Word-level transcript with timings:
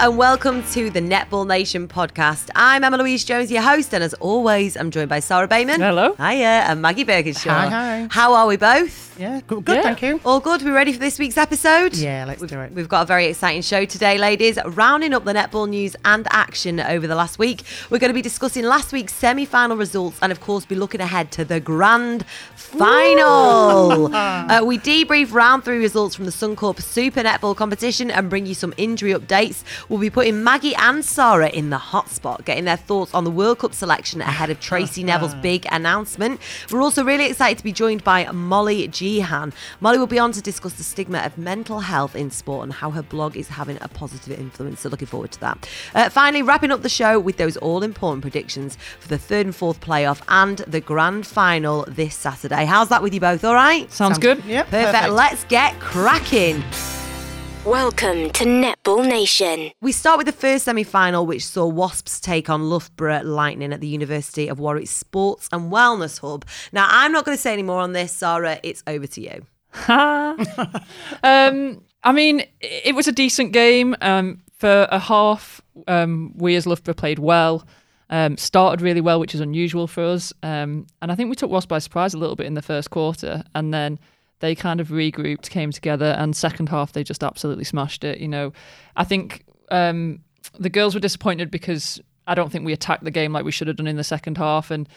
and 0.00 0.16
welcome 0.16 0.62
to 0.70 0.90
the 0.90 1.00
Netball 1.00 1.46
Nation 1.46 1.88
podcast. 1.88 2.50
I'm 2.54 2.84
Emma 2.84 2.96
Louise 2.98 3.24
Jones, 3.24 3.50
your 3.50 3.62
host, 3.62 3.92
and 3.92 4.04
as 4.04 4.14
always, 4.14 4.76
I'm 4.76 4.90
joined 4.92 5.08
by 5.08 5.18
Sarah 5.18 5.48
Bayman. 5.48 5.78
Hello. 5.78 6.14
Hiya, 6.14 6.66
and 6.68 6.80
Maggie 6.80 7.04
Birkinshaw. 7.04 7.50
Hi, 7.50 7.68
hi. 7.68 8.08
How 8.10 8.32
are 8.34 8.46
we 8.46 8.56
both? 8.56 9.06
Yeah, 9.18 9.40
good, 9.48 9.64
good 9.64 9.76
Yeah. 9.76 9.82
thank 9.82 10.02
you. 10.02 10.20
All 10.24 10.38
good? 10.38 10.62
We 10.62 10.70
ready 10.70 10.92
for 10.92 11.00
this 11.00 11.18
week's 11.18 11.36
episode? 11.36 11.96
Yeah, 11.96 12.24
let's 12.24 12.40
We've, 12.40 12.48
do 12.50 12.60
it. 12.60 12.72
we've 12.72 12.88
got 12.88 13.02
a 13.02 13.06
very 13.06 13.26
exciting 13.26 13.62
show 13.62 13.84
today, 13.84 14.16
ladies. 14.16 14.58
Rounding 14.64 15.12
up 15.12 15.24
the 15.24 15.32
netball 15.32 15.68
news 15.68 15.96
and 16.04 16.28
action 16.30 16.78
over 16.78 17.08
the 17.08 17.16
last 17.16 17.36
week, 17.40 17.62
we're 17.90 17.98
going 17.98 18.10
to 18.10 18.14
be 18.14 18.22
discussing 18.22 18.64
last 18.64 18.92
week's 18.92 19.14
semi-final 19.14 19.76
results 19.76 20.18
and, 20.22 20.30
of 20.30 20.40
course, 20.40 20.64
be 20.64 20.76
looking 20.76 21.00
ahead 21.00 21.32
to 21.32 21.44
the 21.44 21.58
grand 21.58 22.24
final. 22.54 24.06
uh, 24.14 24.62
we 24.64 24.78
debrief 24.78 25.32
round 25.32 25.64
three 25.64 25.78
results 25.78 26.14
from 26.14 26.24
the 26.26 26.30
Suncorp 26.30 26.80
Super 26.80 27.22
Netball 27.22 27.56
competition 27.56 28.12
and 28.12 28.30
bring 28.30 28.46
you 28.46 28.54
some 28.54 28.72
injury 28.76 29.12
updates. 29.12 29.64
We'll 29.88 29.98
be 29.98 30.10
putting 30.10 30.44
Maggie 30.44 30.74
and 30.74 31.04
Sarah 31.04 31.48
in 31.48 31.70
the 31.70 31.78
hot 31.78 32.08
spot, 32.10 32.44
getting 32.44 32.64
their 32.64 32.76
thoughts 32.76 33.14
on 33.14 33.24
the 33.24 33.30
World 33.30 33.60
Cup 33.60 33.72
selection 33.72 34.20
ahead 34.20 34.50
of 34.50 34.60
Tracy 34.60 35.02
Neville's 35.04 35.34
big 35.36 35.66
announcement. 35.70 36.40
We're 36.70 36.82
also 36.82 37.04
really 37.04 37.26
excited 37.26 37.58
to 37.58 37.64
be 37.64 37.72
joined 37.72 38.04
by 38.04 38.30
Molly 38.30 38.86
Gehan. 38.88 39.52
Molly 39.80 39.98
will 39.98 40.06
be 40.06 40.18
on 40.18 40.32
to 40.32 40.42
discuss 40.42 40.74
the 40.74 40.82
stigma 40.82 41.18
of 41.20 41.38
mental 41.38 41.80
health 41.80 42.14
in 42.14 42.30
sport 42.30 42.64
and 42.64 42.72
how 42.74 42.90
her 42.90 43.02
blog 43.02 43.36
is 43.36 43.48
having 43.48 43.78
a 43.80 43.88
positive 43.88 44.38
influence. 44.38 44.80
So, 44.80 44.88
looking 44.90 45.08
forward 45.08 45.32
to 45.32 45.40
that. 45.40 45.68
Uh, 45.94 46.08
finally, 46.10 46.42
wrapping 46.42 46.70
up 46.70 46.82
the 46.82 46.88
show 46.88 47.18
with 47.18 47.38
those 47.38 47.56
all 47.56 47.82
important 47.82 48.22
predictions 48.22 48.76
for 49.00 49.08
the 49.08 49.18
third 49.18 49.46
and 49.46 49.54
fourth 49.54 49.80
playoff 49.80 50.20
and 50.28 50.58
the 50.58 50.80
grand 50.80 51.26
final 51.26 51.84
this 51.88 52.14
Saturday. 52.14 52.64
How's 52.66 52.88
that 52.90 53.02
with 53.02 53.14
you 53.14 53.20
both? 53.20 53.44
All 53.44 53.54
right? 53.54 53.90
Sounds 53.90 54.18
good. 54.18 54.44
Yep, 54.44 54.66
Perfect. 54.66 54.92
perfect. 54.92 55.12
Let's 55.14 55.44
get 55.44 55.80
cracking. 55.80 56.62
Welcome 57.68 58.30
to 58.30 58.46
Netball 58.46 59.06
Nation. 59.06 59.72
We 59.82 59.92
start 59.92 60.16
with 60.16 60.24
the 60.24 60.32
first 60.32 60.64
semi 60.64 60.84
final, 60.84 61.26
which 61.26 61.44
saw 61.44 61.66
Wasps 61.66 62.18
take 62.18 62.48
on 62.48 62.70
Loughborough 62.70 63.20
Lightning 63.22 63.74
at 63.74 63.82
the 63.82 63.86
University 63.86 64.48
of 64.48 64.58
Warwick 64.58 64.88
Sports 64.88 65.50
and 65.52 65.70
Wellness 65.70 66.18
Hub. 66.20 66.46
Now, 66.72 66.88
I'm 66.88 67.12
not 67.12 67.26
going 67.26 67.36
to 67.36 67.40
say 67.40 67.52
any 67.52 67.62
more 67.62 67.80
on 67.80 67.92
this, 67.92 68.10
Sarah. 68.10 68.58
It's 68.62 68.82
over 68.86 69.06
to 69.08 69.20
you. 69.20 69.46
Um, 71.22 71.84
I 72.02 72.12
mean, 72.12 72.40
it 72.62 72.86
it 72.86 72.94
was 72.94 73.06
a 73.06 73.12
decent 73.12 73.52
game. 73.52 73.94
Um, 74.00 74.40
for 74.54 74.88
a 74.90 74.98
half, 74.98 75.60
um, 75.86 76.32
we 76.36 76.56
as 76.56 76.66
Loughborough 76.66 76.94
played 76.94 77.18
well. 77.18 77.68
Um, 78.08 78.38
started 78.38 78.80
really 78.80 79.02
well, 79.02 79.20
which 79.20 79.34
is 79.34 79.42
unusual 79.42 79.86
for 79.86 80.04
us. 80.04 80.32
Um, 80.42 80.86
and 81.02 81.12
I 81.12 81.14
think 81.14 81.28
we 81.28 81.36
took 81.36 81.50
Wasp 81.50 81.68
by 81.68 81.80
surprise 81.80 82.14
a 82.14 82.18
little 82.18 82.34
bit 82.34 82.46
in 82.46 82.54
the 82.54 82.62
first 82.62 82.88
quarter, 82.88 83.44
and 83.54 83.74
then 83.74 83.98
they 84.40 84.54
kind 84.54 84.80
of 84.80 84.88
regrouped, 84.88 85.50
came 85.50 85.72
together, 85.72 86.16
and 86.18 86.36
second 86.36 86.68
half 86.68 86.92
they 86.92 87.04
just 87.04 87.24
absolutely 87.24 87.64
smashed 87.64 88.04
it. 88.04 88.18
You 88.18 88.28
know, 88.28 88.52
I 88.96 89.04
think 89.04 89.44
um, 89.70 90.20
the 90.58 90.70
girls 90.70 90.94
were 90.94 91.00
disappointed 91.00 91.50
because 91.50 92.00
I 92.26 92.34
don't 92.34 92.50
think 92.50 92.64
we 92.64 92.72
attacked 92.72 93.04
the 93.04 93.10
game 93.10 93.32
like 93.32 93.44
we 93.44 93.52
should 93.52 93.68
have 93.68 93.76
done 93.76 93.86
in 93.86 93.96
the 93.96 94.04
second 94.04 94.38
half, 94.38 94.70
and 94.70 94.88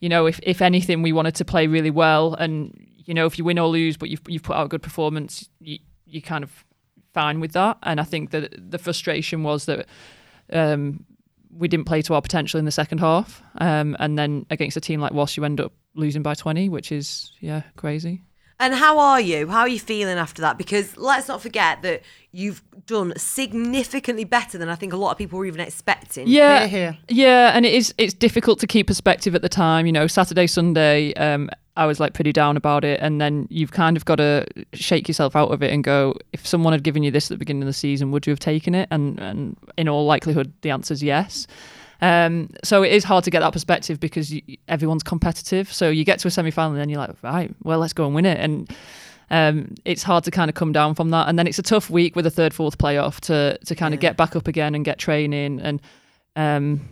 you 0.00 0.08
know, 0.08 0.26
if 0.26 0.40
if 0.42 0.62
anything, 0.62 1.02
we 1.02 1.12
wanted 1.12 1.34
to 1.36 1.44
play 1.44 1.66
really 1.66 1.90
well, 1.90 2.34
and 2.34 2.72
you 2.96 3.14
know, 3.14 3.26
if 3.26 3.38
you 3.38 3.44
win 3.44 3.58
or 3.58 3.68
lose, 3.68 3.96
but 3.96 4.08
you've 4.08 4.22
you've 4.28 4.42
put 4.42 4.56
out 4.56 4.66
a 4.66 4.68
good 4.68 4.82
performance, 4.82 5.48
you 5.60 5.78
you 6.04 6.22
kind 6.22 6.44
of 6.44 6.64
fine 7.14 7.40
with 7.40 7.52
that. 7.52 7.78
And 7.82 8.00
I 8.00 8.04
think 8.04 8.30
that 8.30 8.54
the 8.58 8.78
frustration 8.78 9.42
was 9.42 9.66
that 9.66 9.86
um, 10.52 11.04
we 11.50 11.68
didn't 11.68 11.86
play 11.86 12.02
to 12.02 12.14
our 12.14 12.22
potential 12.22 12.58
in 12.58 12.64
the 12.64 12.70
second 12.70 12.98
half, 12.98 13.42
um, 13.58 13.96
and 13.98 14.18
then 14.18 14.46
against 14.50 14.76
a 14.76 14.80
team 14.80 15.00
like 15.00 15.12
Wasp, 15.12 15.36
you 15.36 15.44
end 15.44 15.60
up 15.60 15.72
losing 15.94 16.22
by 16.22 16.34
twenty, 16.34 16.68
which 16.68 16.92
is 16.92 17.32
yeah 17.40 17.62
crazy. 17.76 18.22
And 18.60 18.74
how 18.74 18.98
are 18.98 19.20
you? 19.20 19.48
How 19.48 19.60
are 19.60 19.68
you 19.68 19.78
feeling 19.78 20.18
after 20.18 20.42
that? 20.42 20.58
Because 20.58 20.96
let's 20.96 21.28
not 21.28 21.40
forget 21.40 21.82
that 21.82 22.02
you've 22.32 22.60
done 22.86 23.12
significantly 23.16 24.24
better 24.24 24.58
than 24.58 24.68
I 24.68 24.74
think 24.74 24.92
a 24.92 24.96
lot 24.96 25.12
of 25.12 25.18
people 25.18 25.38
were 25.38 25.46
even 25.46 25.60
expecting. 25.60 26.26
Yeah, 26.26 26.66
Hear, 26.66 26.68
hear. 26.68 26.98
yeah, 27.08 27.52
and 27.54 27.64
it 27.64 27.72
is. 27.72 27.94
It's 27.98 28.14
difficult 28.14 28.58
to 28.60 28.66
keep 28.66 28.88
perspective 28.88 29.34
at 29.36 29.42
the 29.42 29.48
time. 29.48 29.86
You 29.86 29.92
know, 29.92 30.08
Saturday, 30.08 30.48
Sunday, 30.48 31.12
um, 31.14 31.48
I 31.76 31.86
was 31.86 32.00
like 32.00 32.14
pretty 32.14 32.32
down 32.32 32.56
about 32.56 32.84
it, 32.84 32.98
and 33.00 33.20
then 33.20 33.46
you've 33.48 33.70
kind 33.70 33.96
of 33.96 34.04
got 34.04 34.16
to 34.16 34.44
shake 34.72 35.06
yourself 35.06 35.36
out 35.36 35.52
of 35.52 35.62
it 35.62 35.72
and 35.72 35.84
go. 35.84 36.16
If 36.32 36.44
someone 36.44 36.72
had 36.72 36.82
given 36.82 37.04
you 37.04 37.12
this 37.12 37.30
at 37.30 37.34
the 37.36 37.38
beginning 37.38 37.62
of 37.62 37.68
the 37.68 37.72
season, 37.72 38.10
would 38.10 38.26
you 38.26 38.32
have 38.32 38.40
taken 38.40 38.74
it? 38.74 38.88
And 38.90 39.20
and 39.20 39.56
in 39.76 39.88
all 39.88 40.04
likelihood, 40.04 40.52
the 40.62 40.70
answer 40.70 40.92
is 40.94 41.02
yes. 41.02 41.46
Um, 42.00 42.50
so 42.62 42.82
it 42.82 42.92
is 42.92 43.04
hard 43.04 43.24
to 43.24 43.30
get 43.30 43.40
that 43.40 43.52
perspective 43.52 43.98
because 43.98 44.32
you, 44.32 44.42
everyone's 44.68 45.02
competitive. 45.02 45.72
So 45.72 45.90
you 45.90 46.04
get 46.04 46.18
to 46.20 46.28
a 46.28 46.30
semi 46.30 46.50
final 46.50 46.72
and 46.72 46.80
then 46.80 46.88
you're 46.88 47.00
like, 47.00 47.16
right, 47.22 47.54
well, 47.62 47.78
let's 47.78 47.92
go 47.92 48.06
and 48.06 48.14
win 48.14 48.26
it. 48.26 48.38
And 48.38 48.70
um, 49.30 49.74
it's 49.84 50.02
hard 50.02 50.24
to 50.24 50.30
kind 50.30 50.48
of 50.48 50.54
come 50.54 50.72
down 50.72 50.94
from 50.94 51.10
that. 51.10 51.28
And 51.28 51.38
then 51.38 51.46
it's 51.46 51.58
a 51.58 51.62
tough 51.62 51.90
week 51.90 52.16
with 52.16 52.26
a 52.26 52.30
third, 52.30 52.54
fourth 52.54 52.78
playoff 52.78 53.20
to 53.22 53.58
to 53.58 53.74
kind 53.74 53.94
of 53.94 54.00
get 54.00 54.16
back 54.16 54.36
up 54.36 54.48
again 54.48 54.74
and 54.74 54.84
get 54.84 54.98
training. 54.98 55.60
And 55.60 55.82
um, 56.36 56.88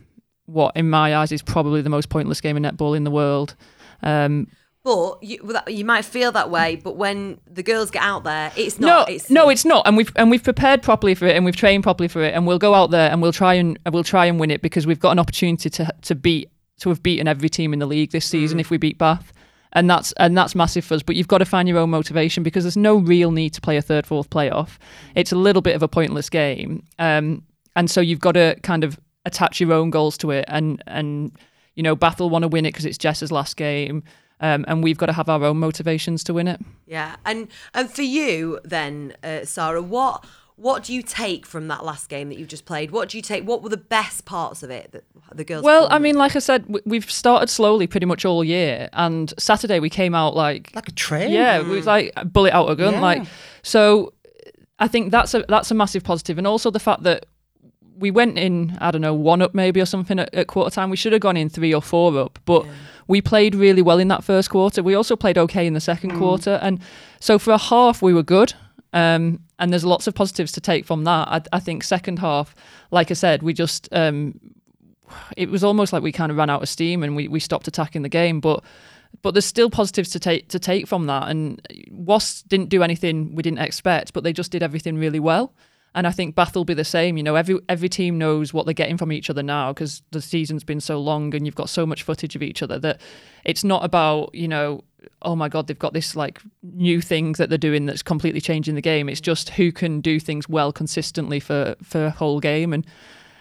what, 0.46 0.76
in 0.76 0.90
my 0.90 1.16
eyes, 1.16 1.32
is 1.32 1.42
probably 1.42 1.82
the 1.82 1.90
most 1.90 2.08
pointless 2.08 2.40
game 2.40 2.56
of 2.56 2.62
netball 2.62 2.96
in 2.96 3.04
the 3.04 3.10
world. 3.10 3.54
Um, 4.02 4.48
But 4.86 5.20
you, 5.20 5.52
you 5.66 5.84
might 5.84 6.04
feel 6.04 6.30
that 6.30 6.48
way, 6.48 6.76
but 6.76 6.94
when 6.94 7.40
the 7.50 7.64
girls 7.64 7.90
get 7.90 8.04
out 8.04 8.22
there, 8.22 8.52
it's 8.56 8.78
not. 8.78 9.08
no, 9.08 9.14
it's, 9.14 9.28
no, 9.28 9.48
it's 9.48 9.64
not. 9.64 9.84
And 9.84 9.96
we've 9.96 10.12
and 10.14 10.30
we've 10.30 10.44
prepared 10.44 10.80
properly 10.80 11.16
for 11.16 11.26
it, 11.26 11.34
and 11.34 11.44
we've 11.44 11.56
trained 11.56 11.82
properly 11.82 12.06
for 12.06 12.22
it, 12.22 12.34
and 12.34 12.46
we'll 12.46 12.60
go 12.60 12.72
out 12.72 12.92
there 12.92 13.10
and 13.10 13.20
we'll 13.20 13.32
try 13.32 13.54
and 13.54 13.76
we'll 13.90 14.04
try 14.04 14.26
and 14.26 14.38
win 14.38 14.52
it 14.52 14.62
because 14.62 14.86
we've 14.86 15.00
got 15.00 15.10
an 15.10 15.18
opportunity 15.18 15.68
to 15.70 15.92
to 16.02 16.14
beat 16.14 16.52
to 16.78 16.88
have 16.90 17.02
beaten 17.02 17.26
every 17.26 17.48
team 17.48 17.72
in 17.72 17.80
the 17.80 17.86
league 17.86 18.12
this 18.12 18.26
season 18.26 18.60
if 18.60 18.70
we 18.70 18.76
beat 18.76 18.96
Bath. 18.96 19.32
And 19.72 19.90
that's 19.90 20.12
and 20.18 20.38
that's 20.38 20.54
massive 20.54 20.84
for 20.84 20.94
us. 20.94 21.02
But 21.02 21.16
you've 21.16 21.26
got 21.26 21.38
to 21.38 21.44
find 21.44 21.68
your 21.68 21.78
own 21.78 21.90
motivation 21.90 22.44
because 22.44 22.62
there's 22.62 22.76
no 22.76 22.94
real 22.94 23.32
need 23.32 23.54
to 23.54 23.60
play 23.60 23.76
a 23.78 23.82
third, 23.82 24.06
fourth 24.06 24.30
playoff. 24.30 24.78
It's 25.16 25.32
a 25.32 25.36
little 25.36 25.62
bit 25.62 25.74
of 25.74 25.82
a 25.82 25.88
pointless 25.88 26.30
game, 26.30 26.86
um, 27.00 27.42
and 27.74 27.90
so 27.90 28.00
you've 28.00 28.20
got 28.20 28.32
to 28.32 28.56
kind 28.62 28.84
of 28.84 29.00
attach 29.24 29.58
your 29.58 29.72
own 29.72 29.90
goals 29.90 30.16
to 30.18 30.30
it. 30.30 30.44
And 30.46 30.80
and 30.86 31.32
you 31.74 31.82
know, 31.82 31.96
Bath 31.96 32.20
will 32.20 32.30
want 32.30 32.44
to 32.44 32.48
win 32.48 32.64
it 32.66 32.70
because 32.70 32.86
it's 32.86 32.98
Jess's 32.98 33.32
last 33.32 33.56
game, 33.56 34.04
um, 34.40 34.64
and 34.68 34.82
we've 34.82 34.98
got 34.98 35.06
to 35.06 35.12
have 35.12 35.28
our 35.28 35.42
own 35.44 35.58
motivations 35.58 36.22
to 36.24 36.34
win 36.34 36.48
it. 36.48 36.60
Yeah, 36.86 37.16
and 37.24 37.48
and 37.74 37.90
for 37.90 38.02
you 38.02 38.60
then, 38.64 39.14
uh, 39.22 39.44
Sarah, 39.44 39.82
what 39.82 40.24
what 40.56 40.84
do 40.84 40.94
you 40.94 41.02
take 41.02 41.44
from 41.44 41.68
that 41.68 41.84
last 41.84 42.08
game 42.08 42.30
that 42.30 42.38
you've 42.38 42.48
just 42.48 42.64
played? 42.64 42.90
What 42.90 43.10
do 43.10 43.18
you 43.18 43.22
take? 43.22 43.44
What 43.44 43.62
were 43.62 43.68
the 43.68 43.76
best 43.76 44.24
parts 44.24 44.62
of 44.62 44.70
it 44.70 44.90
that 44.92 45.04
the 45.34 45.44
girls? 45.44 45.62
Well, 45.64 45.86
I 45.90 45.98
mean, 45.98 46.14
like 46.16 46.34
I 46.34 46.38
said, 46.38 46.64
we've 46.86 47.10
started 47.10 47.50
slowly 47.50 47.86
pretty 47.86 48.06
much 48.06 48.24
all 48.24 48.42
year, 48.42 48.88
and 48.94 49.34
Saturday 49.38 49.80
we 49.80 49.90
came 49.90 50.14
out 50.14 50.34
like, 50.34 50.70
Like 50.74 50.88
a 50.88 50.92
train. 50.92 51.30
yeah, 51.30 51.60
we 51.62 51.76
was 51.76 51.84
like 51.86 52.12
a 52.16 52.24
bullet 52.24 52.54
out 52.54 52.66
of 52.68 52.78
a 52.78 52.82
gun, 52.82 52.94
Yeah. 52.94 53.00
like 53.02 53.22
so. 53.62 54.12
I 54.78 54.88
think 54.88 55.10
that's 55.10 55.32
a 55.32 55.42
that's 55.48 55.70
a 55.70 55.74
massive 55.74 56.04
positive, 56.04 56.36
and 56.38 56.46
also 56.46 56.70
the 56.70 56.78
fact 56.80 57.02
that 57.04 57.26
we 57.98 58.10
went 58.10 58.38
in, 58.38 58.76
I 58.80 58.90
don't 58.90 59.00
know, 59.00 59.14
one 59.14 59.42
up 59.42 59.54
maybe 59.54 59.80
or 59.80 59.86
something 59.86 60.18
at, 60.18 60.32
at 60.34 60.46
quarter 60.48 60.70
time. 60.74 60.90
We 60.90 60.96
should 60.96 61.12
have 61.12 61.22
gone 61.22 61.36
in 61.36 61.48
three 61.48 61.72
or 61.74 61.82
four 61.82 62.18
up, 62.18 62.38
but 62.44 62.66
we 63.08 63.20
played 63.22 63.54
really 63.54 63.82
well 63.82 63.98
in 63.98 64.08
that 64.08 64.22
first 64.24 64.50
quarter. 64.50 64.82
We 64.82 64.94
also 64.94 65.16
played 65.16 65.38
okay 65.38 65.66
in 65.66 65.72
the 65.74 65.80
second 65.80 66.12
Mm. 66.12 66.18
quarter, 66.18 66.58
and 66.62 66.80
so 67.20 67.38
for 67.38 67.52
a 67.52 67.58
half 67.58 68.02
we 68.02 68.12
were 68.12 68.22
good. 68.22 68.54
Um, 68.92 69.40
and 69.58 69.72
there's 69.72 69.84
lots 69.84 70.06
of 70.06 70.14
positives 70.14 70.52
to 70.52 70.60
take 70.60 70.84
from 70.86 71.04
that. 71.04 71.28
I, 71.28 71.40
I 71.52 71.60
think 71.60 71.82
second 71.84 72.18
half, 72.18 72.54
like 72.90 73.10
I 73.10 73.14
said, 73.14 73.42
we 73.42 73.52
just 73.52 73.88
um, 73.92 74.38
it 75.36 75.48
was 75.50 75.62
almost 75.64 75.92
like 75.92 76.02
we 76.02 76.12
kind 76.12 76.30
of 76.30 76.36
ran 76.38 76.50
out 76.50 76.62
of 76.62 76.68
steam 76.68 77.02
and 77.02 77.14
we, 77.16 77.28
we 77.28 77.40
stopped 77.40 77.68
attacking 77.68 78.02
the 78.02 78.08
game. 78.08 78.40
But 78.40 78.62
but 79.22 79.32
there's 79.34 79.44
still 79.46 79.70
positives 79.70 80.10
to 80.10 80.18
take 80.20 80.48
to 80.48 80.58
take 80.58 80.86
from 80.86 81.06
that. 81.06 81.28
And 81.28 81.60
Wasps 81.90 82.42
didn't 82.42 82.68
do 82.68 82.82
anything 82.82 83.34
we 83.34 83.42
didn't 83.42 83.58
expect, 83.60 84.12
but 84.12 84.24
they 84.24 84.32
just 84.32 84.50
did 84.52 84.62
everything 84.62 84.98
really 84.98 85.20
well. 85.20 85.52
And 85.96 86.06
I 86.06 86.10
think 86.10 86.34
Bath 86.34 86.54
will 86.54 86.66
be 86.66 86.74
the 86.74 86.84
same. 86.84 87.16
You 87.16 87.22
know, 87.22 87.34
every 87.34 87.58
every 87.68 87.88
team 87.88 88.18
knows 88.18 88.52
what 88.52 88.66
they're 88.66 88.74
getting 88.74 88.98
from 88.98 89.10
each 89.10 89.30
other 89.30 89.42
now 89.42 89.72
because 89.72 90.02
the 90.12 90.20
season's 90.20 90.62
been 90.62 90.80
so 90.80 91.00
long 91.00 91.34
and 91.34 91.46
you've 91.46 91.56
got 91.56 91.70
so 91.70 91.86
much 91.86 92.02
footage 92.04 92.36
of 92.36 92.42
each 92.42 92.62
other 92.62 92.78
that 92.80 93.00
it's 93.44 93.64
not 93.64 93.82
about 93.82 94.32
you 94.34 94.46
know, 94.46 94.84
oh 95.22 95.34
my 95.34 95.48
god, 95.48 95.66
they've 95.66 95.78
got 95.78 95.94
this 95.94 96.14
like 96.14 96.40
new 96.62 97.00
thing 97.00 97.32
that 97.32 97.48
they're 97.48 97.58
doing 97.58 97.86
that's 97.86 98.02
completely 98.02 98.42
changing 98.42 98.74
the 98.74 98.82
game. 98.82 99.08
It's 99.08 99.22
just 99.22 99.48
who 99.50 99.72
can 99.72 100.00
do 100.02 100.20
things 100.20 100.48
well 100.48 100.70
consistently 100.70 101.40
for 101.40 101.74
for 101.82 102.06
a 102.06 102.10
whole 102.10 102.38
game 102.40 102.72
and. 102.72 102.86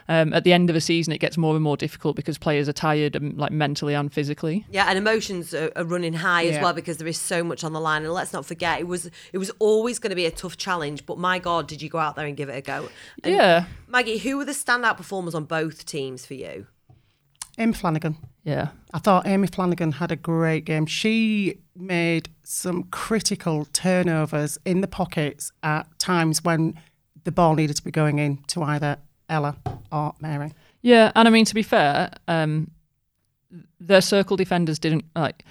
Um, 0.08 0.34
at 0.34 0.44
the 0.44 0.54
end 0.54 0.70
of 0.70 0.76
a 0.76 0.82
season, 0.82 1.14
it 1.14 1.18
gets 1.18 1.36
more 1.36 1.56
and 1.56 1.64
more 1.64 1.78
difficult 1.78 2.16
because 2.16 2.38
players 2.38 2.70
are 2.70 2.74
tired, 2.74 3.16
and, 3.16 3.38
like 3.38 3.52
mentally 3.52 3.96
and 3.96 4.14
physically. 4.14 4.66
Yeah, 4.70 4.86
and 4.88 4.98
emotions 4.98 5.54
are, 5.54 5.72
are 5.76 5.84
running 5.84 6.14
high 6.14 6.46
as 6.46 6.62
well 6.62 6.74
because 6.74 6.98
there 6.98 7.08
is 7.08 7.18
so 7.20 7.44
much 7.44 7.64
on 7.64 7.74
the 7.74 7.82
line. 7.82 8.04
And 8.04 8.14
let's 8.14 8.32
not 8.32 8.46
forget, 8.46 8.80
it 8.80 8.88
was 8.88 9.10
it 9.34 9.40
was 9.40 9.52
always 9.60 9.98
going 9.98 10.12
to 10.12 10.16
be 10.16 10.26
a 10.26 10.32
tough 10.32 10.58
challenge. 10.58 11.06
But 11.06 11.18
my 11.18 11.40
God, 11.40 11.68
did 11.68 11.82
you 11.82 11.90
go 11.90 11.98
out 11.98 12.16
there 12.16 12.28
and 12.28 12.38
give 12.38 12.50
it 12.50 12.58
a 12.58 12.62
go? 12.62 12.90
And 13.24 13.34
Yeah, 13.34 13.66
Maggie, 13.88 14.20
who 14.20 14.38
were 14.38 14.46
the 14.46 14.52
standout 14.52 14.98
performers 14.98 15.34
on 15.34 15.46
both 15.46 15.86
teams 15.86 16.26
for 16.26 16.36
you? 16.36 16.68
Amy 17.58 17.74
Flanagan. 17.74 18.18
yeah. 18.44 18.70
I 18.94 19.00
thought 19.00 19.26
Amy 19.26 19.48
Flanagan 19.48 19.94
had 19.94 20.12
a 20.12 20.16
great 20.16 20.66
game. 20.66 20.86
She 20.86 21.60
made 21.76 22.30
some 22.44 22.84
critical 22.84 23.66
turnovers 23.74 24.58
in 24.66 24.82
the 24.82 24.88
pockets 24.88 25.52
at 25.64 25.88
times 25.98 26.44
when 26.44 26.80
the 27.24 27.32
ball 27.32 27.56
needed 27.56 27.76
to 27.78 27.84
be 27.84 27.92
going 27.92 28.20
in 28.20 28.38
to 28.48 28.62
either 28.62 28.98
Ella 29.30 29.56
or 29.92 30.14
Mary. 30.20 30.52
Yeah, 30.82 31.12
and 31.16 31.28
I 31.28 31.32
mean 31.32 31.46
to 31.46 31.56
be 31.56 31.64
fair, 31.64 32.12
um, 32.28 32.72
their 33.80 34.02
circle 34.02 34.38
defenders 34.38 34.80
didn't 34.80 35.06
like 35.16 35.44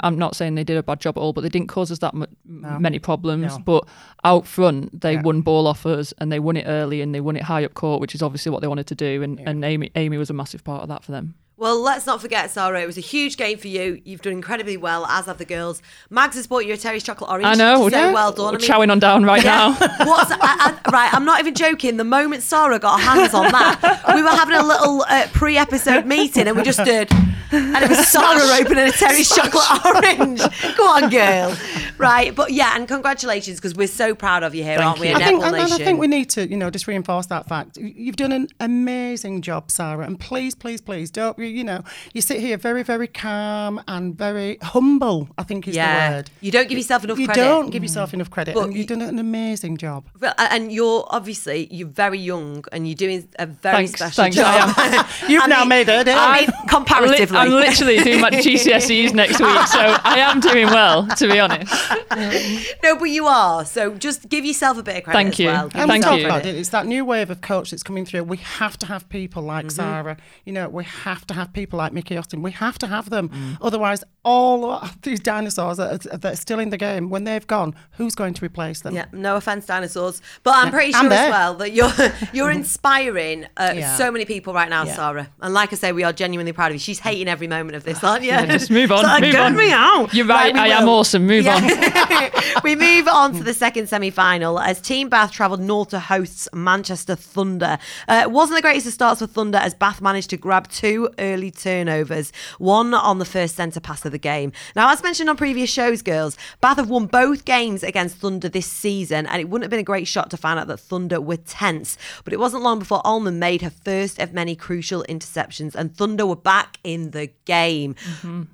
I'm 0.00 0.18
not 0.18 0.36
saying 0.36 0.54
they 0.56 0.62
did 0.64 0.76
a 0.76 0.82
bad 0.82 1.00
job 1.00 1.16
at 1.16 1.20
all, 1.22 1.32
but 1.32 1.40
they 1.40 1.48
didn't 1.48 1.68
cause 1.68 1.90
us 1.90 1.98
that 2.00 2.12
mu- 2.14 2.26
many 2.44 2.98
problems. 2.98 3.56
No. 3.56 3.62
But 3.64 3.88
out 4.24 4.46
front, 4.46 5.00
they 5.00 5.14
Yeah. 5.14 5.22
won 5.22 5.40
ball 5.40 5.66
off 5.66 5.86
us 5.86 6.12
and 6.18 6.30
they 6.30 6.38
won 6.38 6.58
it 6.58 6.64
early 6.68 7.00
and 7.00 7.14
they 7.14 7.20
won 7.20 7.34
it 7.34 7.42
high 7.44 7.64
up 7.64 7.72
court, 7.72 7.98
which 8.00 8.14
is 8.14 8.22
obviously 8.22 8.52
what 8.52 8.60
they 8.60 8.68
wanted 8.68 8.86
to 8.88 8.94
do. 8.94 9.22
And, 9.22 9.40
and 9.40 9.64
Amy, 9.64 9.90
Amy 9.96 10.18
was 10.18 10.28
a 10.28 10.34
massive 10.34 10.64
part 10.64 10.82
of 10.82 10.88
that 10.90 11.02
for 11.02 11.12
them. 11.12 11.34
Well, 11.60 11.78
let's 11.78 12.06
not 12.06 12.22
forget, 12.22 12.50
Sarah, 12.50 12.80
it 12.80 12.86
was 12.86 12.96
a 12.96 13.02
huge 13.02 13.36
game 13.36 13.58
for 13.58 13.68
you. 13.68 14.00
You've 14.06 14.22
done 14.22 14.32
incredibly 14.32 14.78
well, 14.78 15.04
as 15.04 15.26
have 15.26 15.36
the 15.36 15.44
girls. 15.44 15.82
Mags 16.08 16.36
has 16.36 16.46
bought 16.46 16.64
you 16.64 16.72
a 16.72 16.76
Terry's 16.78 17.02
chocolate 17.02 17.28
orange. 17.28 17.44
I 17.44 17.52
know. 17.52 17.86
So 17.90 17.98
yeah. 17.98 18.14
well 18.14 18.32
done. 18.32 18.46
I 18.46 18.50
We're 18.52 18.58
mean, 18.60 18.70
chowing 18.70 18.90
on 18.90 18.98
down 18.98 19.24
right 19.24 19.44
now. 19.44 19.72
What's 19.74 20.30
I, 20.30 20.38
I, 20.40 20.90
right? 20.90 21.12
I'm 21.12 21.26
not 21.26 21.38
even 21.38 21.54
joking. 21.54 21.98
The 21.98 22.04
moment 22.04 22.44
Sarah 22.44 22.78
got 22.78 22.98
her 22.98 23.10
hands 23.10 23.34
on 23.34 23.52
that, 23.52 24.04
we 24.14 24.22
were 24.22 24.30
having 24.30 24.56
a 24.56 24.62
little 24.62 25.02
uh, 25.06 25.26
pre-episode 25.34 26.06
meeting, 26.06 26.48
and 26.48 26.56
we 26.56 26.62
just 26.62 26.80
stood, 26.80 27.12
and 27.52 27.76
it 27.76 27.90
was 27.90 28.08
Sarah 28.10 28.58
opening 28.58 28.88
a 28.88 28.92
Terry's 28.92 29.28
chocolate 29.28 29.84
orange. 29.84 30.40
Go 30.78 30.86
on, 30.86 31.10
girl. 31.10 31.54
Right, 32.00 32.34
but 32.34 32.52
yeah, 32.52 32.72
and 32.76 32.88
congratulations 32.88 33.58
because 33.58 33.74
we're 33.74 33.86
so 33.88 34.14
proud 34.14 34.42
of 34.42 34.54
you 34.54 34.62
here, 34.64 34.78
aren't 34.80 34.98
we? 34.98 35.08
you. 35.08 35.14
At 35.14 35.22
I 35.22 35.24
think, 35.26 35.42
and, 35.44 35.54
and 35.56 35.72
I 35.72 35.76
think 35.78 36.00
we 36.00 36.06
need 36.06 36.30
to, 36.30 36.48
you 36.48 36.56
know, 36.56 36.70
just 36.70 36.86
reinforce 36.86 37.26
that 37.26 37.46
fact. 37.48 37.76
You've 37.76 38.16
done 38.16 38.32
an 38.32 38.48
amazing 38.58 39.42
job, 39.42 39.70
Sarah, 39.70 40.04
and 40.06 40.18
please, 40.18 40.54
please, 40.54 40.80
please 40.80 41.10
don't, 41.10 41.38
you 41.38 41.44
you 41.46 41.64
know, 41.64 41.82
you 42.14 42.20
sit 42.22 42.40
here 42.40 42.56
very, 42.56 42.82
very 42.82 43.06
calm 43.06 43.82
and 43.86 44.16
very 44.16 44.56
humble. 44.62 45.28
I 45.36 45.42
think 45.42 45.68
is 45.68 45.76
yeah, 45.76 46.10
the 46.10 46.16
word. 46.16 46.30
you 46.40 46.50
don't 46.50 46.68
give 46.68 46.78
yourself 46.78 47.04
enough 47.04 47.16
credit. 47.16 47.28
You 47.28 47.34
credit. 47.34 47.48
don't 47.50 47.70
give 47.70 47.82
yourself 47.82 48.14
enough 48.14 48.30
credit, 48.30 48.54
But 48.54 48.64
and 48.64 48.74
you've 48.74 48.86
done 48.86 49.02
an 49.02 49.18
amazing 49.18 49.76
job. 49.76 50.04
But- 50.18 50.34
and 50.38 50.72
you're 50.72 51.04
obviously 51.10 51.68
you're 51.70 51.88
very 51.88 52.18
young 52.18 52.64
and 52.72 52.88
you're 52.88 52.94
doing 52.94 53.28
a 53.38 53.46
very 53.46 53.86
Thanks, 53.88 53.92
special 53.92 54.24
thanks, 54.24 54.36
job. 54.36 54.74
You've 55.28 55.42
I 55.42 55.46
now 55.46 55.60
mean- 55.60 55.68
made 55.68 55.88
it. 55.88 56.08
eh? 56.08 56.14
I 56.16 56.40
mean, 56.40 56.50
comparatively. 56.68 57.36
I'm 57.36 57.50
literally 57.50 57.98
doing 58.02 58.20
my 58.20 58.30
GCSEs 58.30 59.12
next 59.14 59.38
week, 59.40 59.66
so 59.68 59.80
I 60.04 60.16
am 60.18 60.40
doing 60.40 60.66
well, 60.66 61.06
to 61.06 61.28
be 61.28 61.38
honest. 61.38 61.72
no, 62.82 62.96
but 62.96 63.04
you 63.04 63.26
are. 63.26 63.64
So 63.64 63.94
just 63.94 64.28
give 64.28 64.44
yourself 64.44 64.78
a 64.78 64.82
bit 64.82 64.96
of 64.98 65.04
credit. 65.04 65.16
Thank 65.18 65.32
as 65.34 65.38
you. 65.38 65.46
Well. 65.46 65.68
Give 65.68 65.80
And 65.80 65.88
we 65.88 65.92
Thank 65.94 66.02
yourself 66.04 66.10
talked 66.12 66.20
you. 66.20 66.26
about 66.26 66.46
it. 66.46 66.54
It's 66.56 66.68
that 66.70 66.86
new 66.86 67.04
wave 67.04 67.30
of 67.30 67.40
coach 67.40 67.70
that's 67.70 67.82
coming 67.82 68.04
through. 68.04 68.24
We 68.24 68.36
have 68.38 68.76
to 68.78 68.86
have 68.86 69.08
people 69.08 69.42
like 69.42 69.60
Mm-hmm. 69.66 69.70
Sarah. 69.76 70.16
You 70.44 70.52
know, 70.52 70.68
we 70.68 70.84
have 70.84 71.26
to 71.26 71.34
have 71.34 71.52
people 71.52 71.78
like 71.78 71.92
Mickey 71.92 72.16
Austin. 72.16 72.42
We 72.42 72.52
have 72.52 72.78
to 72.78 72.86
have 72.86 73.10
them. 73.10 73.28
Mm. 73.28 73.58
Otherwise, 73.60 74.02
all 74.24 74.80
these 75.02 75.20
dinosaurs 75.20 75.76
that 75.78 76.06
are, 76.06 76.18
that 76.18 76.32
are 76.32 76.36
still 76.36 76.58
in 76.58 76.70
the 76.70 76.76
game, 76.78 77.10
when 77.10 77.24
they've 77.24 77.46
gone, 77.46 77.74
who's 77.92 78.14
going 78.14 78.34
to 78.34 78.44
replace 78.44 78.80
them? 78.80 78.94
Yeah, 78.94 79.06
no 79.12 79.36
offense, 79.36 79.66
dinosaurs, 79.66 80.22
but 80.42 80.54
I'm 80.56 80.66
Yeah, 80.66 80.70
pretty 80.70 80.94
I'm 80.94 81.04
sure 81.04 81.12
as 81.12 81.30
well 81.30 81.54
that 81.54 81.72
you're 81.72 81.92
you're 82.32 82.50
inspiring 82.50 83.46
uh, 83.56 83.72
Yeah. 83.76 83.96
so 83.96 84.10
many 84.10 84.24
people 84.24 84.54
right 84.54 84.68
now, 84.70 84.84
Yeah. 84.84 84.94
Sarah. 84.94 85.28
And 85.40 85.52
like 85.54 85.72
I 85.72 85.76
say, 85.76 85.92
we 85.92 86.04
are 86.04 86.12
genuinely 86.12 86.52
proud 86.52 86.68
of 86.68 86.74
you. 86.74 86.78
She's 86.78 86.98
hating 87.00 87.28
every 87.28 87.46
moment 87.48 87.76
of 87.76 87.84
this, 87.84 88.02
aren't 88.02 88.24
you? 88.24 88.30
Just 88.46 88.70
move 88.70 88.90
on. 88.92 88.98
It's 89.00 89.08
like, 89.08 89.22
move 89.22 89.32
get 89.32 89.40
on. 89.42 89.56
me 89.56 89.70
out. 89.72 90.14
You're 90.14 90.26
right. 90.26 90.52
we 90.52 90.58
I 90.60 90.66
am 90.68 90.88
awesome. 90.88 91.26
Move 91.26 91.46
on. 91.46 91.62
we 92.64 92.76
move 92.76 93.08
on 93.08 93.32
to 93.34 93.42
the 93.42 93.54
second 93.54 93.88
semi 93.88 94.10
final 94.10 94.58
as 94.58 94.80
Team 94.80 95.08
Bath 95.08 95.32
travelled 95.32 95.60
north 95.60 95.88
to 95.90 96.00
hosts 96.00 96.48
Manchester 96.52 97.14
Thunder. 97.14 97.78
Uh, 98.08 98.20
it 98.22 98.30
wasn't 98.30 98.58
the 98.58 98.62
greatest 98.62 98.86
of 98.86 98.92
starts 98.92 99.20
for 99.20 99.26
Thunder 99.26 99.58
as 99.58 99.74
Bath 99.74 100.00
managed 100.00 100.30
to 100.30 100.36
grab 100.36 100.68
two 100.68 101.10
early 101.18 101.50
turnovers, 101.50 102.32
one 102.58 102.94
on 102.94 103.18
the 103.18 103.24
first 103.24 103.56
centre 103.56 103.80
pass 103.80 104.04
of 104.04 104.12
the 104.12 104.18
game. 104.18 104.52
Now, 104.76 104.92
as 104.92 105.02
mentioned 105.02 105.28
on 105.30 105.36
previous 105.36 105.70
shows, 105.70 106.02
girls, 106.02 106.36
Bath 106.60 106.76
have 106.76 106.90
won 106.90 107.06
both 107.06 107.44
games 107.44 107.82
against 107.82 108.16
Thunder 108.16 108.48
this 108.48 108.66
season, 108.66 109.26
and 109.26 109.40
it 109.40 109.48
wouldn't 109.48 109.64
have 109.64 109.70
been 109.70 109.80
a 109.80 109.84
great 109.84 110.06
shot 110.08 110.30
to 110.30 110.36
find 110.36 110.58
out 110.58 110.66
that 110.68 110.80
Thunder 110.80 111.20
were 111.20 111.36
tense. 111.36 111.96
But 112.24 112.32
it 112.32 112.38
wasn't 112.38 112.62
long 112.62 112.78
before 112.78 113.00
Ullman 113.04 113.38
made 113.38 113.62
her 113.62 113.70
first 113.70 114.18
of 114.18 114.32
many 114.32 114.54
crucial 114.56 115.04
interceptions, 115.08 115.74
and 115.74 115.96
Thunder 115.96 116.26
were 116.26 116.36
back 116.36 116.78
in 116.84 117.10
the 117.10 117.30
game. 117.44 117.94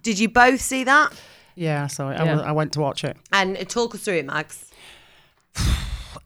Did 0.03 0.19
you 0.19 0.29
both 0.29 0.61
see 0.61 0.85
that? 0.85 1.13
Yeah, 1.57 1.89
so 1.89 2.07
I, 2.09 2.25
Yeah. 2.25 2.35
was- 2.35 2.43
I 2.43 2.53
went 2.53 2.73
to 2.75 2.81
watch 2.81 3.03
it. 3.03 3.17
And 3.33 3.57
talk 3.69 3.95
us 3.95 4.03
through 4.03 4.19
it, 4.19 4.27
Max. 4.27 4.63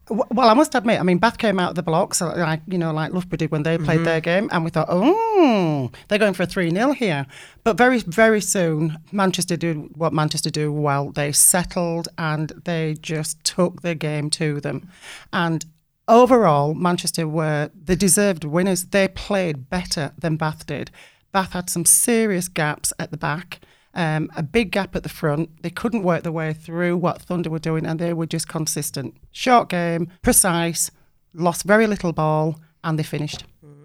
Well, 0.09 0.49
I 0.49 0.53
must 0.53 0.75
admit, 0.75 0.99
I 0.99 1.03
mean, 1.03 1.19
Bath 1.19 1.37
came 1.37 1.57
out 1.57 1.69
of 1.69 1.75
the 1.75 1.83
blocks, 1.83 2.21
uh, 2.21 2.33
like 2.35 2.59
you 2.67 2.77
know, 2.77 2.91
like 2.91 3.13
Loughborough 3.13 3.37
did 3.37 3.49
when 3.51 3.63
they 3.63 3.77
played 3.77 4.03
their 4.03 4.19
game, 4.19 4.49
and 4.51 4.65
we 4.65 4.69
thought, 4.69 4.87
oh, 4.89 5.89
they're 6.09 6.17
going 6.19 6.33
for 6.33 6.43
a 6.43 6.45
three 6.45 6.69
0 6.69 6.91
here. 6.91 7.25
But 7.63 7.77
very, 7.77 7.99
very 7.99 8.41
soon, 8.41 8.97
Manchester 9.13 9.55
did 9.55 9.95
what 9.95 10.11
Manchester 10.11 10.49
do 10.49 10.69
well. 10.69 11.11
They 11.11 11.31
settled 11.31 12.09
and 12.17 12.51
they 12.65 12.97
just 13.01 13.41
took 13.45 13.83
the 13.83 13.95
game 13.95 14.29
to 14.31 14.59
them, 14.59 14.89
and 15.31 15.65
overall, 16.09 16.73
Manchester 16.73 17.25
were 17.25 17.69
the 17.85 17.95
deserved 17.95 18.43
winners. 18.43 18.85
They 18.85 19.07
played 19.07 19.69
better 19.69 20.11
than 20.17 20.35
Bath 20.35 20.65
did. 20.65 20.91
Bath 21.31 21.53
had 21.53 21.69
some 21.69 21.85
serious 21.85 22.49
gaps 22.49 22.91
at 22.99 23.11
the 23.11 23.17
back 23.17 23.61
um, 23.93 24.29
a 24.35 24.43
big 24.43 24.71
gap 24.71 24.95
at 24.95 25.03
the 25.03 25.09
front. 25.09 25.61
They 25.63 25.69
couldn't 25.69 26.03
work 26.03 26.23
their 26.23 26.31
way 26.31 26.53
through 26.53 26.97
what 26.97 27.21
Thunder 27.21 27.49
were 27.49 27.59
doing, 27.59 27.85
and 27.85 27.99
they 27.99 28.13
were 28.13 28.25
just 28.27 28.47
consistent. 28.47 29.15
Short 29.31 29.69
game, 29.69 30.09
precise, 30.21 30.91
lost 31.33 31.63
very 31.63 31.87
little 31.87 32.13
ball, 32.13 32.59
and 32.83 32.97
they 32.97 33.03
finished. 33.03 33.43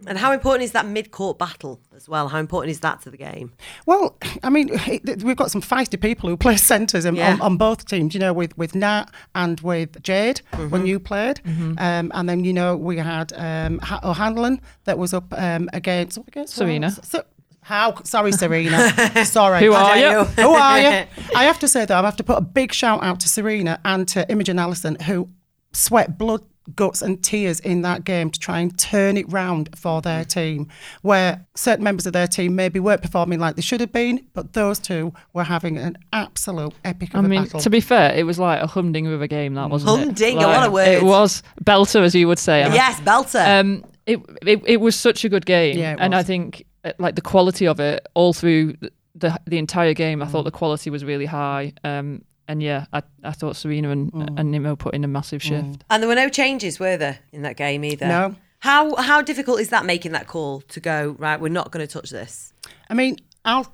And 0.08 0.18
how 0.18 0.30
important 0.30 0.62
is 0.62 0.70
that 0.70 0.86
mid-court 0.86 1.36
battle 1.36 1.80
as 1.96 2.08
well? 2.08 2.28
How 2.28 2.38
important 2.38 2.70
is 2.70 2.78
that 2.80 3.02
to 3.02 3.10
the 3.10 3.16
game? 3.16 3.52
Well, 3.86 4.16
I 4.44 4.50
mean, 4.50 4.68
it- 4.86 5.24
we've 5.24 5.36
got 5.36 5.50
some 5.50 5.60
feisty 5.60 6.00
people 6.00 6.28
who 6.30 6.36
play 6.46 6.56
centres 6.56 7.04
Yeah. 7.04 7.32
on, 7.32 7.40
on 7.40 7.56
both 7.56 7.86
teams. 7.86 8.14
You 8.14 8.20
know, 8.20 8.32
with 8.32 8.56
with 8.56 8.76
Nat 8.76 9.06
and 9.34 9.58
with 9.60 10.00
Jade 10.04 10.42
when 10.68 10.86
you 10.86 11.00
played, 11.00 11.40
um, 11.78 12.12
and 12.14 12.28
then 12.28 12.44
you 12.44 12.52
know 12.52 12.76
we 12.76 12.98
had 12.98 13.32
um, 13.34 13.80
O'Hanlon 14.04 14.60
that 14.84 14.96
was 14.96 15.12
up 15.12 15.32
um, 15.36 15.68
against 15.72 16.18
against 16.18 16.54
Serena. 16.54 16.86
else? 16.86 17.00
So, 17.02 17.24
how? 17.66 18.00
Sorry, 18.04 18.30
Serena. 18.32 19.24
Sorry. 19.24 19.60
Who 19.64 19.72
I 19.72 19.80
are 19.82 19.94
don't 19.96 20.12
you? 20.12 20.24
Who 20.44 20.50
are 20.50 20.78
you? 20.80 21.06
I 21.34 21.44
have 21.44 21.58
to 21.58 21.68
say 21.68 21.84
though, 21.84 21.98
I 21.98 22.02
have 22.02 22.16
to 22.16 22.24
put 22.24 22.38
a 22.38 22.40
big 22.42 22.72
shout 22.72 23.02
out 23.02 23.18
to 23.20 23.28
Serena 23.28 23.80
and 23.84 24.06
to 24.08 24.28
Imogen 24.30 24.58
Allison 24.58 24.96
who 25.00 25.28
sweat 25.72 26.16
blood, 26.16 26.42
guts, 26.76 27.02
and 27.02 27.22
tears 27.24 27.58
in 27.60 27.82
that 27.82 28.04
game 28.04 28.30
to 28.30 28.38
try 28.38 28.60
and 28.60 28.78
turn 28.78 29.16
it 29.16 29.30
round 29.32 29.68
for 29.76 30.00
their 30.00 30.24
team. 30.24 30.68
Where 31.02 31.44
certain 31.56 31.82
members 31.82 32.06
of 32.06 32.12
their 32.12 32.28
team 32.28 32.54
maybe 32.54 32.78
weren't 32.78 33.02
performing 33.02 33.40
like 33.40 33.56
they 33.56 33.62
should 33.62 33.80
have 33.80 33.92
been, 33.92 34.24
but 34.32 34.52
those 34.52 34.78
two 34.78 35.12
were 35.32 35.44
having 35.44 35.76
an 35.76 35.98
absolute 36.12 36.72
epic 36.84 37.14
I 37.14 37.18
of 37.18 37.24
a 37.24 37.28
mean, 37.28 37.42
battle. 37.44 37.60
to 37.60 37.70
be 37.70 37.80
fair, 37.80 38.14
it 38.14 38.22
was 38.24 38.38
like 38.38 38.62
a 38.62 38.66
humdinger 38.68 39.12
of 39.12 39.22
a 39.22 39.28
game, 39.28 39.54
that 39.54 39.70
wasn't 39.70 39.90
it? 39.90 40.04
Humdinger, 40.04 40.46
what 40.46 40.56
a 40.56 40.60
Like, 40.60 40.70
word. 40.72 40.88
It 40.88 41.02
was 41.02 41.42
belter, 41.64 42.02
as 42.02 42.14
you 42.14 42.28
would 42.28 42.38
say. 42.38 42.60
Yes, 42.60 43.00
Belter. 43.00 43.60
Um, 43.60 43.84
it, 44.06 44.20
it 44.46 44.62
it 44.66 44.80
was 44.80 44.94
such 44.94 45.24
a 45.24 45.28
good 45.28 45.44
game, 45.46 45.76
Yeah, 45.76 45.94
it 45.94 45.98
and 46.00 46.14
I 46.14 46.22
think 46.22 46.64
like 46.98 47.14
the 47.14 47.20
quality 47.22 47.66
of 47.66 47.80
it 47.80 48.06
all 48.14 48.32
through 48.32 48.74
the 48.80 48.92
the, 49.14 49.40
the 49.46 49.56
entire 49.58 49.94
game, 49.94 50.22
I 50.22 50.26
thought 50.26 50.42
Mm. 50.42 50.50
the 50.52 50.58
quality 50.58 50.90
was 50.90 51.02
really 51.02 51.24
high. 51.24 51.72
Um, 51.84 52.22
and 52.48 52.62
yeah, 52.62 52.84
I, 52.92 53.02
I 53.24 53.32
thought 53.32 53.56
Serena 53.56 53.90
and 53.90 54.12
Mm. 54.12 54.38
and 54.38 54.54
Nimo 54.54 54.78
put 54.78 54.94
in 54.94 55.04
a 55.04 55.08
massive 55.08 55.42
shift. 55.42 55.84
and 55.90 56.02
there 56.02 56.08
were 56.08 56.14
no 56.14 56.28
changes, 56.28 56.78
were 56.78 56.96
there, 56.98 57.18
in 57.32 57.42
that 57.42 57.56
game 57.56 57.82
either? 57.84 58.06
No. 58.06 58.34
How 58.60 58.94
how 58.96 59.22
difficult 59.22 59.60
is 59.60 59.70
that 59.70 59.84
making 59.86 60.12
that 60.12 60.26
call 60.26 60.60
to 60.62 60.80
go 60.80 61.16
right? 61.18 61.40
We're 61.40 61.48
not 61.48 61.70
going 61.72 61.86
to 61.86 61.92
touch 61.92 62.10
this. 62.10 62.52
I 62.90 62.94
mean, 62.94 63.16
I'll 63.44 63.72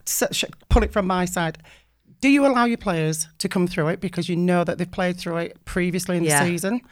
pull 0.69 0.83
it 0.85 0.92
from 0.92 1.07
my 1.07 1.25
side. 1.25 1.59
Do 2.21 2.28
you 2.28 2.47
allow 2.47 2.66
your 2.66 2.78
players 2.78 3.26
to 3.38 3.49
come 3.49 3.66
through 3.66 3.88
it 3.88 4.00
because 4.00 4.28
you 4.28 4.37
know 4.37 4.62
that 4.64 4.78
they've 4.78 4.90
played 4.90 5.16
through 5.19 5.38
it 5.38 5.64
previously 5.64 6.16
in 6.19 6.25
Yeah. 6.25 6.45
the 6.45 6.50
season? 6.50 6.83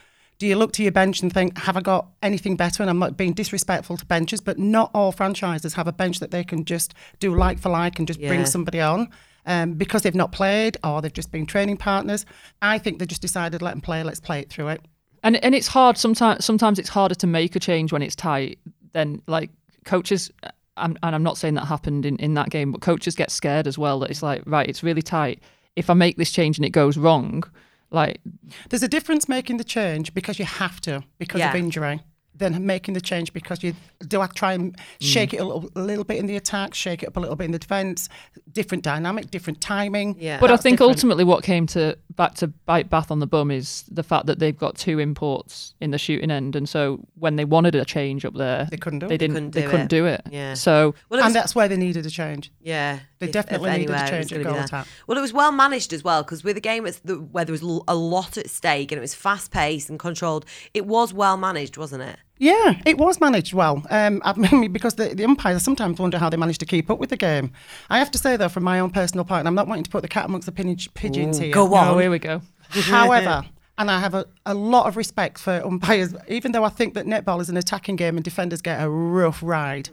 Do 0.41 0.47
you 0.47 0.57
look 0.57 0.73
to 0.73 0.83
your 0.83 0.91
bench 0.91 1.21
and 1.21 1.31
think, 1.31 1.59
have 1.59 1.77
I 1.77 1.83
got 1.83 2.09
anything 2.23 2.57
better? 2.57 2.83
And 2.83 2.89
I'm 2.89 2.99
not 2.99 3.19
being 3.19 3.35
disrespectful 3.35 3.99
to 3.99 4.07
benches, 4.07 4.41
but 4.41 4.59
not 4.59 4.91
all 4.95 5.13
franchises 5.13 5.75
have 5.75 5.87
a 5.87 5.93
bench 5.93 6.19
that 6.21 6.31
they 6.31 6.43
can 6.43 6.65
just 6.65 6.95
do 7.19 7.35
like 7.35 7.59
for 7.59 7.69
like 7.69 7.99
and 7.99 8.09
just 8.09 8.19
Yeah. 8.19 8.29
bring 8.29 8.47
somebody 8.47 8.81
on 8.81 9.11
um, 9.45 9.75
because 9.75 10.01
they've 10.01 10.15
not 10.15 10.33
played 10.33 10.79
or 10.83 11.03
they've 11.03 11.13
just 11.13 11.31
been 11.31 11.45
training 11.45 11.77
partners. 11.77 12.25
I 12.63 12.79
think 12.79 12.99
they 12.99 13.05
just 13.05 13.21
decided, 13.21 13.61
let 13.61 13.73
them 13.73 13.83
play, 13.83 14.03
let's 14.03 14.19
play 14.19 14.41
it 14.41 14.49
through 14.49 14.69
it. 14.69 14.81
And 15.23 15.37
and 15.45 15.55
it's 15.55 15.67
hard 15.69 15.99
sometimes. 15.99 16.43
Sometimes 16.47 16.79
it's 16.79 16.89
harder 16.89 17.15
to 17.17 17.27
make 17.27 17.55
a 17.55 17.61
change 17.61 17.93
when 17.93 18.01
it's 18.01 18.17
tight 18.17 18.59
than 18.93 19.21
like 19.27 19.51
coaches. 19.85 20.31
I'm, 20.79 20.97
and 21.03 21.15
I'm 21.15 21.23
not 21.23 21.37
saying 21.37 21.53
that 21.57 21.67
happened 21.67 22.07
in, 22.07 22.17
in 22.17 22.33
that 22.35 22.49
game, 22.49 22.73
but 22.73 22.81
coaches 22.81 23.15
get 23.15 23.31
scared 23.31 23.67
as 23.67 23.77
well. 23.77 24.01
That 24.01 24.11
it's 24.11 24.23
like 24.23 24.43
right, 24.47 24.67
it's 24.67 24.83
really 24.83 25.03
tight. 25.03 25.43
If 25.77 25.91
I 25.91 25.95
make 25.95 26.17
this 26.17 26.31
change 26.33 26.57
and 26.57 26.65
it 26.65 26.71
goes 26.71 26.97
wrong, 26.97 27.45
like 27.91 28.21
There's 28.69 28.83
a 28.83 28.89
difference 28.89 29.29
making 29.29 29.57
the 29.59 29.65
change 29.65 30.15
because 30.15 30.39
you 30.39 30.45
have 30.45 30.81
to 30.83 31.03
because 31.19 31.41
Yeah. 31.41 31.51
of 31.51 31.57
injury 31.57 32.01
than 32.41 32.67
making 32.67 32.95
the 32.95 33.01
change 33.01 33.33
because 33.33 33.63
you 33.63 33.75
do 34.09 34.21
I 34.21 34.27
try 34.27 34.55
and 34.55 34.77
mm. 34.77 34.81
shake 34.99 35.33
it 35.33 35.37
a 35.39 35.45
little, 35.45 35.71
a 35.77 35.81
little 35.81 36.05
bit 36.05 36.19
in 36.19 36.27
the 36.27 36.37
attack, 36.37 36.75
shake 36.75 37.03
it 37.05 37.07
up 37.07 37.17
a 37.17 37.21
little 37.21 37.37
bit 37.37 37.45
in 37.45 37.53
the 37.53 37.59
defence, 37.59 38.09
different 38.51 38.83
dynamic, 38.83 39.31
different 39.31 39.61
timing. 39.61 40.17
Yeah. 40.19 40.41
But 40.41 40.51
I 40.51 40.57
think 40.57 40.79
different. 40.79 40.97
ultimately 40.97 41.25
what 41.25 41.45
came 41.45 41.67
to 41.69 41.97
back 42.17 42.35
to 42.37 42.49
bite 42.49 42.91
Bath 42.91 43.11
on 43.11 43.21
the 43.21 43.27
bum 43.27 43.51
is 43.51 43.85
the 43.91 44.03
fact 44.03 44.27
that 44.27 44.39
they've 44.41 44.57
got 44.57 44.77
two 44.77 44.99
imports 44.99 45.75
in 45.81 45.91
the 45.93 45.99
shooting 45.99 46.31
end, 46.31 46.57
and 46.57 46.69
so 46.69 47.07
when 47.15 47.37
they 47.37 47.45
wanted 47.45 47.75
a 47.75 47.85
change 47.85 48.25
up 48.25 48.35
there, 48.35 48.67
They 48.71 48.77
couldn't 48.77 48.99
do 49.01 49.09
They 49.09 49.15
it. 49.15 49.19
didn't. 49.19 49.35
couldn't 49.35 49.51
They 49.53 49.63
do 49.63 49.69
couldn't 49.69 49.87
it. 49.87 49.89
do 49.89 50.07
it. 50.07 50.23
Yeah. 50.31 50.55
So 50.55 50.95
Well, 51.09 51.19
was, 51.19 51.27
and 51.27 51.35
that's 51.35 51.55
where 51.55 51.69
they 51.69 51.77
needed 51.77 52.05
a 52.07 52.11
change. 52.11 52.51
yeah, 52.61 53.01
They 53.19 53.27
if- 53.27 53.33
definitely 53.33 53.71
if 53.71 53.79
needed 53.79 53.91
a 53.91 53.95
anywhere, 53.95 54.07
it 54.07 54.11
change 54.11 54.33
was 54.33 54.47
at 54.47 54.53
goal 54.53 54.63
attack. 54.63 54.87
Well, 55.07 55.19
it 55.19 55.21
was 55.21 55.33
well 55.33 55.53
managed 55.53 55.93
as 55.93 56.03
well 56.03 56.23
because 56.23 56.43
with 56.43 56.57
a 56.57 56.61
game 56.61 56.87
the, 57.05 57.17
where 57.17 57.45
there 57.45 57.53
was 57.53 57.63
a 57.63 57.95
lot 57.95 58.37
at 58.37 58.49
stake 58.51 58.93
and 58.93 58.99
it 58.99 59.01
was 59.01 59.15
fast 59.15 59.51
paced 59.51 59.91
and 59.91 59.99
controlled. 59.99 60.45
It 60.75 60.87
was 60.87 61.13
well 61.13 61.37
managed, 61.37 61.77
wasn't 61.77 62.03
it? 62.03 62.19
Yeah, 62.43 62.81
it 62.87 62.97
was 62.97 63.21
managed 63.21 63.53
well. 63.53 63.85
Um, 63.91 64.23
I 64.25 64.33
mean, 64.53 64.73
because 64.73 64.95
the, 64.95 65.15
the 65.15 65.25
umpires 65.25 65.63
sometimes 65.63 66.01
wonder 66.01 66.17
how 66.19 66.31
they 66.31 66.39
managed 66.39 66.61
to 66.61 66.67
keep 66.67 66.89
up 66.91 66.99
with 66.99 67.11
the 67.11 67.17
game. 67.19 67.53
I 67.91 67.99
have 67.99 68.11
to 68.13 68.19
say, 68.19 68.37
though, 68.39 68.49
from 68.49 68.65
my 68.65 68.81
own 68.81 68.91
personal 68.91 69.25
point, 69.27 69.41
and 69.41 69.49
I'm 69.49 69.55
not 69.55 69.69
wanting 69.69 69.85
to 69.85 69.91
put 69.91 70.01
the 70.03 70.09
cat 70.09 70.25
amongst 70.25 70.47
the 70.47 70.53
pin- 70.53 70.75
pigeons 70.95 71.39
here. 71.39 71.53
go 71.53 71.75
on. 71.75 71.89
Oh, 71.89 71.99
here 71.99 72.11
we 72.11 72.19
go. 72.19 72.41
However, 72.71 73.45
and 73.77 73.91
I 73.91 74.01
have 74.01 74.15
a, 74.15 74.25
a 74.47 74.55
lot 74.55 74.87
of 74.87 74.97
respect 74.97 75.39
for 75.39 75.63
umpires, 75.65 76.15
even 76.29 76.53
though 76.53 76.65
I 76.65 76.71
think 76.71 76.95
that 76.95 77.05
netball 77.07 77.41
is 77.43 77.51
an 77.51 77.57
attacking 77.59 77.97
game 77.97 78.17
and 78.17 78.25
defenders 78.25 78.63
get 78.63 78.83
a 78.83 78.89
rough 78.89 79.43
ride. 79.43 79.91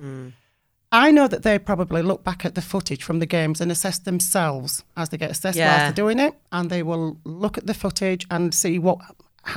I 0.89 1.11
know 1.11 1.27
that 1.27 1.43
they 1.43 1.59
probably 1.59 2.01
look 2.01 2.23
back 2.23 2.45
at 2.45 2.55
the 2.55 2.61
footage 2.61 3.03
from 3.03 3.19
the 3.19 3.25
games 3.25 3.59
and 3.59 3.69
assess 3.71 3.99
themselves 3.99 4.85
as 4.95 5.09
they 5.09 5.17
get 5.17 5.31
assessed 5.31 5.57
Yeah. 5.57 5.67
whilst 5.67 5.83
they're 5.83 6.05
doing 6.05 6.19
it, 6.19 6.33
and 6.53 6.69
they 6.69 6.81
will 6.81 7.17
look 7.25 7.57
at 7.57 7.67
the 7.67 7.73
footage 7.73 8.25
and 8.31 8.53
see 8.53 8.79
what 8.79 8.99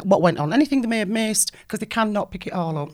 what 0.03 0.23
went 0.23 0.39
on, 0.39 0.53
anything 0.53 0.83
they 0.83 0.89
may 0.89 0.99
have 0.99 1.09
missed, 1.09 1.53
because 1.63 1.81
they 1.81 1.87
cannot 1.87 2.31
pick 2.31 2.47
it 2.47 2.53
all 2.53 2.77
up. 2.79 2.91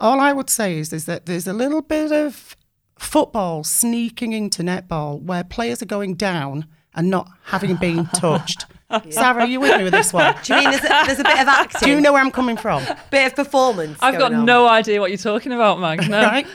All 0.00 0.20
I 0.20 0.32
would 0.32 0.50
say 0.50 0.78
is 0.78 0.92
is 0.92 1.04
that 1.06 1.26
there's 1.26 1.46
a 1.46 1.52
little 1.52 1.82
bit 1.82 2.12
of 2.12 2.56
football 2.98 3.64
sneaking 3.64 4.32
into 4.32 4.62
netball 4.62 5.22
where 5.22 5.42
players 5.42 5.82
are 5.82 5.86
going 5.86 6.14
down 6.14 6.66
and 6.94 7.08
not 7.10 7.30
having 7.44 7.76
been 7.76 8.06
touched. 8.14 8.66
Sarah, 9.10 9.42
are 9.42 9.46
you 9.46 9.60
with 9.60 9.76
me 9.78 9.84
with 9.84 9.92
this 9.92 10.12
one? 10.12 10.34
Do 10.44 10.54
you 10.54 10.60
mean 10.60 10.70
there's 10.70 10.84
a, 10.84 10.88
there's 11.06 11.18
a 11.20 11.24
bit 11.24 11.40
of 11.40 11.46
acting, 11.48 11.80
Do 11.84 11.90
you 11.90 12.00
know 12.00 12.12
where 12.12 12.22
I'm 12.22 12.32
coming 12.32 12.56
from? 12.56 12.82
bit 13.10 13.26
of 13.26 13.36
performance? 13.36 13.98
I've 14.00 14.18
got 14.18 14.34
on? 14.34 14.44
no 14.44 14.66
idea 14.68 15.00
what 15.00 15.10
you're 15.10 15.18
talking 15.18 15.52
about, 15.52 15.78
Mag. 15.78 16.10
No. 16.10 16.20
right? 16.22 16.46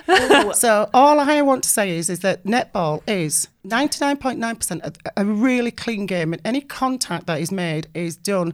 so 0.56 0.90
all 0.94 1.20
I 1.20 1.42
want 1.42 1.64
to 1.64 1.70
say 1.70 1.98
is 1.98 2.10
is 2.10 2.20
that 2.20 2.44
netball 2.44 3.02
is 3.08 3.48
99.9% 3.66 4.82
a, 4.84 5.12
a 5.22 5.26
really 5.26 5.72
clean 5.72 6.06
game, 6.06 6.34
and 6.34 6.42
any 6.44 6.62
contact 6.62 7.26
that 7.28 7.40
is 7.40 7.52
made 7.52 7.88
is 7.94 8.18
done 8.18 8.54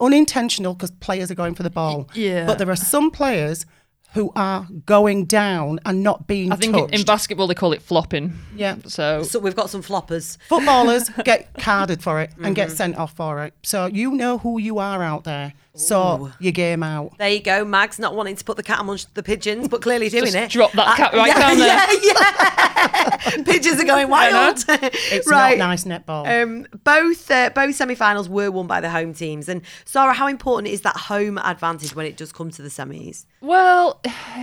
unintentional 0.00 0.74
because 0.74 0.90
players 0.92 1.30
are 1.30 1.34
going 1.34 1.54
for 1.54 1.62
the 1.62 1.70
ball. 1.70 2.08
Yeah. 2.14 2.46
But 2.46 2.58
there 2.58 2.70
are 2.70 2.76
some 2.76 3.10
players 3.10 3.66
who 4.14 4.32
are 4.34 4.66
going 4.86 5.26
down 5.26 5.78
and 5.84 6.02
not 6.02 6.26
being 6.26 6.50
I 6.50 6.56
think 6.56 6.74
in- 6.74 6.80
touched. 6.82 6.94
in 6.94 7.04
basketball 7.04 7.46
they 7.46 7.54
call 7.54 7.72
it 7.72 7.82
flopping. 7.82 8.38
yeah. 8.56 8.76
So 8.86 9.22
So 9.22 9.38
we've 9.38 9.54
got 9.56 9.68
some 9.70 9.82
floppers. 9.82 10.38
Footballers 10.48 11.10
get 11.24 11.52
carded 11.58 12.02
for 12.02 12.20
it 12.20 12.30
and 12.36 12.44
Mm-hmm. 12.46 12.52
get 12.54 12.70
sent 12.72 12.96
off 12.96 13.12
for 13.14 13.44
it. 13.44 13.52
So 13.62 13.86
you 13.86 14.12
know 14.12 14.38
who 14.38 14.58
you 14.58 14.78
are 14.78 15.02
out 15.02 15.24
there. 15.24 15.52
So 15.74 16.32
your 16.40 16.50
game 16.50 16.82
out. 16.82 17.16
There 17.18 17.28
you 17.28 17.40
go. 17.40 17.64
Mag's 17.64 18.00
not 18.00 18.16
wanting 18.16 18.34
to 18.34 18.44
put 18.44 18.56
the 18.56 18.64
cat 18.64 18.80
amongst 18.80 19.14
the 19.14 19.22
pigeons, 19.22 19.68
but 19.68 19.80
clearly 19.80 20.08
doing 20.08 20.24
Just 20.24 20.36
it. 20.36 20.50
drop 20.50 20.72
that 20.72 20.88
Uh, 20.88 20.96
cat 20.96 21.12
right 21.14 21.28
yeah, 21.28 21.38
down 21.38 21.58
there. 21.58 22.02
Yeah, 22.02 23.32
yeah. 23.36 23.42
pigeons 23.44 23.80
are 23.80 23.84
going 23.84 24.08
wild. 24.08 24.64
It's 24.68 25.30
right. 25.30 25.56
not 25.56 25.68
nice 25.68 25.84
netball. 25.84 26.26
Um, 26.42 26.66
both 26.82 27.30
uh, 27.30 27.50
both 27.54 27.74
semi-finals 27.76 28.28
were 28.28 28.50
won 28.50 28.66
by 28.66 28.80
the 28.80 28.90
home 28.90 29.14
teams. 29.14 29.48
And 29.48 29.62
Sarah, 29.84 30.14
how 30.14 30.26
important 30.26 30.66
is 30.72 30.80
that 30.80 30.96
home 30.96 31.38
advantage 31.38 31.94
when 31.94 32.06
it 32.06 32.16
does 32.16 32.32
come 32.32 32.50
to 32.50 32.62
the 32.62 32.68
semis? 32.70 33.26
Well, 33.40 33.97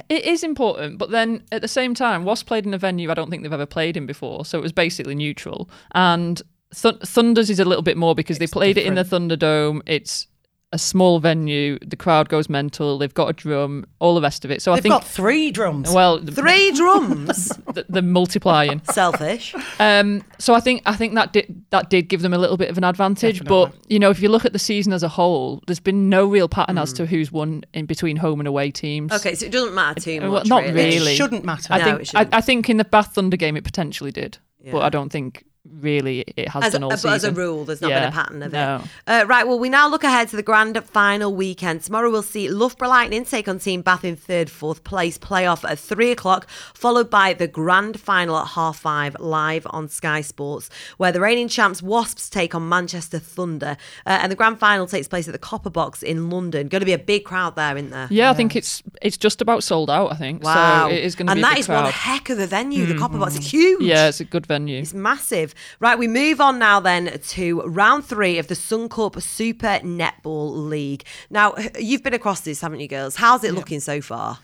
it 0.10 0.26
is 0.26 0.44
important, 0.44 0.98
but 0.98 1.12
then 1.12 1.44
at 1.52 1.62
the 1.62 1.68
same 1.68 1.94
time, 1.94 2.26
Wasp 2.26 2.48
played 2.48 2.66
in 2.66 2.74
a 2.74 2.78
venue 2.78 3.12
I 3.12 3.14
don't 3.14 3.30
think 3.30 3.44
they've 3.44 3.54
ever 3.54 3.66
played 3.66 3.98
in 3.98 4.06
before, 4.06 4.46
so 4.46 4.58
it 4.58 4.62
was 4.62 4.72
basically 4.72 5.16
neutral. 5.16 5.70
And 5.94 6.42
Th- 6.74 7.00
Thunders 7.00 7.50
is 7.50 7.60
a 7.60 7.66
little 7.66 7.84
bit 7.84 7.98
more 7.98 8.16
because 8.16 8.40
they 8.40 8.48
played 8.48 8.78
it 8.78 8.86
in 8.86 8.96
the 8.96 9.04
Thunderdome. 9.04 9.82
It's 9.86 10.28
a 10.76 10.78
small 10.78 11.20
venue, 11.20 11.80
the 11.80 11.96
crowd 11.96 12.28
goes 12.30 12.50
mental, 12.50 12.98
they've 12.98 13.14
got 13.14 13.30
a 13.30 13.34
drum, 13.34 13.86
all 14.00 14.14
the 14.14 14.22
rest 14.22 14.44
of 14.44 14.52
it. 14.52 14.62
So 14.62 14.74
I 14.74 14.76
think 14.76 14.84
They've 14.84 14.92
think, 14.92 15.02
got 15.04 15.08
three 15.08 15.50
drums. 15.52 15.90
well, 15.92 16.20
the, 16.20 16.32
Three 16.34 16.72
drums. 16.74 17.48
the, 17.74 17.86
the 17.90 18.02
multiplying. 18.02 18.82
Selfish. 18.92 19.56
Um, 19.80 20.22
so 20.38 20.54
I 20.54 20.60
think 20.60 20.82
I 20.86 20.96
think 20.96 21.16
that 21.16 21.32
did 21.34 21.64
that 21.72 21.90
did 21.90 22.10
give 22.10 22.22
them 22.22 22.34
a 22.34 22.38
little 22.38 22.58
bit 22.58 22.70
of 22.70 22.78
an 22.78 22.84
advantage. 22.84 23.44
But 23.46 23.74
you 23.88 24.00
know, 24.00 24.10
if 24.10 24.22
you 24.22 24.28
look 24.30 24.44
at 24.46 24.52
the 24.54 24.60
season 24.60 24.92
as 24.94 25.02
a 25.02 25.08
whole, 25.08 25.64
there's 25.66 25.80
been 25.80 26.10
no 26.10 26.26
real 26.26 26.50
pattern 26.50 26.78
as 26.78 26.92
to 26.94 27.06
who's 27.06 27.32
won 27.32 27.64
in 27.74 27.86
between 27.86 28.18
home 28.18 28.40
and 28.42 28.48
away 28.48 28.70
teams. 28.70 29.12
Okay, 29.14 29.34
so 29.34 29.46
it 29.46 29.52
doesn't 29.52 29.74
matter 29.74 30.00
too 30.02 30.18
Uh, 30.22 30.28
much. 30.28 30.32
well, 30.32 30.46
not 30.46 30.64
really. 30.64 30.74
really. 30.98 31.14
It 31.14 31.16
shouldn't 31.16 31.46
matter. 31.46 31.74
I 31.74 31.78
No, 31.80 31.96
it 31.96 32.08
think 32.10 32.34
I. 32.34 32.38
I 32.38 32.42
think 32.42 32.70
in 32.70 32.78
the 32.78 32.86
Bath 32.86 33.16
Thunder 33.16 33.38
game 33.38 33.56
it 33.56 33.64
potentially 33.64 34.12
did, 34.12 34.38
but 34.72 34.82
I 34.82 34.90
don't 34.90 35.10
think 35.12 35.46
really 35.80 36.22
it 36.36 36.50
has 36.50 36.66
As, 36.66 36.74
done 36.74 36.84
all 36.84 36.90
but 36.90 37.00
season. 37.00 37.14
as 37.14 37.24
a 37.24 37.32
rule, 37.32 37.66
there's 37.66 37.82
not 37.82 37.90
been 37.90 38.04
a 38.04 38.12
pattern 38.12 38.44
of 38.44 38.52
no. 38.52 38.82
it. 38.84 38.90
Uh, 39.08 39.26
right, 39.28 39.48
well, 39.48 39.60
we 39.60 39.70
now 39.70 39.88
look 39.88 40.04
ahead 40.04 40.28
to 40.30 40.36
the 40.36 40.44
grand 40.44 40.82
final 40.86 41.34
weekend. 41.36 41.82
Tomorrow 41.82 42.12
we'll 42.12 42.24
see 42.24 42.50
Loughborough 42.50 42.90
Lightning 42.90 43.26
take 43.26 43.48
on 43.48 43.60
Team 43.60 43.82
Bath 43.82 44.04
in 44.04 44.16
third, 44.16 44.50
fourth 44.50 44.84
place, 44.84 45.18
playoff 45.18 45.70
at 45.70 45.80
three 45.80 46.12
o'clock, 46.12 46.50
followed 46.74 47.10
by 47.10 47.34
the 47.34 47.48
grand 47.48 48.00
final 48.00 48.38
at 48.38 48.50
half 48.50 48.78
five, 48.78 49.16
live 49.20 49.66
on 49.70 49.90
Sky 49.90 50.22
Sports, 50.22 50.70
where 50.98 51.12
the 51.12 51.20
reigning 51.20 51.48
champs 51.48 51.82
Wasps 51.82 52.30
take 52.30 52.54
on 52.56 52.68
Manchester 52.70 53.20
Thunder. 53.20 53.78
Uh, 54.06 54.20
and 54.22 54.32
the 54.32 54.36
grand 54.36 54.60
final 54.60 54.88
takes 54.88 55.08
place 55.08 55.28
at 55.28 55.32
the 55.32 55.40
Copper 55.40 55.70
Box 55.70 56.04
in 56.04 56.30
London. 56.30 56.68
Going 56.68 56.82
to 56.82 56.86
be 56.86 56.94
a 56.94 57.00
big 57.00 57.24
crowd 57.26 57.56
there, 57.56 57.76
isn't 57.76 57.90
there? 57.90 58.08
Yeah, 58.10 58.30
I 58.30 58.34
think 58.34 58.56
it's 58.56 58.84
it's 59.02 59.18
just 59.18 59.42
about 59.42 59.64
sold 59.64 59.90
out. 59.90 60.12
I 60.12 60.16
think. 60.16 60.44
Wow. 60.44 60.90
So 60.90 60.94
it 60.94 61.04
is 61.04 61.16
going 61.16 61.28
to 61.28 61.32
and 61.32 61.40
be 61.40 61.42
that 61.42 61.56
big 61.56 61.66
crowd. 61.66 61.84
one 61.84 61.92
heck 61.92 62.30
of 62.30 62.40
a 62.40 62.48
venue. 62.48 62.86
The 62.86 62.98
Copper 62.98 63.18
Box 63.18 63.36
is 63.36 63.50
huge. 63.50 63.82
Yeah, 63.82 64.08
it's 64.08 64.20
a 64.20 64.26
good 64.26 64.46
venue. 64.46 64.80
It's 64.80 64.94
massive. 64.94 65.55
Right, 65.80 65.98
we 65.98 66.08
move 66.08 66.42
on 66.42 66.60
now 66.60 66.80
then 66.80 67.20
to 67.20 67.62
round 67.62 68.06
three 68.06 68.38
of 68.38 68.48
the 68.48 68.56
Suncorp 68.56 69.22
Super 69.22 69.80
Netball 69.84 70.70
League. 70.70 71.04
Now, 71.30 71.56
you've 71.80 72.04
been 72.04 72.14
across 72.14 72.42
this, 72.42 72.62
haven't 72.62 72.80
you, 72.80 72.88
girls? 72.88 73.16
How's 73.16 73.44
it 73.44 73.54
looking 73.54 73.80
so 73.80 74.02
far? 74.02 74.40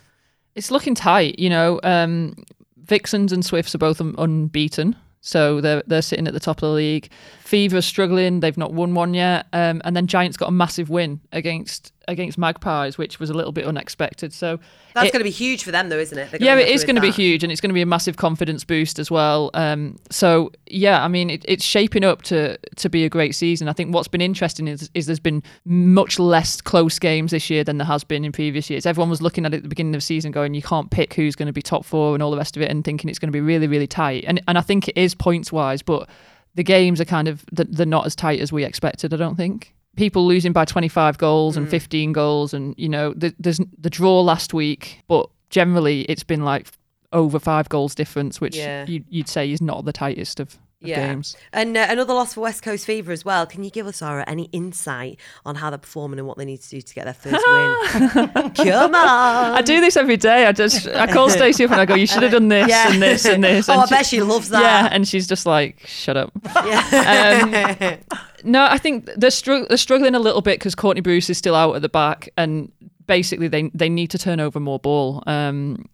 It's 0.56 0.72
looking 0.72 0.96
tight. 0.96 1.40
You 1.40 1.50
know, 1.50 1.80
um, 1.84 2.36
Vixens 2.78 3.32
and 3.32 3.46
Swifts 3.46 3.74
are 3.76 3.80
both 3.80 4.02
un- 4.02 4.16
unbeaten. 4.18 4.96
So 5.22 5.62
they're 5.62 5.84
they're 5.86 6.02
sitting 6.02 6.28
at 6.28 6.34
the 6.34 6.40
top 6.40 6.58
of 6.58 6.62
the 6.62 6.76
league. 6.76 7.10
Fever 7.52 7.82
struggling; 7.82 8.40
they've 8.40 8.58
not 8.58 8.72
won 8.72 8.94
one 8.94 9.14
yet. 9.14 9.46
Um, 9.52 9.82
and 9.84 9.94
then 9.94 10.08
Giants 10.08 10.38
got 10.38 10.48
a 10.48 10.54
massive 10.54 10.90
win 10.90 11.20
against 11.34 11.92
against 12.08 12.38
Magpies, 12.38 12.98
which 12.98 13.20
was 13.20 13.30
a 13.30 13.34
little 13.34 13.52
bit 13.52 13.66
unexpected. 13.66 14.32
So 14.32 14.58
That's 14.94 15.10
it- 15.10 15.12
going 15.12 15.20
to 15.20 15.26
be 15.26 15.32
huge 15.32 15.66
for 15.66 15.72
them, 15.72 15.90
though, 15.90 16.00
isn't 16.00 16.18
it? 16.18 16.42
Yeah, 16.42 16.56
it 16.56 16.70
is 16.70 16.86
going 16.86 16.96
to 16.96 17.02
be 17.02 17.12
huge, 17.12 17.44
and 17.44 17.52
it's 17.52 17.60
going 17.60 17.70
to 17.70 17.74
be 17.74 17.82
a 17.82 17.86
massive 17.86 18.16
confidence 18.16 18.64
boost 18.64 19.00
as 19.00 19.12
well. 19.12 19.52
Um, 19.54 19.98
so 20.10 20.54
yeah, 20.68 21.04
I 21.04 21.10
mean, 21.10 21.30
it, 21.30 21.44
it's 21.46 21.66
shaping 21.66 22.06
up 22.06 22.22
to 22.24 22.58
to 22.78 22.88
be 22.90 23.04
a 23.04 23.10
great 23.10 23.36
season. 23.36 23.68
I 23.68 23.74
think 23.74 23.94
what's 23.94 24.08
been 24.08 24.22
interesting 24.22 24.70
is, 24.70 24.90
is 24.94 25.08
there's 25.08 25.20
been 25.20 25.44
much 25.66 26.20
less 26.20 26.62
close 26.62 27.00
games 27.00 27.32
this 27.32 27.50
year 27.50 27.66
than 27.66 27.80
there 27.80 27.88
has 27.88 28.06
been 28.06 28.24
in 28.24 28.32
previous 28.32 28.70
years. 28.70 28.86
Everyone 28.86 29.10
was 29.10 29.22
looking 29.22 29.46
at 29.46 29.54
it 29.54 29.58
at 29.58 29.64
the 29.64 29.70
beginning 29.70 29.94
of 29.94 29.98
the 29.98 30.06
season, 30.06 30.32
going, 30.32 30.54
you 30.54 30.62
can't 30.62 30.90
pick 30.90 31.16
who's 31.16 31.36
going 31.36 31.48
to 31.48 31.54
be 31.54 31.62
top 31.62 31.84
four 31.84 32.14
and 32.14 32.24
all 32.24 32.32
the 32.32 32.38
rest 32.38 32.56
of 32.56 32.64
it, 32.64 32.72
and 32.72 32.86
thinking 32.86 33.10
it's 33.10 33.20
going 33.20 33.28
to 33.28 33.34
be 33.36 33.42
really, 33.42 33.68
really 33.68 33.88
tight. 33.88 34.24
And 34.26 34.42
and 34.48 34.58
I 34.58 34.62
think 34.62 34.88
it 34.88 34.96
is 34.96 35.14
points 35.14 35.52
wise, 35.52 35.82
but 35.82 36.08
the 36.56 36.64
games 36.64 37.00
are 37.02 37.06
kind 37.06 37.28
of 37.28 37.46
they're 37.52 37.86
not 37.86 38.06
as 38.06 38.16
tight 38.16 38.40
as 38.40 38.52
we 38.52 38.64
expected. 38.64 39.14
I 39.14 39.18
don't 39.18 39.36
think 39.36 39.74
people 39.96 40.26
losing 40.26 40.54
by 40.54 40.66
25 40.66 41.18
goals 41.18 41.56
Mm. 41.56 41.58
and 41.60 41.70
15 41.70 42.12
goals, 42.14 42.54
and 42.54 42.74
you 42.78 42.90
know, 42.90 43.14
th- 43.14 43.36
there's 43.40 43.60
the 43.78 43.90
draw 43.90 44.22
last 44.22 44.54
week, 44.54 45.02
but 45.08 45.30
generally 45.50 46.02
it's 46.04 46.24
been 46.24 46.44
like 46.46 46.68
over 47.14 47.40
five 47.40 47.68
goals 47.70 47.94
difference, 47.94 48.40
which 48.40 48.56
Yeah. 48.56 48.86
you, 48.88 49.04
you'd 49.10 49.28
say 49.28 49.52
is 49.52 49.62
not 49.62 49.84
the 49.86 49.92
tightest 49.94 50.40
of 50.40 50.58
Yeah. 50.84 51.08
games. 51.08 51.36
And 51.54 51.78
uh, 51.78 51.86
another 51.90 52.14
loss 52.14 52.34
for 52.34 52.42
West 52.42 52.64
Coast 52.64 52.86
Fever 52.86 53.12
as 53.12 53.24
well. 53.24 53.46
Can 53.46 53.64
you 53.64 53.70
give 53.70 53.86
us, 53.86 53.98
Sarah, 53.98 54.24
any 54.28 54.46
insight 54.52 55.20
on 55.46 55.56
how 55.56 55.70
they're 55.70 55.78
performing 55.78 56.18
and 56.20 56.28
what 56.28 56.38
they 56.38 56.46
need 56.46 56.62
to 56.62 56.70
do 56.70 56.82
to 56.82 56.94
get 56.96 57.06
their 57.06 57.14
first 57.14 57.44
win? 57.48 58.52
Come 58.56 58.96
on. 58.96 59.54
I 59.56 59.62
do 59.62 59.80
this 59.80 59.96
every 59.96 60.18
day. 60.18 60.46
I 60.48 60.52
just 60.52 60.88
I 60.88 61.06
call 61.12 61.30
Stacey 61.38 61.66
up 61.66 61.72
and 61.72 61.80
I 61.82 61.86
go, 61.86 61.96
"You 61.96 62.08
should 62.08 62.24
have 62.24 62.32
done 62.32 62.48
this 62.48 62.68
Yeah. 62.68 62.92
and 62.92 63.02
this 63.02 63.26
and 63.26 63.44
this." 63.44 63.70
Oh, 63.70 63.74
and 63.74 63.82
I 63.84 63.86
bet 63.86 64.06
she 64.06 64.22
loves 64.22 64.50
that. 64.50 64.62
Yeah, 64.62 64.90
and 64.92 65.08
she's 65.08 65.28
just 65.28 65.46
like, 65.46 65.80
"Shut 65.86 66.18
up." 66.18 66.32
um, 66.56 67.52
no, 68.44 68.66
I 68.66 68.78
think 68.78 69.06
they're, 69.06 69.30
they're 69.68 69.78
struggling 69.78 70.16
a 70.16 70.20
little 70.20 70.42
bit 70.42 70.60
because 70.60 70.76
Courtney 70.76 71.02
Bruce 71.02 71.30
is 71.30 71.38
still 71.38 71.56
out 71.56 71.76
at 71.76 71.82
the 71.82 71.90
back, 71.90 72.30
and 72.38 72.72
basically 73.08 73.48
they 73.48 73.70
they 73.74 73.90
need 73.90 74.10
to 74.12 74.18
turn 74.18 74.40
over 74.40 74.60
more 74.60 74.80
ball. 74.80 75.24
Um, 75.28 75.88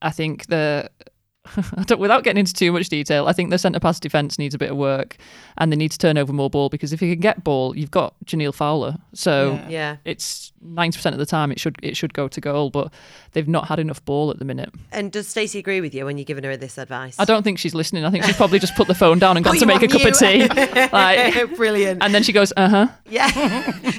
I 0.00 0.10
think 0.10 0.46
the 0.46 0.90
without 1.98 2.22
getting 2.24 2.38
into 2.40 2.52
too 2.54 2.70
much 2.72 2.88
detail, 2.88 3.26
I 3.26 3.32
think 3.32 3.50
the 3.50 3.58
centre 3.58 3.80
pass 3.80 3.98
defence 3.98 4.38
needs 4.38 4.54
a 4.54 4.58
bit 4.58 4.70
of 4.70 4.76
work, 4.76 5.16
and 5.58 5.72
they 5.72 5.76
need 5.76 5.90
to 5.90 5.98
turn 5.98 6.16
over 6.16 6.32
more 6.32 6.48
ball 6.48 6.68
because 6.68 6.92
if 6.92 7.02
you 7.02 7.12
can 7.12 7.20
get 7.20 7.42
ball, 7.44 7.76
you've 7.76 7.90
got 7.90 8.14
Jhaniele 8.24 8.54
Fowler. 8.54 8.96
So 9.12 9.54
Yeah. 9.64 9.68
Yeah. 9.68 9.96
it's 10.04 10.52
ninety 10.64 10.96
percent 10.96 11.14
of 11.14 11.18
the 11.18 11.26
time 11.26 11.50
it 11.50 11.58
should 11.58 11.76
it 11.82 11.96
should 11.96 12.14
go 12.14 12.28
to 12.28 12.40
goal, 12.40 12.70
but 12.70 12.92
they've 13.32 13.48
not 13.48 13.66
had 13.68 13.78
enough 13.80 14.04
ball 14.04 14.30
at 14.30 14.38
the 14.38 14.44
minute. 14.44 14.70
And 14.92 15.10
does 15.10 15.26
Stacey 15.26 15.58
agree 15.58 15.80
with 15.80 15.94
you 15.94 16.04
when 16.04 16.16
you're 16.18 16.24
giving 16.24 16.44
her 16.44 16.56
this 16.56 16.78
advice? 16.78 17.16
I 17.18 17.24
don't 17.24 17.42
think 17.42 17.58
she's 17.58 17.74
listening. 17.74 18.04
I 18.04 18.10
think 18.10 18.24
she's 18.24 18.36
probably 18.36 18.60
just 18.60 18.76
put 18.76 18.86
the 18.86 18.94
phone 18.94 19.18
down 19.18 19.36
and 19.36 19.44
gone 19.44 19.56
to 19.56 19.66
make 19.66 19.82
a 19.82 19.86
on 19.86 19.90
cup 19.90 20.04
of 20.04 20.18
tea. 20.18 20.46
like, 20.92 21.56
Brilliant. 21.56 22.02
and 22.02 22.14
then 22.14 22.22
she 22.22 22.32
goes, 22.32 22.52
uh 22.56 22.68
huh. 22.68 22.86
Yeah. 23.10 23.28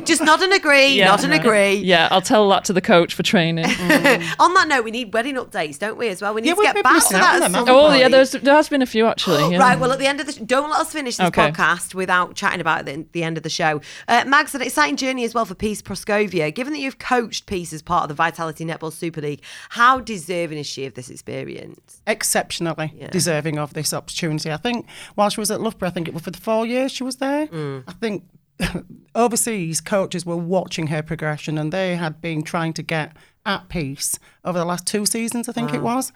Just 0.05 0.23
nod 0.23 0.41
and 0.41 0.53
agree. 0.53 0.93
Yeah. 0.95 1.07
nod 1.07 1.23
and 1.23 1.33
agree. 1.33 1.73
Yeah, 1.73 2.07
I'll 2.11 2.21
tell 2.21 2.47
that 2.49 2.63
to 2.65 2.73
the 2.73 2.81
coach 2.81 3.13
for 3.13 3.23
training. 3.23 3.65
On 3.65 4.53
that 4.53 4.65
note, 4.69 4.83
we 4.85 4.91
need 4.91 5.13
wedding 5.13 5.35
updates, 5.35 5.77
don't 5.77 5.97
we, 5.97 6.07
as 6.07 6.21
well? 6.21 6.33
We 6.33 6.41
need 6.41 6.49
Yeah, 6.49 6.55
to 6.55 6.61
get 6.73 6.83
back 6.83 7.03
to 7.07 7.13
that 7.13 7.32
on 7.41 7.43
at 7.43 7.51
some 7.51 7.69
oh 7.69 7.87
point. 7.87 7.99
yeah, 8.01 8.07
there's 8.09 8.31
there 8.31 8.53
has 8.55 8.69
been 8.69 8.81
a 8.81 8.85
few 8.85 9.07
actually. 9.07 9.51
Yeah. 9.51 9.57
Right, 9.59 9.79
well, 9.79 9.91
at 9.91 9.99
the 9.99 10.07
end 10.07 10.19
of 10.19 10.25
the 10.25 10.33
sh- 10.33 10.37
don't 10.37 10.69
let 10.69 10.79
us 10.81 10.91
finish 10.91 11.17
this 11.17 11.27
Okay. 11.27 11.49
podcast 11.51 11.95
without 11.95 12.35
chatting 12.35 12.61
about 12.61 12.87
it 12.87 12.99
at 12.99 13.11
the 13.13 13.23
end 13.23 13.37
of 13.37 13.43
the 13.43 13.49
show. 13.49 13.81
Uh, 14.07 14.23
Mags, 14.27 14.53
an 14.55 14.61
exciting 14.61 14.95
journey 14.95 15.23
as 15.23 15.33
well 15.33 15.45
for 15.45 15.55
Peace 15.55 15.81
Proscovia. 15.81 16.53
Given 16.53 16.73
that 16.73 16.79
you've 16.79 16.99
coached 16.99 17.45
Peace 17.45 17.73
as 17.73 17.81
part 17.81 18.03
of 18.03 18.09
the 18.09 18.15
Vitality 18.15 18.65
Netball 18.65 18.91
Super 18.93 19.21
League, 19.21 19.41
how 19.69 19.99
deserving 19.99 20.57
is 20.57 20.67
she 20.67 20.85
of 20.85 20.93
this 20.93 21.09
experience? 21.09 22.01
exceptionally 22.05 22.93
Yeah. 22.97 23.07
deserving 23.09 23.57
of 23.57 23.73
this 23.73 23.93
opportunity. 23.93 24.51
I 24.51 24.57
think 24.57 24.85
while 25.15 25.29
she 25.29 25.39
was 25.39 25.49
at 25.51 25.61
Loughborough, 25.61 25.87
I 25.87 25.91
think 25.91 26.07
it 26.07 26.13
was 26.13 26.23
for 26.23 26.31
the 26.31 26.37
four 26.39 26.65
years 26.65 26.91
she 26.91 27.03
was 27.03 27.15
there. 27.17 27.47
Mm. 27.47 27.83
I 27.87 27.93
think 27.93 28.23
overseas 29.15 29.81
coaches 29.81 30.25
were 30.25 30.35
watching 30.37 30.87
her 30.87 31.01
progression 31.01 31.57
and 31.57 31.71
they 31.71 31.95
had 31.95 32.21
been 32.21 32.43
trying 32.43 32.73
to 32.73 32.83
get 32.83 33.15
at 33.45 33.67
peace 33.69 34.17
over 34.45 34.57
the 34.57 34.65
last 34.65 34.85
two 34.87 35.05
seasons, 35.05 35.49
I 35.49 35.51
think 35.51 35.73
it 35.73 35.81
was. 35.81 36.11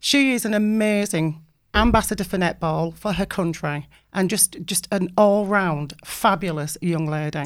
She 0.00 0.32
is 0.32 0.44
an 0.44 0.54
amazing 0.54 1.42
ambassador 1.74 2.24
for 2.24 2.38
netball 2.38 2.94
for 2.94 3.12
her 3.12 3.26
country 3.26 3.88
and 4.12 4.30
just 4.30 4.56
just 4.64 4.88
an 4.90 5.10
all-round 5.16 5.94
fabulous 6.04 6.76
young 6.80 7.06
lady. 7.06 7.44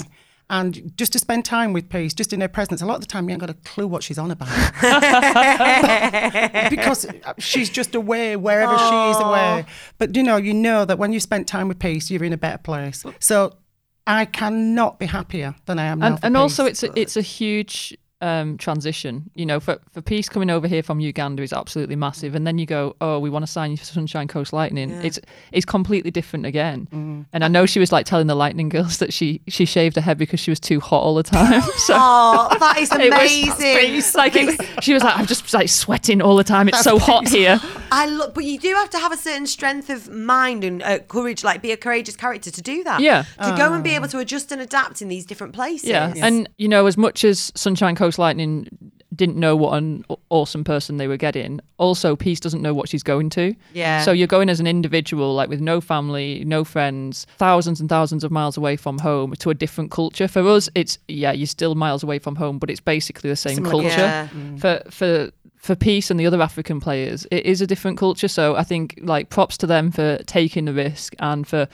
And 0.50 0.92
just 0.99 1.12
to 1.14 1.18
spend 1.18 1.47
time 1.47 1.73
with 1.73 1.88
Peace, 1.88 2.12
just 2.12 2.35
in 2.35 2.42
her 2.42 2.49
presence, 2.49 2.82
a 2.82 2.87
lot 2.87 2.97
of 2.97 3.00
the 3.00 3.06
time 3.06 3.26
you 3.26 3.32
ain't 3.32 3.40
got 3.40 3.49
a 3.49 3.54
clue 3.54 3.87
what 3.87 4.02
she's 4.02 4.18
on 4.18 4.30
about. 4.30 4.49
because 6.71 7.06
uh, 7.06 7.32
she's 7.38 7.71
just 7.71 7.94
away 7.94 8.37
wherever 8.37 8.76
she's 8.76 9.16
away. 9.18 9.64
But 9.97 10.14
you 10.14 10.23
know, 10.23 10.37
you 10.37 10.52
know 10.52 10.85
that 10.85 10.99
when 10.99 11.14
you 11.14 11.21
spend 11.21 11.49
time 11.49 11.68
with 11.68 11.78
Peace, 11.78 12.11
you're 12.11 12.25
in 12.25 12.35
a 12.35 12.37
better 12.37 12.59
place. 12.59 13.02
So 13.18 13.56
I 14.06 14.26
cannot 14.26 14.99
be 14.99 15.06
happier 15.06 15.54
than 15.64 15.78
I 15.78 15.85
am 15.85 16.00
now. 16.00 16.06
and, 16.09 16.18
and 16.23 16.37
also 16.37 16.66
it's 16.66 16.82
a, 16.82 16.90
it's 16.99 17.16
a 17.16 17.23
huge 17.23 17.97
um, 18.23 18.57
transition. 18.57 19.31
You 19.35 19.45
know, 19.45 19.61
for 19.61 19.79
for 19.91 20.00
peace 20.00 20.29
coming 20.29 20.49
over 20.49 20.67
here 20.67 20.83
from 20.83 21.00
Uganda 21.00 21.43
is 21.43 21.52
absolutely 21.52 21.97
massive, 21.97 22.35
and 22.35 22.47
then 22.47 22.57
you 22.57 22.64
go, 22.64 22.97
oh, 23.00 23.19
we 23.19 23.29
want 23.29 23.45
to 23.45 23.50
sign 23.50 23.73
you 23.73 23.76
for 23.76 23.85
Sunshine 23.85 24.29
Coast 24.29 24.52
Lightning. 24.52 24.91
It's 24.91 25.19
it's 25.50 25.67
completely 25.67 26.11
different 26.11 26.47
again. 26.47 26.88
Mm. 26.93 27.26
And 27.33 27.45
I 27.45 27.49
know 27.49 27.67
she 27.67 27.81
was 27.81 27.93
like 27.93 28.07
telling 28.07 28.29
the 28.29 28.35
Lightning 28.35 28.69
girls 28.69 28.99
that 28.99 29.12
she 29.12 29.43
she 29.49 29.64
shaved 29.64 29.97
her 29.97 30.02
head 30.02 30.17
because 30.17 30.41
she 30.41 30.50
was 30.50 30.61
too 30.61 30.81
hot 30.81 31.02
all 31.02 31.17
the 31.17 31.23
time. 31.23 31.61
so. 31.76 31.95
Oh, 31.97 32.57
that 32.59 32.79
is 32.79 32.91
It 33.02 33.11
was- 33.12 33.21
amazing. 33.21 33.97
It's 33.97 34.14
like 34.14 34.37
it, 34.37 34.61
she 34.83 34.95
was 34.95 35.02
like, 35.02 35.19
I'm 35.19 35.26
just 35.26 35.52
like 35.52 35.69
sweating 35.69 36.23
all 36.23 36.37
the 36.37 36.45
time. 36.45 36.69
It's 36.69 36.83
so 36.83 36.99
hot 36.99 37.29
here. 37.29 37.61
I 37.91 38.07
look, 38.07 38.35
but 38.35 38.45
you 38.45 38.59
do 38.59 38.75
have 38.75 38.88
to 38.91 38.99
have 38.99 39.12
a 39.12 39.17
certain 39.17 39.47
strength 39.47 39.91
of 39.91 40.09
mind 40.09 40.64
and 40.64 40.83
uh, 40.83 41.00
courage, 41.00 41.45
like 41.45 41.61
be 41.61 41.73
a 41.73 41.76
courageous 41.76 42.17
character 42.17 42.50
to 42.50 42.62
do 42.62 42.85
that. 42.85 43.00
Yeah. 43.00 43.25
To 43.43 43.55
go 43.57 43.75
and 43.75 43.85
be 43.85 43.91
able 43.91 44.09
to 44.09 44.19
adjust 44.19 44.52
and 44.52 44.62
adapt 44.62 45.02
in 45.02 45.09
these 45.09 45.26
different 45.26 45.52
places. 45.52 45.88
Yeah, 45.88 46.12
and 46.17 46.49
you 46.59 46.69
know, 46.69 46.87
as 46.87 46.97
much 46.97 47.25
as 47.25 47.52
Sunshine 47.55 47.97
Coast 47.97 48.12
Lightning 48.19 48.69
didn't 49.14 49.37
know 49.37 49.54
what 49.57 49.75
an 49.75 50.04
aw- 50.09 50.16
awesome 50.31 50.64
person 50.64 50.97
they 50.97 51.07
were 51.07 51.16
getting, 51.16 51.61
also 51.78 52.16
Peace 52.16 52.40
doesn't 52.40 52.62
know 52.62 52.75
what 52.75 52.88
she's 52.88 53.02
going 53.02 53.31
to. 53.31 53.54
Yeah. 53.73 54.02
So 54.02 54.12
you're 54.12 54.26
going 54.26 54.49
as 54.49 54.61
an 54.61 54.66
individual, 54.66 55.35
like 55.35 55.49
with 55.49 55.61
no 55.61 55.81
family, 55.81 56.45
no 56.47 56.64
friends, 56.64 57.26
thousands 57.37 57.81
and 57.81 57.88
thousands 57.88 58.25
of 58.25 58.31
miles 58.31 58.57
away 58.57 58.76
from 58.76 58.99
home 58.99 59.35
to 59.35 59.50
a 59.50 59.54
different 59.54 59.90
culture. 59.90 60.28
For 60.28 60.47
us, 60.49 60.69
it's 60.75 60.99
yeah, 61.09 61.33
you're 61.33 61.47
still 61.47 61.75
miles 61.75 62.02
away 62.02 62.19
from 62.19 62.37
home, 62.37 62.59
but 62.59 62.71
it's 62.71 62.81
basically 62.81 63.31
the 63.31 63.37
same 63.37 63.57
Similar 63.57 63.73
culture. 63.73 63.88
Yeah. 63.88 64.28
Mm. 64.28 64.61
For 64.61 64.83
for 64.90 65.31
for 65.57 65.76
Peace 65.76 66.11
and 66.11 66.19
the 66.19 66.26
other 66.26 66.42
African 66.42 66.81
players, 66.81 67.26
it 67.31 67.47
is 67.47 67.61
a 67.61 67.66
different 67.66 67.97
culture. 67.97 68.28
So 68.28 68.57
I 68.57 68.64
think 68.64 68.99
like 69.02 69.31
props 69.31 69.57
to 69.59 69.66
them 69.66 69.92
for 69.92 70.19
taking 70.25 70.64
the 70.64 70.73
risk 70.73 71.14
and 71.21 71.47
for 71.47 71.69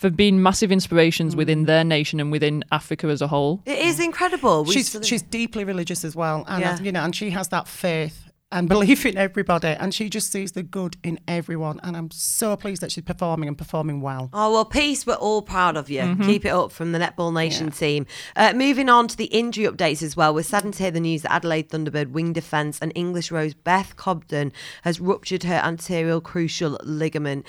for 0.00 0.08
being 0.08 0.42
massive 0.42 0.72
inspirations 0.72 1.36
within 1.36 1.66
their 1.66 1.84
nation 1.84 2.20
and 2.20 2.32
within 2.32 2.64
Africa 2.72 3.06
as 3.08 3.20
a 3.20 3.26
whole. 3.26 3.60
It 3.66 3.78
is 3.80 4.00
incredible. 4.00 4.64
We 4.64 4.72
she's 4.72 4.90
sort 4.90 5.04
she's 5.04 5.20
deeply 5.20 5.62
religious 5.62 6.06
as 6.06 6.16
well, 6.16 6.42
and 6.48 6.62
Yeah. 6.62 6.80
you 6.80 6.90
know, 6.90 7.04
and 7.04 7.14
she 7.14 7.28
has 7.30 7.48
that 7.48 7.68
faith 7.68 8.30
and 8.50 8.66
belief 8.74 9.04
in 9.04 9.18
everybody, 9.18 9.68
and 9.68 9.92
she 9.92 10.08
just 10.08 10.32
sees 10.32 10.52
the 10.52 10.62
good 10.62 10.96
in 11.04 11.20
everyone. 11.28 11.80
And 11.82 11.98
I'm 11.98 12.10
so 12.10 12.56
pleased 12.56 12.80
that 12.80 12.90
she's 12.92 13.04
performing 13.04 13.46
and 13.46 13.58
performing 13.58 14.00
well. 14.00 14.30
Oh 14.32 14.50
well, 14.50 14.64
peace. 14.64 15.06
We're 15.06 15.16
all 15.16 15.42
proud 15.42 15.76
of 15.76 15.90
you. 15.90 16.00
Mm-hmm. 16.00 16.24
Keep 16.24 16.46
it 16.46 16.48
up 16.48 16.72
from 16.72 16.92
the 16.92 16.98
Netball 16.98 17.34
Nation 17.34 17.70
team. 17.70 18.06
Uh, 18.34 18.54
moving 18.54 18.88
on 18.88 19.06
to 19.06 19.18
the 19.18 19.26
injury 19.26 19.66
updates 19.66 20.02
as 20.02 20.16
well. 20.16 20.32
We're 20.32 20.44
saddened 20.44 20.72
to 20.74 20.82
hear 20.84 20.90
the 20.92 21.00
news 21.00 21.22
that 21.22 21.32
Adelaide 21.32 21.68
Thunderbird 21.68 22.12
wing 22.12 22.32
defence 22.32 22.78
and 22.80 22.90
English 22.94 23.30
Rose 23.30 23.52
Beth 23.52 23.96
Cobden 23.96 24.50
has 24.82 24.98
ruptured 24.98 25.42
her 25.42 25.60
anterior 25.62 26.22
cruciate 26.22 26.78
ligament. 26.84 27.44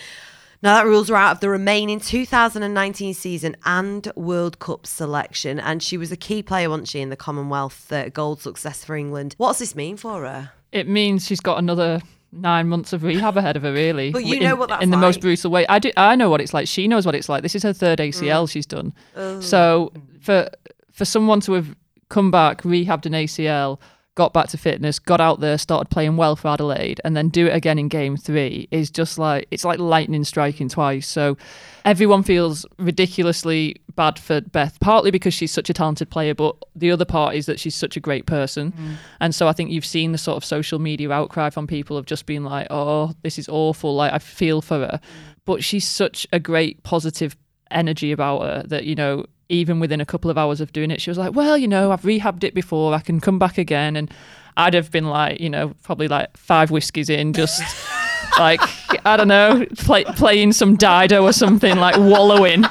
Now 0.63 0.75
that 0.75 0.85
rules 0.85 1.09
her 1.09 1.15
out 1.15 1.31
of 1.31 1.39
the 1.39 1.49
remaining 1.49 1.99
2019 1.99 3.13
season 3.15 3.55
and 3.65 4.11
World 4.15 4.59
Cup 4.59 4.85
selection, 4.85 5.59
and 5.59 5.81
she 5.81 5.97
was 5.97 6.11
a 6.11 6.17
key 6.17 6.43
player, 6.43 6.69
wasn't 6.69 6.87
she, 6.89 7.01
in 7.01 7.09
the 7.09 7.15
Commonwealth 7.15 7.91
uh, 7.91 8.09
gold 8.09 8.41
success 8.41 8.85
for 8.85 8.95
England. 8.95 9.33
What's 9.37 9.59
this 9.59 9.75
mean 9.75 9.97
for 9.97 10.21
her? 10.21 10.51
it 10.71 10.87
means 10.87 11.25
she's 11.25 11.41
got 11.41 11.59
another 11.59 12.01
nine 12.31 12.69
months 12.69 12.93
of 12.93 13.03
rehab 13.03 13.35
ahead 13.37 13.57
of 13.57 13.63
her, 13.63 13.73
really. 13.73 14.11
But 14.11 14.25
you 14.25 14.37
in, 14.37 14.43
know 14.43 14.55
what 14.55 14.69
that's 14.69 14.83
in 14.83 14.89
the 14.89 14.97
most 14.97 15.19
brutal 15.19 15.51
way. 15.51 15.65
I 15.67 15.79
do. 15.79 15.91
I 15.97 16.15
know 16.15 16.29
what 16.29 16.41
it's 16.41 16.53
like. 16.53 16.67
She 16.67 16.87
knows 16.87 17.05
what 17.05 17.15
it's 17.15 17.27
like. 17.27 17.43
This 17.43 17.55
is 17.55 17.63
her 17.63 17.73
third 17.73 17.99
ACL 17.99 18.49
she's 18.49 18.65
done. 18.65 18.93
So 19.41 19.91
for 20.21 20.49
for 20.91 21.05
someone 21.05 21.41
to 21.41 21.53
have 21.53 21.75
come 22.09 22.31
back, 22.31 22.61
rehabbed 22.63 23.05
an 23.05 23.13
ACL, 23.13 23.79
got 24.21 24.33
back 24.33 24.49
to 24.49 24.55
fitness, 24.55 24.99
got 24.99 25.19
out 25.19 25.39
there, 25.39 25.57
started 25.57 25.89
playing 25.89 26.15
well 26.15 26.35
for 26.35 26.49
Adelaide, 26.49 27.01
and 27.03 27.17
then 27.17 27.27
do 27.27 27.47
it 27.47 27.55
again 27.55 27.79
in 27.79 27.87
game 27.87 28.15
three 28.15 28.67
is 28.69 28.91
just 28.91 29.17
like 29.17 29.47
it's 29.49 29.65
like 29.65 29.79
lightning 29.79 30.23
striking 30.23 30.69
twice. 30.69 31.07
So 31.07 31.39
everyone 31.85 32.21
feels 32.21 32.63
ridiculously 32.77 33.77
bad 33.95 34.19
for 34.19 34.39
Beth, 34.41 34.79
partly 34.79 35.09
because 35.09 35.33
she's 35.33 35.51
such 35.51 35.71
a 35.71 35.73
talented 35.73 36.11
player, 36.11 36.35
but 36.35 36.55
the 36.75 36.91
other 36.91 37.03
part 37.03 37.33
is 37.33 37.47
that 37.47 37.59
she's 37.59 37.73
such 37.73 37.97
a 37.97 37.99
great 37.99 38.27
person. 38.27 38.73
Mm. 38.73 38.95
And 39.21 39.33
so 39.33 39.47
I 39.47 39.53
think 39.53 39.71
you've 39.71 39.87
seen 39.87 40.11
the 40.11 40.19
sort 40.19 40.37
of 40.37 40.45
social 40.45 40.77
media 40.77 41.09
outcry 41.09 41.49
from 41.49 41.65
people 41.65 41.97
of 41.97 42.05
just 42.05 42.27
being 42.27 42.43
like, 42.43 42.67
oh, 42.69 43.13
this 43.23 43.39
is 43.39 43.49
awful. 43.49 43.95
Like, 43.95 44.13
I 44.13 44.19
feel 44.19 44.61
for 44.61 44.77
her. 44.81 44.99
Mm. 45.01 45.35
But 45.45 45.63
she's 45.63 45.87
such 45.87 46.27
a 46.31 46.39
great 46.39 46.83
positive 46.83 47.35
energy 47.71 48.11
about 48.11 48.43
her 48.43 48.63
that, 48.67 48.83
you 48.83 48.93
know, 48.93 49.25
even 49.51 49.79
within 49.79 50.01
a 50.01 50.05
couple 50.05 50.31
of 50.31 50.37
hours 50.37 50.61
of 50.61 50.71
doing 50.73 50.89
it, 50.91 51.01
she 51.01 51.09
was 51.09 51.17
like, 51.17 51.35
well, 51.35 51.57
you 51.57 51.67
know, 51.67 51.91
I've 51.91 52.01
rehabbed 52.01 52.43
it 52.43 52.53
before. 52.53 52.93
I 52.93 52.99
can 52.99 53.19
come 53.19 53.37
back 53.37 53.57
again. 53.57 53.95
And 53.95 54.11
I'd 54.57 54.73
have 54.73 54.91
been 54.91 55.05
like, 55.05 55.39
you 55.39 55.49
know, 55.49 55.73
probably 55.83 56.07
like 56.07 56.35
five 56.37 56.71
whiskies 56.71 57.09
in, 57.09 57.33
just 57.33 57.61
like, 58.39 58.61
I 59.05 59.17
don't 59.17 59.27
know, 59.27 59.65
play, 59.77 60.05
playing 60.05 60.53
some 60.53 60.75
Dido 60.75 61.23
or 61.23 61.33
something, 61.33 61.77
like 61.77 61.97
wallowing. 61.97 62.65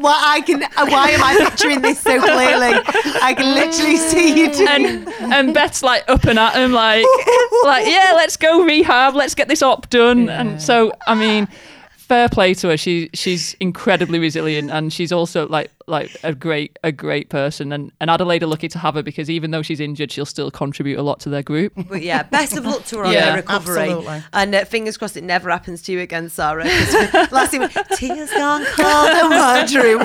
Well, 0.00 0.16
I 0.16 0.40
can. 0.42 0.60
Why 0.60 1.10
am 1.10 1.22
I 1.22 1.36
picturing 1.48 1.82
this 1.82 2.00
so 2.00 2.20
clearly? 2.20 2.80
I 3.20 3.34
can 3.34 3.54
literally 3.54 3.96
see 3.96 4.38
you 4.38 4.52
doing. 4.52 4.68
and 4.68 5.08
and 5.32 5.54
Beth's 5.54 5.82
like 5.82 6.04
up 6.08 6.24
and 6.24 6.38
at 6.38 6.54
him, 6.54 6.72
like 6.72 7.04
like 7.64 7.86
yeah, 7.86 8.12
let's 8.14 8.36
go 8.36 8.62
rehab, 8.64 9.14
let's 9.14 9.34
get 9.34 9.48
this 9.48 9.62
op 9.62 9.90
done. 9.90 10.28
And 10.28 10.62
so 10.62 10.92
I 11.06 11.14
mean, 11.14 11.48
fair 12.06 12.28
play 12.28 12.54
to 12.54 12.68
her. 12.68 12.76
She 12.76 13.10
she's 13.12 13.54
incredibly 13.54 14.18
resilient, 14.18 14.70
and 14.70 14.92
she's 14.92 15.12
also 15.12 15.48
like 15.48 15.70
like 15.88 16.16
a 16.22 16.34
great 16.34 16.78
a 16.82 16.90
great 16.92 17.28
person. 17.28 17.72
And 17.72 17.92
and 18.00 18.10
Adelaide 18.10 18.42
are 18.42 18.46
lucky 18.48 18.68
to 18.68 18.78
have 18.78 18.94
her 18.94 19.02
because 19.02 19.30
even 19.30 19.50
though 19.52 19.62
she's 19.62 19.80
injured, 19.80 20.10
she'll 20.12 20.26
still 20.26 20.50
contribute 20.50 20.98
a 20.98 21.02
lot 21.02 21.20
to 21.20 21.28
their 21.28 21.42
group. 21.42 21.72
But 21.88 22.02
yeah, 22.02 22.24
best 22.24 22.56
of 22.56 22.64
luck 22.66 22.84
to 22.86 22.98
her 22.98 23.04
on 23.04 23.12
Yeah, 23.12 23.30
her 23.30 23.36
recovery. 23.36 23.80
absolutely. 23.82 24.22
And 24.32 24.54
uh, 24.54 24.64
fingers 24.64 24.96
crossed 24.96 25.16
it 25.16 25.24
never 25.24 25.50
happens 25.50 25.82
to 25.82 25.92
you 25.92 26.00
again, 26.00 26.28
Sarah 26.28 26.64
last 27.30 27.50
thing, 27.52 27.68
tears 27.96 28.30
gone 28.32 28.64
cold 28.74 29.08
and 29.10 29.30
wandering. 29.30 29.98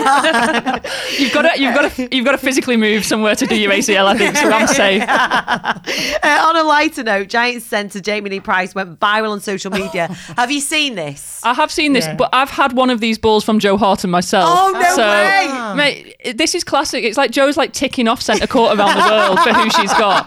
You've 1.19 1.33
got 1.33 1.41
to 1.53 1.59
you've 1.59 1.73
got 1.75 1.91
to 1.91 2.15
you've 2.15 2.25
got 2.25 2.31
to 2.33 2.37
physically 2.37 2.77
move 2.77 3.03
somewhere 3.05 3.35
to 3.35 3.45
do 3.47 3.55
your 3.55 3.71
ACL. 3.71 4.05
I 4.05 4.17
think 4.17 4.35
so. 4.37 4.49
I'm 4.51 4.67
safe. 4.81 5.03
Uh, 6.23 6.43
on 6.47 6.55
a 6.55 6.63
lighter 6.63 7.03
note, 7.03 7.27
Giants 7.27 7.65
centre 7.65 7.99
Jamie 7.99 8.29
Lee 8.29 8.39
Price 8.39 8.75
went 8.75 8.99
viral 8.99 9.31
on 9.31 9.39
social 9.41 9.71
media. 9.71 10.07
Have 10.37 10.51
you 10.51 10.59
seen 10.59 10.95
this? 10.95 11.41
I 11.43 11.53
have 11.53 11.71
seen 11.71 11.93
this, 11.93 12.05
Yeah. 12.05 12.15
but 12.15 12.29
I've 12.33 12.49
had 12.49 12.73
one 12.73 12.89
of 12.89 12.99
these 12.99 13.17
balls 13.17 13.43
from 13.43 13.59
Jo 13.59 13.77
Harten 13.77 14.09
myself. 14.09 14.49
Oh, 14.51 14.71
no 14.71 14.95
so, 14.95 15.01
way! 15.07 15.47
Mate, 15.75 16.15
this 16.35 16.53
is 16.55 16.63
classic. 16.63 17.03
It's 17.03 17.17
like 17.17 17.31
Jo's 17.31 17.57
like 17.57 17.73
ticking 17.73 18.07
off 18.07 18.21
centre 18.21 18.47
court 18.47 18.77
around 18.77 18.95
the 18.97 19.09
world 19.11 19.39
for 19.39 19.53
who 19.53 19.69
she's 19.71 19.93
got. 19.93 20.25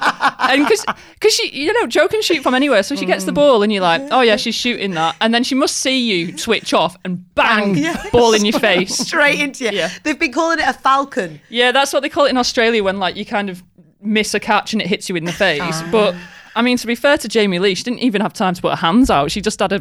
And 0.50 0.66
because 0.66 1.34
she, 1.34 1.48
you 1.50 1.72
know, 1.72 1.86
Jo 1.86 2.08
can 2.08 2.22
shoot 2.22 2.42
from 2.42 2.54
anywhere. 2.54 2.82
So 2.82 2.94
she 2.96 3.06
gets 3.06 3.24
the 3.24 3.32
Mm. 3.32 3.36
ball 3.36 3.62
and 3.62 3.72
you're 3.72 3.82
like, 3.82 4.02
oh 4.10 4.20
yeah, 4.20 4.36
she's 4.36 4.54
shooting 4.54 4.92
that. 4.92 5.16
And 5.20 5.32
then 5.34 5.42
she 5.44 5.54
must 5.54 5.76
see 5.78 5.98
you 5.98 6.36
switch 6.38 6.72
off 6.74 6.96
and 7.04 7.34
bang, 7.34 7.84
ball 8.12 8.34
in 8.34 8.44
your 8.44 8.58
face. 8.60 8.96
Straight 8.96 9.40
into 9.40 9.64
you. 9.64 9.70
Yeah. 9.72 9.90
They've 10.02 10.18
been 10.18 10.32
calling 10.32 10.58
it 10.58 10.68
a 10.68 10.72
falcon. 10.72 11.40
Yeah, 11.48 11.72
that's 11.72 11.92
what 11.92 12.00
they 12.00 12.08
call 12.08 12.26
it 12.26 12.30
in 12.30 12.36
Australia 12.36 12.82
when 12.84 12.98
like 12.98 13.16
you 13.16 13.24
kind 13.24 13.50
of 13.50 13.62
miss 14.00 14.34
a 14.34 14.40
catch 14.40 14.72
and 14.74 14.82
it 14.82 14.88
hits 14.88 15.08
you 15.08 15.16
in 15.16 15.24
the 15.24 15.32
face. 15.32 15.82
But 15.90 16.14
I 16.56 16.62
mean, 16.62 16.76
to 16.78 16.86
be 16.86 16.94
fair 16.94 17.18
to 17.18 17.28
Jamie 17.28 17.58
Lee, 17.58 17.74
she 17.74 17.82
didn't 17.84 18.00
even 18.00 18.20
have 18.20 18.32
time 18.32 18.54
to 18.54 18.62
put 18.62 18.70
her 18.70 18.76
hands 18.76 19.10
out. 19.10 19.30
She 19.30 19.40
just 19.40 19.58
had 19.60 19.72
a 19.72 19.80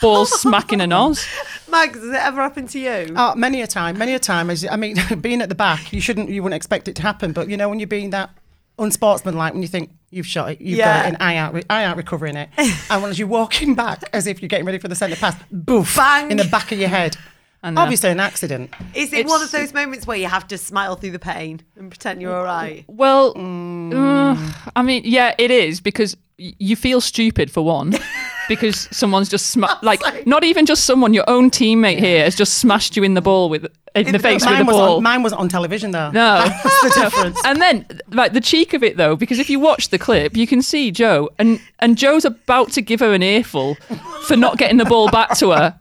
ball 0.00 0.26
smacking 0.26 0.80
her 0.80 0.86
nose. 0.86 1.26
Mags, 1.70 1.98
has 1.98 2.08
it 2.08 2.14
ever 2.14 2.42
happened 2.42 2.68
to 2.70 2.78
you? 2.78 3.14
Oh, 3.16 3.34
many 3.34 3.62
a 3.62 3.66
time, 3.66 3.96
many 3.98 4.14
a 4.14 4.18
time. 4.18 4.50
As 4.50 4.66
I 4.68 4.76
mean, 4.76 4.96
being 5.20 5.40
at 5.42 5.48
the 5.48 5.54
back, 5.54 5.92
you 5.92 6.00
shouldn't, 6.00 6.28
you 6.28 6.42
wouldn't 6.42 6.56
expect 6.56 6.88
it 6.88 6.96
to 6.96 7.02
happen. 7.02 7.32
But 7.32 7.48
you 7.48 7.56
know, 7.56 7.68
when 7.68 7.78
you're 7.78 7.86
being 7.86 8.10
that 8.10 8.30
unsportsmanlike, 8.78 9.52
when 9.52 9.62
you 9.62 9.68
think 9.68 9.90
you've 10.10 10.26
shot 10.26 10.50
it, 10.52 10.60
you've 10.60 10.78
Yeah. 10.78 10.86
got 11.02 11.04
it, 11.04 11.08
and 11.14 11.16
I 11.22 11.36
out, 11.36 11.64
I 11.70 11.84
out 11.84 11.96
recovering 11.96 12.36
it, 12.36 12.48
and 12.90 13.02
when 13.02 13.12
you're 13.14 13.28
walking 13.28 13.74
back 13.74 14.02
as 14.12 14.26
if 14.26 14.42
you're 14.42 14.48
getting 14.48 14.66
ready 14.66 14.78
for 14.78 14.88
the 14.88 14.94
centre 14.94 15.16
pass, 15.16 15.36
boof, 15.50 15.94
Bang. 15.96 16.30
in 16.30 16.36
the 16.36 16.44
back 16.44 16.72
of 16.72 16.78
your 16.78 16.88
head. 16.88 17.16
And, 17.64 17.78
uh, 17.78 17.82
Obviously, 17.82 18.10
an 18.10 18.18
accident. 18.20 18.74
Is 18.94 19.12
it 19.12 19.26
one 19.26 19.40
of 19.42 19.50
those 19.52 19.72
moments 19.72 20.06
where 20.06 20.16
you 20.16 20.26
have 20.26 20.48
to 20.48 20.58
smile 20.58 20.96
through 20.96 21.12
the 21.12 21.18
pain 21.20 21.60
and 21.76 21.90
pretend 21.90 22.20
you're 22.20 22.34
all 22.34 22.44
right? 22.44 22.84
Well, 22.88 23.32
uh, 23.36 24.52
I 24.74 24.82
mean, 24.82 25.02
yeah, 25.04 25.34
it 25.38 25.50
is 25.52 25.80
because 25.80 26.16
you 26.36 26.74
feel 26.76 27.00
stupid 27.00 27.50
for 27.50 27.62
one. 27.64 27.94
Because 28.48 28.88
someone's 28.90 29.28
just 29.28 29.46
sma- 29.50 29.78
like 29.82 30.00
not 30.26 30.42
even 30.42 30.66
just 30.66 30.84
someone, 30.84 31.14
your 31.14 31.24
own 31.30 31.48
teammate 31.48 32.00
here 32.00 32.24
has 32.24 32.34
just 32.34 32.54
smashed 32.54 32.96
you 32.96 33.04
in 33.04 33.14
the 33.14 33.20
ball 33.22 33.48
with 33.48 33.66
in 33.94 34.10
the 34.10 34.18
face 34.18 34.42
with 34.42 34.50
Mine, 34.52 34.62
a 34.62 34.64
was 34.64 34.76
ball. 34.76 34.96
on, 34.96 35.02
mine 35.04 35.22
wasn't 35.22 35.40
on 35.40 35.48
television 35.48 35.92
though. 35.92 36.10
No. 36.10 36.38
That's 36.64 36.82
the 36.82 37.00
difference. 37.02 37.40
And 37.44 37.62
then, 37.62 37.86
like 38.10 38.32
the 38.32 38.40
cheek 38.40 38.74
of 38.74 38.82
it, 38.82 38.96
though, 38.96 39.14
because 39.14 39.38
if 39.38 39.48
you 39.48 39.60
watch 39.60 39.88
the 39.90 39.98
clip, 39.98 40.36
you 40.36 40.48
can 40.48 40.60
see 40.60 40.90
Jo, 40.90 41.30
and 41.38 41.60
and 41.78 41.96
Jo's 41.96 42.24
about 42.24 42.72
to 42.72 42.82
give 42.82 42.98
her 42.98 43.14
an 43.14 43.22
earful 43.22 43.76
for 44.24 44.36
not 44.36 44.58
getting 44.58 44.76
the 44.78 44.84
ball 44.86 45.08
back 45.08 45.36
to 45.38 45.52
her, 45.52 45.76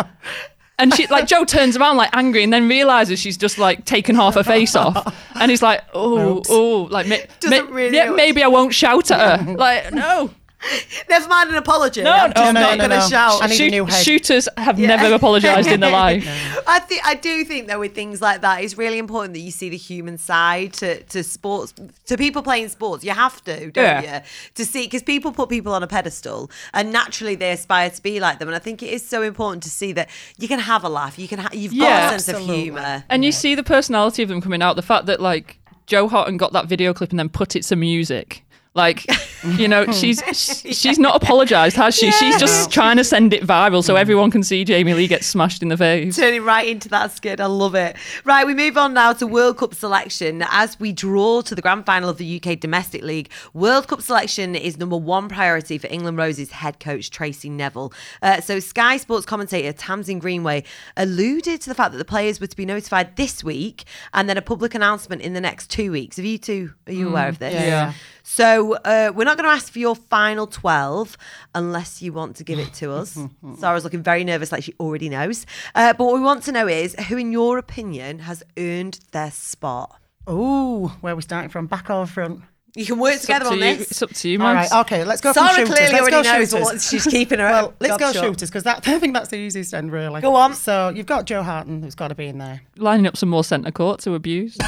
And 0.79 0.93
she 0.93 1.05
like 1.07 1.27
Jo 1.27 1.45
turns 1.45 1.77
around 1.77 1.97
like 1.97 2.09
angry 2.13 2.43
and 2.43 2.51
then 2.51 2.67
realizes 2.67 3.19
she's 3.19 3.37
just 3.37 3.57
like 3.59 3.85
taken 3.85 4.15
half 4.15 4.33
her 4.33 4.43
face 4.43 4.75
off. 4.75 5.15
And 5.35 5.51
he's 5.51 5.61
like, 5.61 5.81
oh, 5.93 6.37
Oops. 6.37 6.49
oh, 6.51 6.87
like 6.89 7.07
ma- 7.07 7.17
ma- 7.49 7.67
really 7.69 7.95
yeah, 7.95 8.09
maybe 8.11 8.41
I 8.41 8.47
won't 8.47 8.73
shout 8.73 9.11
at 9.11 9.41
her. 9.41 9.53
Like, 9.57 9.93
no. 9.93 10.31
Never 11.09 11.27
mind 11.27 11.49
an 11.49 11.55
apology. 11.55 12.01
No, 12.03 12.11
I'm 12.11 12.29
no, 12.29 12.33
just 12.35 12.53
no, 12.53 12.61
not 12.61 12.71
no, 12.77 12.87
going 12.87 12.89
to 12.91 12.97
no. 12.99 13.07
shout. 13.09 13.43
I 13.43 13.47
need 13.47 13.61
a 13.61 13.69
new 13.69 13.85
head. 13.85 14.03
shooters 14.03 14.47
have 14.57 14.79
Yeah. 14.79 14.87
never 14.95 15.13
apologized 15.15 15.67
in 15.69 15.79
their 15.79 15.91
life. 16.05 16.25
I 16.67 16.79
think 16.79 17.01
I 17.05 17.15
do 17.15 17.43
think 17.43 17.67
though 17.67 17.79
with 17.79 17.95
things 17.95 18.21
like 18.21 18.41
that, 18.41 18.63
it's 18.63 18.77
really 18.77 18.97
important 18.99 19.33
that 19.33 19.39
you 19.39 19.51
see 19.51 19.69
the 19.69 19.77
human 19.77 20.17
side 20.17 20.73
to, 20.73 21.01
to 21.03 21.23
sports 21.23 21.73
to 22.05 22.17
people 22.17 22.43
playing 22.43 22.69
sports. 22.69 23.03
You 23.03 23.11
have 23.11 23.43
to, 23.45 23.71
don't 23.71 23.83
Yeah. 23.83 24.17
you? 24.19 24.21
To 24.55 24.65
see 24.65 24.85
because 24.85 25.03
people 25.03 25.31
put 25.31 25.49
people 25.49 25.73
on 25.73 25.83
a 25.83 25.87
pedestal 25.87 26.51
and 26.73 26.91
naturally 26.91 27.35
they 27.35 27.51
aspire 27.51 27.89
to 27.89 28.01
be 28.01 28.19
like 28.19 28.39
them. 28.39 28.47
And 28.47 28.55
I 28.55 28.59
think 28.59 28.83
it 28.83 28.89
is 28.89 29.05
so 29.07 29.21
important 29.23 29.63
to 29.63 29.69
see 29.69 29.91
that 29.93 30.09
you 30.37 30.47
can 30.47 30.59
have 30.59 30.83
a 30.83 30.89
laugh. 30.89 31.17
You 31.17 31.27
can 31.27 31.39
ha- 31.39 31.49
you've 31.53 31.71
got 31.71 31.77
Yeah. 31.89 32.07
a 32.07 32.09
sense 32.11 32.29
Absolutely. 32.29 32.55
of 32.55 32.63
humour. 32.63 33.03
And 33.09 33.25
you 33.25 33.31
see 33.31 33.55
the 33.55 33.63
personality 33.63 34.23
of 34.23 34.29
them 34.29 34.41
coming 34.41 34.61
out. 34.61 34.75
The 34.75 34.81
fact 34.81 35.07
that 35.07 35.19
like 35.19 35.57
Jo 35.87 36.07
Harten 36.07 36.37
got 36.37 36.53
that 36.53 36.67
video 36.67 36.93
clip 36.93 37.09
and 37.09 37.19
then 37.19 37.29
put 37.29 37.55
it 37.55 37.63
to 37.63 37.75
music. 37.75 38.43
Like, 38.73 39.05
you 39.57 39.67
know, 39.67 39.91
she's 39.91 40.23
she's 40.63 40.97
not 40.97 41.21
apologized, 41.21 41.75
has 41.75 41.93
she? 41.93 42.09
She's 42.11 42.39
just 42.39 42.71
trying 42.71 42.95
to 42.97 43.03
send 43.03 43.33
it 43.33 43.43
viral 43.43 43.83
so 43.83 43.97
everyone 43.97 44.31
can 44.31 44.43
see 44.43 44.63
Jamie 44.63 44.93
Lee 44.93 45.07
get 45.07 45.25
smashed 45.25 45.61
in 45.61 45.67
the 45.67 45.75
face. 45.75 46.15
Turning 46.15 46.43
right 46.43 46.67
into 46.67 46.87
that 46.89 47.11
skid. 47.11 47.41
I 47.41 47.47
love 47.47 47.75
it. 47.75 47.97
Right, 48.23 48.45
we 48.45 48.53
move 48.53 48.77
on 48.77 48.93
now 48.93 49.11
to 49.13 49.27
World 49.27 49.57
Cup 49.57 49.73
selection. 49.73 50.45
As 50.49 50.79
we 50.79 50.93
draw 50.93 51.41
to 51.41 51.53
the 51.53 51.61
grand 51.61 51.85
final 51.85 52.07
of 52.07 52.17
the 52.17 52.41
UK 52.41 52.59
Domestic 52.59 53.03
League, 53.03 53.29
World 53.53 53.89
Cup 53.89 54.01
selection 54.01 54.55
is 54.55 54.77
number 54.77 54.97
one 54.97 55.27
priority 55.27 55.77
for 55.77 55.87
England 55.87 56.17
Roses 56.17 56.51
head 56.51 56.79
coach 56.79 57.09
Tracy 57.09 57.49
Neville. 57.49 57.91
Uh, 58.21 58.39
so, 58.39 58.59
Sky 58.61 58.95
Sports 58.95 59.25
commentator 59.25 59.73
Tamsin 59.73 60.19
Greenway 60.19 60.63
alluded 60.95 61.59
to 61.59 61.69
the 61.69 61.75
fact 61.75 61.91
that 61.91 61.97
the 61.97 62.05
players 62.05 62.39
were 62.39 62.47
to 62.47 62.55
be 62.55 62.65
notified 62.65 63.17
this 63.17 63.43
week 63.43 63.83
and 64.13 64.29
then 64.29 64.37
a 64.37 64.41
public 64.41 64.73
announcement 64.73 65.21
in 65.21 65.33
the 65.33 65.41
next 65.41 65.69
two 65.69 65.91
weeks. 65.91 66.15
Have 66.15 66.25
you 66.25 66.37
two, 66.37 66.73
are 66.87 66.93
you 66.93 67.09
aware 67.09 67.27
of 67.27 67.39
this? 67.39 67.53
yeah, 67.53 67.65
yeah. 67.65 67.93
So 68.23 68.73
uh, 68.75 69.11
we're 69.15 69.23
not 69.25 69.37
going 69.37 69.49
to 69.49 69.55
ask 69.55 69.71
for 69.71 69.79
your 69.79 69.95
final 69.95 70.47
12 70.47 71.17
unless 71.55 72.01
you 72.01 72.13
want 72.13 72.35
to 72.37 72.43
give 72.43 72.59
it 72.59 72.73
to 72.75 72.91
us. 72.91 73.17
Sarah's 73.57 73.83
looking 73.83 74.03
very 74.03 74.23
nervous 74.23 74.51
like 74.51 74.63
she 74.63 74.73
already 74.79 75.09
knows. 75.09 75.45
Uh, 75.75 75.93
but 75.93 76.05
what 76.05 76.13
we 76.15 76.21
want 76.21 76.43
to 76.43 76.51
know 76.51 76.67
is 76.67 76.95
who, 77.07 77.17
in 77.17 77.31
your 77.31 77.57
opinion, 77.57 78.19
has 78.19 78.43
earned 78.57 78.99
their 79.11 79.31
spot? 79.31 79.99
Oh, 80.27 80.95
where 81.01 81.13
are 81.13 81.15
we 81.15 81.21
starting 81.21 81.49
from? 81.49 81.67
Back 81.67 81.89
or 81.89 82.05
front? 82.05 82.41
You 82.75 82.85
can 82.85 82.99
work 82.99 83.13
It's 83.15 83.21
together 83.23 83.45
to 83.45 83.51
on 83.51 83.57
you. 83.57 83.63
this. 83.77 83.91
It's 83.91 84.01
up 84.01 84.11
to 84.11 84.29
you, 84.29 84.39
All 84.39 84.45
man. 84.47 84.55
right, 84.55 84.71
okay, 84.85 85.03
let's 85.03 85.19
go 85.19 85.33
Sarah 85.33 85.49
from 85.49 85.55
shooters. 85.65 85.75
clearly 85.75 85.91
let's 85.93 86.01
already 86.01 86.27
go 86.27 86.33
knows 86.37 86.49
shooters. 86.51 86.65
what 86.65 86.81
she's 86.81 87.05
keeping 87.05 87.39
her 87.39 87.45
Well, 87.51 87.73
let's 87.81 87.97
go 87.97 88.11
short. 88.13 88.25
shooters 88.25 88.49
because 88.49 88.63
that 88.63 88.87
I 88.87 88.97
think 88.99 89.13
that's 89.13 89.27
the 89.29 89.35
easiest 89.37 89.73
end, 89.73 89.91
really. 89.91 90.21
Go 90.21 90.35
on. 90.35 90.53
So 90.53 90.87
you've 90.89 91.05
got 91.05 91.25
Jo 91.25 91.43
Harten, 91.43 91.83
who's 91.83 91.95
got 91.95 92.07
to 92.09 92.15
be 92.15 92.27
in 92.27 92.37
there, 92.37 92.61
Lining 92.77 93.07
up 93.07 93.17
some 93.17 93.27
more 93.29 93.43
centre 93.43 93.71
court 93.71 93.99
to 94.01 94.13
abuse. 94.15 94.57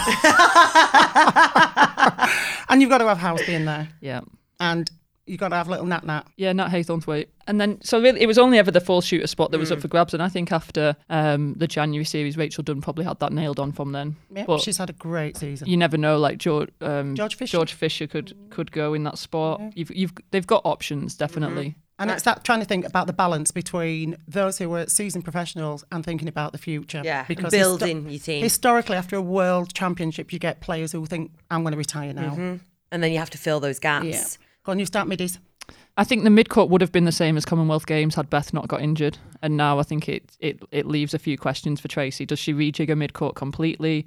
and 2.69 2.81
you've 2.81 2.89
got 2.89 2.97
to 2.99 3.07
have 3.13 3.17
Housby 3.19 3.49
in 3.49 3.65
there, 3.65 3.87
yeah. 4.01 4.21
and 4.59 4.89
you've 5.25 5.39
got 5.39 5.49
to 5.49 5.55
have 5.55 5.67
a 5.67 5.71
little 5.71 5.85
Nat 5.85 6.05
Nat. 6.05 6.23
Yeah, 6.37 6.53
Nat 6.53 6.69
Haythornthwaite. 6.69 7.27
And 7.47 7.59
then, 7.59 7.81
so 7.81 8.01
really, 8.01 8.21
it 8.21 8.27
was 8.27 8.37
only 8.37 8.57
ever 8.57 8.71
the 8.71 8.79
fourth 8.81 9.05
shooter 9.05 9.27
spot 9.27 9.51
that 9.51 9.57
was 9.59 9.69
Mm. 9.69 9.73
up 9.73 9.81
for 9.81 9.87
grabs. 9.87 10.13
And 10.13 10.23
I 10.23 10.29
think 10.29 10.51
after 10.51 10.95
um, 11.09 11.53
the 11.55 11.67
January 11.67 12.05
series, 12.05 12.37
Rachel 12.37 12.63
Dunn 12.63 12.81
probably 12.81 13.05
had 13.05 13.19
that 13.19 13.33
nailed 13.33 13.59
on 13.59 13.71
from 13.71 13.91
then. 13.91 14.15
Yep, 14.35 14.47
but 14.47 14.61
she's 14.61 14.77
had 14.77 14.89
a 14.89 14.93
great 14.93 15.37
season. 15.37 15.67
you 15.67 15.77
never 15.77 15.97
know. 15.97 16.17
Like 16.17 16.37
George, 16.37 16.69
um, 16.81 17.15
George 17.15 17.35
Fisher. 17.35 17.57
George 17.57 17.73
Fisher 17.73 18.07
could 18.07 18.33
could 18.49 18.71
go 18.71 18.93
in 18.93 19.03
that 19.03 19.17
spot. 19.17 19.61
You've 19.75 19.91
you've 19.95 20.13
they've 20.31 20.47
got 20.47 20.61
options 20.65 21.15
definitely. 21.15 21.75
And 21.99 22.09
it's 22.11 22.23
that 22.23 22.43
trying 22.43 22.59
to 22.59 22.65
think 22.65 22.85
about 22.85 23.07
the 23.07 23.13
balance 23.13 23.51
between 23.51 24.17
those 24.27 24.57
who 24.57 24.73
are 24.73 24.87
seasoned 24.87 25.23
professionals 25.23 25.85
and 25.91 26.03
thinking 26.03 26.27
about 26.27 26.51
the 26.51 26.57
future. 26.57 27.01
Yeah, 27.05 27.23
histo- 27.23 27.51
building 27.51 28.09
your 28.09 28.19
team. 28.19 28.41
Historically, 28.43 28.97
after 28.97 29.15
a 29.15 29.21
world 29.21 29.73
championship, 29.73 30.33
you 30.33 30.39
get 30.39 30.59
players 30.59 30.91
who 30.91 31.05
think, 31.05 31.31
I'm 31.51 31.61
going 31.61 31.71
to 31.71 31.77
retire 31.77 32.11
now. 32.11 32.31
Mm-hmm. 32.31 32.55
And 32.91 33.03
then 33.03 33.11
you 33.11 33.19
have 33.19 33.29
to 33.29 33.37
fill 33.37 33.59
those 33.59 33.79
gaps. 33.79 34.37
Yeah. 34.63 34.65
Go 34.65 34.71
on, 34.71 34.79
you 34.79 34.85
start 34.85 35.07
middies. 35.07 35.39
I 35.95 36.03
think 36.03 36.23
the 36.23 36.29
mid 36.31 36.49
court 36.49 36.69
would 36.69 36.81
have 36.81 36.91
been 36.91 37.05
the 37.05 37.11
same 37.11 37.37
as 37.37 37.45
Commonwealth 37.45 37.85
Games 37.85 38.15
had 38.15 38.29
Beth 38.29 38.51
not 38.51 38.67
got 38.67 38.81
injured. 38.81 39.19
And 39.43 39.55
now 39.55 39.79
I 39.79 39.83
think 39.83 40.09
it 40.09 40.23
it 40.39 40.59
it 40.71 40.87
leaves 40.87 41.13
a 41.13 41.19
few 41.19 41.37
questions 41.37 41.79
for 41.79 41.87
Tracy. 41.87 42.25
Does 42.25 42.39
she 42.39 42.53
rejig 42.53 42.89
her 42.89 42.95
mid 42.95 43.13
court 43.13 43.35
completely? 43.35 44.05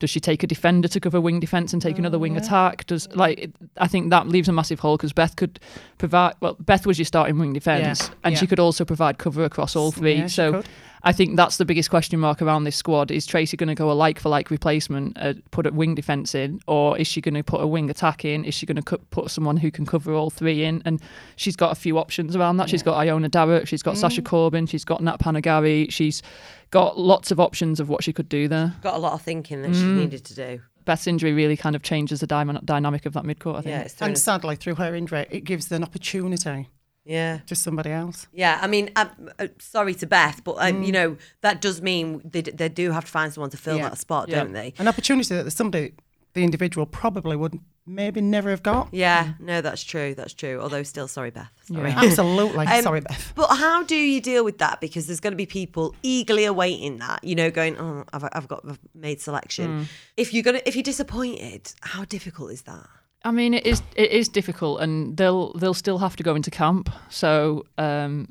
Does 0.00 0.10
she 0.10 0.20
take 0.20 0.42
a 0.42 0.46
defender 0.46 0.88
to 0.88 1.00
cover 1.00 1.20
wing 1.20 1.40
defence 1.40 1.72
and 1.72 1.82
take 1.82 1.96
oh, 1.96 1.98
another 1.98 2.18
wing 2.18 2.36
attack? 2.36 2.86
Does 2.86 3.08
like 3.14 3.38
it, 3.38 3.52
I 3.76 3.86
think 3.86 4.10
that 4.10 4.28
leaves 4.28 4.48
a 4.48 4.52
massive 4.52 4.80
hole 4.80 4.96
because 4.96 5.12
Beth 5.12 5.36
could 5.36 5.60
provide. 5.98 6.34
Well, 6.40 6.56
Beth 6.58 6.86
was 6.86 6.98
your 6.98 7.04
starting 7.04 7.38
wing 7.38 7.52
defence, 7.52 8.08
Yeah, 8.08 8.14
and 8.24 8.38
she 8.38 8.46
could 8.46 8.60
also 8.60 8.84
provide 8.84 9.18
cover 9.18 9.44
across 9.44 9.76
all 9.76 9.92
three. 9.92 10.14
Yeah, 10.14 10.26
so 10.26 10.52
could. 10.52 10.68
I 11.08 11.12
think 11.12 11.36
that's 11.36 11.56
the 11.56 11.64
biggest 11.64 11.88
question 11.88 12.20
mark 12.20 12.42
around 12.42 12.64
this 12.64 12.76
squad. 12.76 13.10
Is 13.10 13.24
Tracy 13.24 13.56
going 13.56 13.68
to 13.68 13.74
go 13.74 13.90
a 13.90 13.94
like 13.94 14.20
for 14.20 14.28
like 14.28 14.50
replacement, 14.50 15.16
uh, 15.18 15.32
put 15.52 15.66
a 15.66 15.70
wing 15.72 15.94
defence 15.94 16.34
in, 16.34 16.60
or 16.66 16.98
is 16.98 17.06
she 17.06 17.22
going 17.22 17.32
to 17.34 17.42
put 17.42 17.62
a 17.62 17.66
wing 17.66 17.88
attack 17.88 18.26
in? 18.26 18.44
Is 18.44 18.52
she 18.54 18.66
going 18.66 18.76
to 18.76 18.82
co- 18.82 19.00
put 19.10 19.30
someone 19.30 19.56
who 19.56 19.70
can 19.70 19.86
cover 19.86 20.12
all 20.12 20.28
three 20.28 20.64
in? 20.64 20.82
And 20.84 21.00
she's 21.36 21.56
got 21.56 21.72
a 21.72 21.74
few 21.74 21.96
options 21.96 22.36
around 22.36 22.58
that. 22.58 22.68
She's 22.68 22.82
got 22.82 22.98
Iona 22.98 23.30
Darrett, 23.30 23.66
she's 23.68 23.82
got 23.82 23.94
Mm. 23.94 24.00
Sasha 24.00 24.20
Corbin, 24.20 24.66
she's 24.66 24.84
got 24.84 25.02
Nat 25.02 25.18
Panagarry, 25.18 25.90
she's 25.90 26.22
got 26.70 26.98
lots 26.98 27.30
of 27.30 27.40
options 27.40 27.80
of 27.80 27.88
what 27.88 28.04
she 28.04 28.12
could 28.12 28.28
do 28.28 28.46
there. 28.46 28.74
Got 28.82 28.94
a 28.96 28.98
lot 28.98 29.14
of 29.14 29.22
thinking 29.22 29.62
that 29.62 29.74
she 29.74 29.80
Mm. 29.84 29.96
needed 29.96 30.24
to 30.26 30.34
do. 30.34 30.60
Beth's 30.84 31.06
injury 31.06 31.32
really 31.32 31.56
kind 31.56 31.74
of 31.74 31.82
changes 31.82 32.20
the 32.20 32.26
dyma- 32.26 32.62
dynamic 32.66 33.06
of 33.06 33.14
that 33.14 33.24
midcourt, 33.24 33.56
I 33.56 33.60
think. 33.62 33.66
Yeah, 33.72 33.80
it's 33.80 33.94
thrown 33.94 34.10
And 34.10 34.18
sadly, 34.18 34.56
through 34.56 34.74
her 34.74 34.94
injury, 34.94 35.26
it 35.30 35.44
gives 35.44 35.68
them 35.68 35.82
an 35.82 35.84
opportunity 35.88 36.68
yeah. 37.08 37.38
to 37.46 37.54
somebody 37.54 37.90
else. 37.90 38.26
Yeah, 38.32 38.58
I 38.62 38.66
mean, 38.68 38.90
I'm, 38.94 39.08
uh, 39.38 39.48
sorry 39.58 39.94
to 39.94 40.06
Beth, 40.06 40.42
but 40.44 40.56
um, 40.58 40.82
Mm. 40.82 40.86
you 40.86 40.92
know 40.92 41.16
that 41.40 41.60
does 41.60 41.80
mean 41.82 42.20
they, 42.24 42.42
they 42.42 42.68
do 42.68 42.92
have 42.92 43.04
to 43.06 43.10
find 43.10 43.32
someone 43.32 43.50
to 43.50 43.56
fill 43.56 43.76
Yeah. 43.78 43.88
that 43.88 43.98
spot, 43.98 44.28
Yeah. 44.28 44.36
don't 44.44 44.52
they? 44.52 44.74
An 44.78 44.86
opportunity 44.88 45.34
that 45.34 45.50
somebody, 45.50 45.94
the 46.34 46.44
individual, 46.44 46.86
probably 46.86 47.34
would 47.36 47.58
maybe 47.86 48.20
never 48.20 48.50
have 48.50 48.62
got. 48.62 48.88
Yeah, 48.92 49.32
no, 49.40 49.62
that's 49.62 49.82
true. 49.82 50.14
That's 50.14 50.34
true. 50.34 50.60
Although, 50.60 50.82
still, 50.82 51.08
sorry, 51.08 51.30
Beth. 51.30 51.50
Sorry. 51.72 51.90
Absolutely. 51.90 52.66
Um, 52.72 52.82
Sorry, 52.82 53.00
Beth. 53.00 53.32
But 53.34 53.48
how 53.56 53.82
do 53.82 53.96
you 53.96 54.20
deal 54.20 54.44
with 54.44 54.58
that? 54.58 54.78
Because 54.82 55.06
there's 55.06 55.20
going 55.20 55.32
to 55.32 55.36
be 55.38 55.46
people 55.46 55.94
eagerly 56.02 56.44
awaiting 56.44 56.98
that, 56.98 57.24
you 57.24 57.34
know, 57.34 57.50
going, 57.50 57.78
"Oh, 57.78 58.04
I've, 58.12 58.24
I've 58.32 58.46
got 58.46 58.60
I've 58.68 58.78
made 58.94 59.22
selection." 59.22 59.88
If 60.18 60.34
you're 60.34 60.42
gonna, 60.42 60.60
if 60.66 60.76
you're 60.76 60.82
disappointed, 60.82 61.72
how 61.80 62.04
difficult 62.04 62.52
is 62.52 62.62
that? 62.62 62.86
I 63.24 63.30
mean, 63.32 63.52
it 63.54 63.66
is 63.66 63.82
it 63.96 64.10
is 64.10 64.28
difficult, 64.28 64.80
and 64.80 65.16
they'll 65.16 65.52
they'll 65.54 65.74
still 65.74 65.98
have 65.98 66.16
to 66.16 66.22
go 66.22 66.34
into 66.34 66.50
camp. 66.50 66.90
So 67.10 67.64
um, 67.76 68.28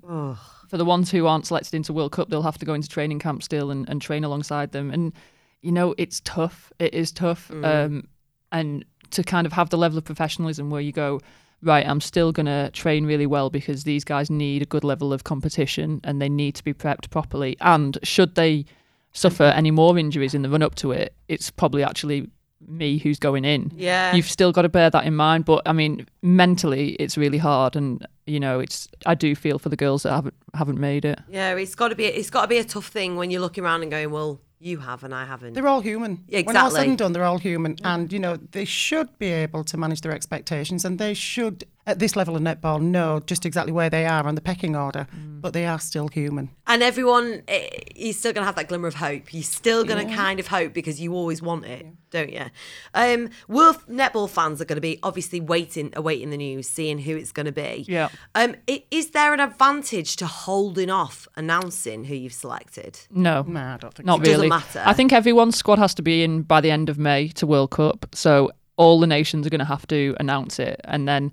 for 0.69 0.78
the 0.78 0.86
ones 0.86 1.12
who 1.12 1.28
aren't 1.28 1.45
selected 1.45 1.73
into 1.73 1.93
World 1.93 2.13
Cup, 2.13 2.30
they'll 2.30 2.41
have 2.41 2.58
to 2.60 2.65
go 2.65 2.73
into 2.73 2.88
training 2.88 3.19
camp 3.19 3.43
still 3.43 3.69
and, 3.69 3.88
and 3.89 4.02
train 4.02 4.23
alongside 4.23 4.71
them. 4.71 4.91
And 4.91 5.13
you 5.62 5.71
know, 5.71 5.93
it's 5.97 6.21
tough. 6.21 6.71
It 6.80 6.93
is 6.93 7.12
tough, 7.12 7.52
um, 7.63 8.08
and 8.52 8.86
to 9.12 9.23
kind 9.23 9.45
of 9.45 9.54
have 9.54 9.69
the 9.69 9.78
level 9.78 9.97
of 9.97 10.06
professionalism 10.06 10.69
where 10.69 10.82
you 10.82 10.91
go. 10.91 11.19
Right, 11.63 11.88
I'm 11.88 12.02
still 12.02 12.32
going 12.32 12.45
to 12.45 12.69
train 12.69 13.08
really 13.08 13.26
well 13.26 13.50
because 13.50 13.84
these 13.84 14.04
guys 14.04 14.30
need 14.30 14.62
a 14.62 14.65
good 14.65 14.84
level 14.84 15.12
of 15.12 15.23
competition 15.23 16.00
and 16.04 16.21
they 16.21 16.30
need 16.30 16.54
to 16.54 16.63
be 16.63 16.71
prepped 16.71 17.10
properly. 17.10 17.58
And 17.60 17.97
should 18.04 18.36
they 18.36 18.65
suffer 19.12 19.45
any 19.45 19.71
more 19.71 19.97
injuries 19.97 20.36
in 20.36 20.43
the 20.43 20.50
run 20.52 20.62
up 20.62 20.76
to 20.76 20.91
it, 20.91 21.15
it's 21.28 21.50
probably 21.50 21.84
actually 21.84 22.30
me 22.65 22.97
who's 22.97 23.19
going 23.19 23.45
in 23.45 23.71
Yeah. 23.75 24.15
you've 24.15 24.29
still 24.29 24.51
got 24.51 24.63
to 24.63 24.69
bear 24.69 24.89
that 24.89 25.05
in 25.05 25.15
mind. 25.15 25.45
But 25.45 25.61
I 25.65 25.73
mean, 25.73 26.07
mentally, 26.21 26.89
it's 26.99 27.17
really 27.17 27.37
hard, 27.37 27.75
and 27.75 28.05
you 28.25 28.39
know, 28.39 28.59
it's 28.59 28.87
I 29.05 29.15
do 29.15 29.35
feel 29.35 29.59
for 29.59 29.69
the 29.69 29.75
girls 29.75 30.03
that 30.03 30.11
haven't 30.11 30.33
haven't 30.53 30.79
made 30.79 31.05
it. 31.05 31.19
Yeah, 31.29 31.55
it's 31.55 31.75
got 31.75 31.89
to 31.89 31.95
be. 31.95 32.05
It's 32.05 32.29
got 32.29 32.41
to 32.43 32.47
be 32.47 32.57
a 32.57 32.63
tough 32.63 32.87
thing 32.87 33.15
when 33.15 33.31
you're 33.31 33.41
looking 33.41 33.63
around 33.63 33.81
and 33.83 33.91
going, 33.91 34.11
"Well, 34.11 34.41
you 34.59 34.79
have 34.79 35.03
and 35.03 35.13
I 35.13 35.25
haven't." 35.25 35.53
They're 35.53 35.67
all 35.67 35.81
human. 35.81 36.23
Yeah, 36.27 36.39
exactly. 36.39 36.45
When 36.45 36.57
all 36.63 36.71
said 36.71 36.87
and 36.87 36.97
done, 36.97 37.13
they're 37.13 37.23
all 37.23 37.37
human. 37.37 37.77
And, 37.83 38.11
you 38.11 38.19
know, 38.19 38.37
they 38.37 38.65
should 38.65 39.17
be 39.19 39.27
able 39.27 39.63
to 39.65 39.77
manage 39.77 40.01
their 40.01 40.11
expectations 40.11 40.83
and 40.83 40.97
they 40.97 41.13
should, 41.13 41.63
at 41.88 41.97
this 42.00 42.15
level 42.15 42.36
of 42.36 42.41
netball, 42.43 42.80
know 42.82 43.21
just 43.26 43.45
exactly 43.45 43.71
where 43.71 43.89
they 43.89 44.06
are 44.06 44.28
on 44.28 44.36
the 44.36 44.41
pecking 44.41 44.76
order. 44.76 45.08
But 45.39 45.54
they 45.54 45.65
are 45.65 45.80
still 45.80 46.08
human. 46.10 46.50
And 46.65 46.84
everyone, 46.84 47.43
eh, 47.47 47.67
you're 47.95 48.12
still 48.13 48.34
going 48.34 48.41
to 48.41 48.45
have 48.45 48.56
that 48.56 48.67
glimmer 48.67 48.88
of 48.88 48.95
hope. 48.95 49.34
You're 49.34 49.43
still 49.43 49.84
going 49.84 50.08
to 50.08 50.13
kind 50.13 50.39
of 50.39 50.47
hope 50.47 50.73
because 50.73 51.00
you 51.00 51.13
always 51.13 51.41
want 51.43 51.65
it, 51.65 51.86
don't 52.10 52.32
you? 52.34 52.45
Um, 52.93 53.30
Wolf 53.47 53.86
netball 53.88 54.30
fans 54.30 54.60
are 54.62 54.65
going 54.65 54.78
to 54.78 54.82
be 54.82 55.00
obviously 55.04 55.39
waiting, 55.39 55.93
awaiting 55.95 56.32
the 56.32 56.38
news, 56.38 56.67
seeing 56.67 56.97
who 56.97 57.15
it's 57.15 57.32
going 57.32 57.45
to 57.45 57.52
be. 57.52 57.86
Yeah. 57.88 58.10
Um, 58.36 58.56
is 58.91 59.12
there 59.12 59.34
an 59.34 59.39
advantage 59.39 60.15
to 60.17 60.26
holding 60.26 60.89
off 60.89 61.28
announcing 61.36 62.04
who 62.06 62.15
you've 62.15 62.34
selected? 62.34 63.00
No, 63.12 63.43
Nah, 63.43 63.76
I 63.76 63.78
don't 63.78 63.93
think 63.93 64.06
not 64.08 64.17
so. 64.17 64.21
It 64.21 64.26
doesn't 64.26 64.38
really. 64.39 64.50
matter. 64.50 64.84
I 64.86 64.93
think 64.93 65.13
everyone's 65.13 65.56
squad 65.56 65.78
has 65.80 65.93
to 65.95 66.02
be 66.02 66.23
in 66.23 66.41
by 66.41 66.62
the 66.62 66.71
end 66.71 66.89
of 66.89 66.97
May 66.97 67.28
to 67.30 67.45
World 67.47 67.71
Cup, 67.71 68.08
so 68.13 68.52
all 68.76 69.00
the 69.00 69.08
nations 69.08 69.45
are 69.45 69.50
going 69.52 69.60
to 69.60 69.65
have 69.65 69.88
to 69.88 70.15
announce 70.19 70.58
it, 70.60 70.82
and 70.84 71.08
then. 71.08 71.32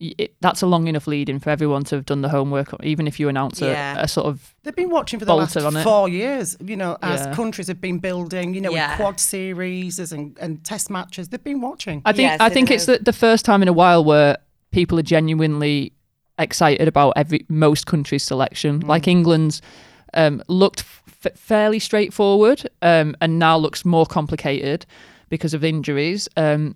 Y- 0.00 0.14
It, 0.18 0.34
that's 0.40 0.62
a 0.62 0.66
long 0.66 0.86
enough 0.88 1.06
lead 1.06 1.28
in 1.28 1.38
for 1.40 1.50
everyone 1.50 1.84
to 1.84 1.96
have 1.96 2.06
done 2.06 2.22
the 2.22 2.28
homework, 2.28 2.74
even 2.82 3.06
if 3.06 3.20
you 3.20 3.28
announce 3.28 3.60
a, 3.62 3.66
Yeah. 3.66 4.00
a 4.00 4.08
sort 4.08 4.26
of 4.26 4.54
They've 4.62 4.74
been 4.74 4.90
watching 4.90 5.18
for 5.18 5.24
the 5.26 5.32
Bolter 5.32 5.60
on 5.66 5.74
last 5.74 5.82
it. 5.82 5.84
four 5.84 6.08
years, 6.08 6.56
you 6.64 6.76
know, 6.76 6.96
as 7.02 7.20
Yeah. 7.26 7.34
countries 7.34 7.68
have 7.68 7.80
been 7.80 7.98
building, 7.98 8.54
you 8.54 8.60
know, 8.60 8.70
Yeah. 8.72 8.90
with 8.90 8.96
quad 8.96 9.20
series 9.20 9.98
and, 10.12 10.36
and 10.40 10.62
test 10.64 10.90
matches. 10.90 11.28
They've 11.28 11.44
been 11.44 11.60
watching. 11.60 12.02
I 12.04 12.12
think 12.12 12.30
Yes, 12.30 12.40
I 12.40 12.46
I 12.46 12.48
think 12.50 12.70
it's 12.70 12.86
the, 12.86 12.98
the 12.98 13.12
first 13.12 13.44
time 13.44 13.62
in 13.62 13.68
a 13.68 13.72
while 13.72 14.02
where 14.04 14.36
people 14.72 14.98
are 14.98 15.02
genuinely 15.16 15.92
excited 16.38 16.88
about 16.88 17.12
every 17.16 17.44
most 17.48 17.86
countries' 17.86 18.22
selection. 18.24 18.80
Like 18.80 19.06
England's 19.06 19.60
um, 20.14 20.42
looked 20.48 20.80
f- 21.06 21.32
fairly 21.36 21.78
straightforward 21.78 22.62
um, 22.82 23.14
and 23.20 23.38
now 23.38 23.56
looks 23.58 23.84
more 23.84 24.06
complicated 24.06 24.86
because 25.28 25.52
of 25.54 25.62
injuries. 25.62 26.28
Um, 26.36 26.74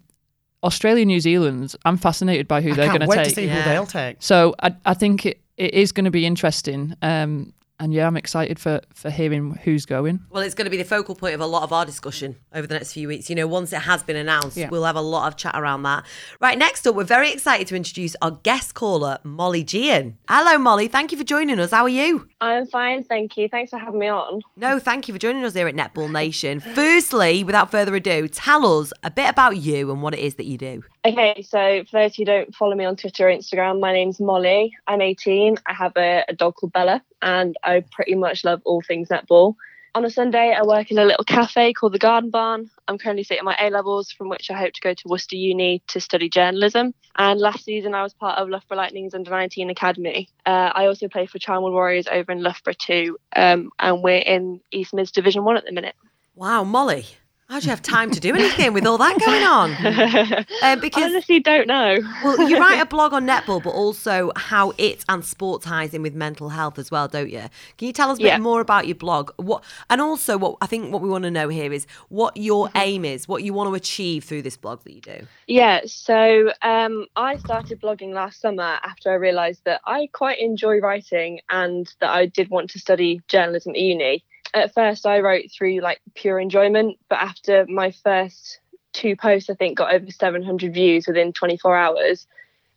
Australia, 0.64 1.04
New 1.04 1.20
Zealand, 1.20 1.74
I'm 1.84 1.96
fascinated 1.96 2.48
by 2.48 2.60
who 2.62 2.72
I 2.72 2.74
they're 2.74 2.86
can't 2.88 2.98
going 3.00 3.08
wait 3.08 3.16
to 3.16 3.22
to 3.24 3.26
take. 3.30 3.34
see 3.36 3.46
Yeah. 3.46 3.62
who 3.62 3.70
they'll 3.70 3.86
take. 3.86 4.16
So 4.20 4.54
I, 4.62 4.74
I 4.84 4.94
think 4.94 5.26
it, 5.26 5.40
it 5.56 5.74
is 5.74 5.92
going 5.92 6.04
to 6.06 6.10
be 6.10 6.26
interesting. 6.26 6.94
Um, 7.02 7.52
and 7.80 7.92
yeah, 7.92 8.06
I'm 8.06 8.16
excited 8.16 8.58
for, 8.58 8.80
for 8.94 9.10
hearing 9.10 9.54
who's 9.64 9.84
going. 9.86 10.20
Well, 10.30 10.42
it's 10.42 10.54
going 10.54 10.64
to 10.66 10.70
be 10.70 10.76
the 10.76 10.84
focal 10.84 11.14
point 11.14 11.34
of 11.34 11.40
a 11.40 11.46
lot 11.46 11.62
of 11.62 11.72
our 11.72 11.84
discussion 11.84 12.36
over 12.54 12.66
the 12.66 12.74
next 12.74 12.92
few 12.92 13.08
weeks. 13.08 13.28
You 13.28 13.36
know, 13.36 13.46
once 13.46 13.72
it 13.72 13.80
has 13.80 14.02
been 14.02 14.16
announced, 14.16 14.56
Yeah. 14.56 14.68
we'll 14.70 14.84
have 14.84 14.96
a 14.96 15.00
lot 15.00 15.26
of 15.28 15.36
chat 15.36 15.54
around 15.56 15.82
that. 15.82 16.04
Right, 16.40 16.56
next 16.56 16.86
up, 16.86 16.94
we're 16.94 17.04
very 17.04 17.32
excited 17.32 17.66
to 17.68 17.76
introduce 17.76 18.14
our 18.22 18.30
guest 18.32 18.74
caller, 18.74 19.18
Molly 19.24 19.64
Gehan. 19.64 20.14
Hello, 20.28 20.58
Molly. 20.58 20.88
Thank 20.88 21.12
you 21.12 21.18
for 21.18 21.24
joining 21.24 21.58
us. 21.58 21.70
How 21.72 21.82
are 21.82 21.88
you? 21.88 22.28
I'm 22.40 22.66
fine, 22.66 23.02
thank 23.04 23.36
you. 23.36 23.48
Thanks 23.48 23.70
for 23.70 23.78
having 23.78 23.98
me 24.00 24.08
on. 24.08 24.42
No, 24.56 24.78
thank 24.78 25.08
you 25.08 25.14
for 25.14 25.18
joining 25.18 25.44
us 25.44 25.54
here 25.54 25.66
at 25.66 25.74
Netball 25.74 26.10
Nation. 26.12 26.60
Firstly, 26.60 27.42
without 27.44 27.70
further 27.70 27.94
ado, 27.94 28.28
tell 28.28 28.80
us 28.80 28.92
a 29.02 29.10
bit 29.10 29.30
about 29.30 29.56
you 29.56 29.90
and 29.90 30.02
what 30.02 30.12
it 30.14 30.20
is 30.20 30.34
that 30.34 30.44
you 30.44 30.58
do. 30.58 30.82
Okay, 31.06 31.42
so 31.42 31.82
for 31.90 32.00
those 32.00 32.14
who 32.14 32.24
don't 32.24 32.54
follow 32.54 32.74
me 32.74 32.84
on 32.84 32.96
Twitter 32.96 33.28
or 33.28 33.32
Instagram, 33.32 33.80
my 33.80 33.92
name's 33.92 34.20
Molly. 34.20 34.72
I'm 34.86 35.00
18. 35.00 35.56
I 35.66 35.72
have 35.72 35.92
a, 35.96 36.24
a 36.28 36.34
dog 36.34 36.54
called 36.56 36.72
Bella, 36.72 37.02
and 37.24 37.56
I 37.64 37.82
pretty 37.90 38.14
much 38.14 38.44
love 38.44 38.62
all 38.64 38.82
things 38.82 39.08
netball. 39.08 39.54
On 39.96 40.04
a 40.04 40.10
Sunday, 40.10 40.52
I 40.52 40.62
work 40.64 40.90
in 40.90 40.98
a 40.98 41.04
little 41.04 41.24
cafe 41.24 41.72
called 41.72 41.94
the 41.94 42.00
Garden 42.00 42.30
Barn. 42.30 42.68
I'm 42.88 42.98
currently 42.98 43.22
sitting 43.22 43.44
my 43.44 43.56
A 43.60 43.70
levels, 43.70 44.10
from 44.10 44.28
which 44.28 44.50
I 44.50 44.58
hope 44.58 44.72
to 44.74 44.80
go 44.80 44.92
to 44.92 45.02
Worcester 45.06 45.36
Uni 45.36 45.82
to 45.86 46.00
study 46.00 46.28
journalism. 46.28 46.94
And 47.16 47.40
last 47.40 47.64
season, 47.64 47.94
I 47.94 48.02
was 48.02 48.12
part 48.12 48.38
of 48.38 48.48
Loughborough 48.48 48.76
Lightning's 48.76 49.14
under 49.14 49.30
19 49.30 49.70
academy. 49.70 50.28
Uh, 50.44 50.72
I 50.74 50.86
also 50.86 51.06
play 51.06 51.26
for 51.26 51.38
Charnwood 51.38 51.72
Warriors 51.72 52.08
over 52.08 52.32
in 52.32 52.42
Loughborough 52.42 52.74
too, 52.76 53.16
um, 53.36 53.70
and 53.78 54.02
we're 54.02 54.18
in 54.18 54.60
East 54.72 54.92
Mids 54.92 55.12
Division 55.12 55.44
One 55.44 55.56
at 55.56 55.64
the 55.64 55.72
minute. 55.72 55.94
Wow, 56.34 56.64
Molly. 56.64 57.06
How 57.48 57.60
do 57.60 57.66
you 57.66 57.70
have 57.70 57.82
time 57.82 58.10
to 58.10 58.18
do 58.20 58.34
anything 58.34 58.72
with 58.72 58.86
all 58.86 58.96
that 58.98 59.18
going 59.20 59.42
on? 59.44 59.70
I 60.62 60.76
because 60.80 61.04
honestly 61.04 61.40
don't 61.40 61.66
know. 61.68 61.98
well, 62.24 62.48
you 62.48 62.58
write 62.58 62.80
a 62.80 62.86
blog 62.96 63.12
on 63.12 63.26
netball, 63.26 63.62
but 63.62 63.70
also 63.70 64.32
how 64.34 64.72
it 64.78 65.04
and 65.10 65.22
sport 65.24 65.62
ties 65.62 65.92
in 65.92 66.00
with 66.02 66.14
mental 66.14 66.48
health 66.48 66.78
as 66.78 66.90
well, 66.90 67.06
don't 67.06 67.28
you? 67.30 67.42
Can 67.76 67.86
you 67.86 67.92
tell 67.92 68.10
us 68.10 68.18
a 68.18 68.22
bit 68.22 68.26
Yeah. 68.28 68.38
more 68.38 68.60
about 68.62 68.86
your 68.88 68.94
blog? 68.96 69.30
What 69.36 69.62
and 69.90 70.00
also 70.00 70.38
what 70.38 70.56
I 70.62 70.66
think 70.66 70.90
what 70.90 71.02
we 71.02 71.08
want 71.08 71.24
to 71.24 71.30
know 71.30 71.48
here 71.48 71.72
is 71.72 71.86
what 72.08 72.36
your 72.36 72.68
Mm-hmm. 72.68 72.78
aim 72.78 73.04
is, 73.04 73.28
what 73.28 73.42
you 73.42 73.52
want 73.52 73.68
to 73.68 73.74
achieve 73.74 74.24
through 74.24 74.42
this 74.42 74.56
blog 74.56 74.82
that 74.84 74.92
you 74.94 75.02
do. 75.02 75.28
Yeah, 75.46 75.82
so 75.84 76.50
um, 76.62 77.06
I 77.14 77.36
started 77.36 77.80
blogging 77.80 78.14
last 78.14 78.40
summer 78.40 78.78
after 78.82 79.10
I 79.10 79.14
realised 79.14 79.62
that 79.66 79.82
I 79.84 80.08
quite 80.14 80.38
enjoy 80.40 80.78
writing 80.78 81.40
and 81.50 81.92
that 82.00 82.10
I 82.10 82.24
did 82.26 82.48
want 82.48 82.70
to 82.70 82.78
study 82.78 83.20
journalism 83.28 83.72
at 83.72 83.80
uni. 83.80 84.24
At 84.54 84.72
first, 84.72 85.04
I 85.04 85.20
wrote 85.20 85.50
through 85.50 85.80
like 85.80 86.00
pure 86.14 86.38
enjoyment, 86.38 86.96
but 87.10 87.18
after 87.18 87.66
my 87.66 87.90
first 87.90 88.60
two 88.92 89.16
posts, 89.16 89.50
I 89.50 89.54
think 89.54 89.76
got 89.76 89.92
over 89.92 90.10
700 90.10 90.72
views 90.72 91.06
within 91.08 91.32
24 91.32 91.76
hours. 91.76 92.26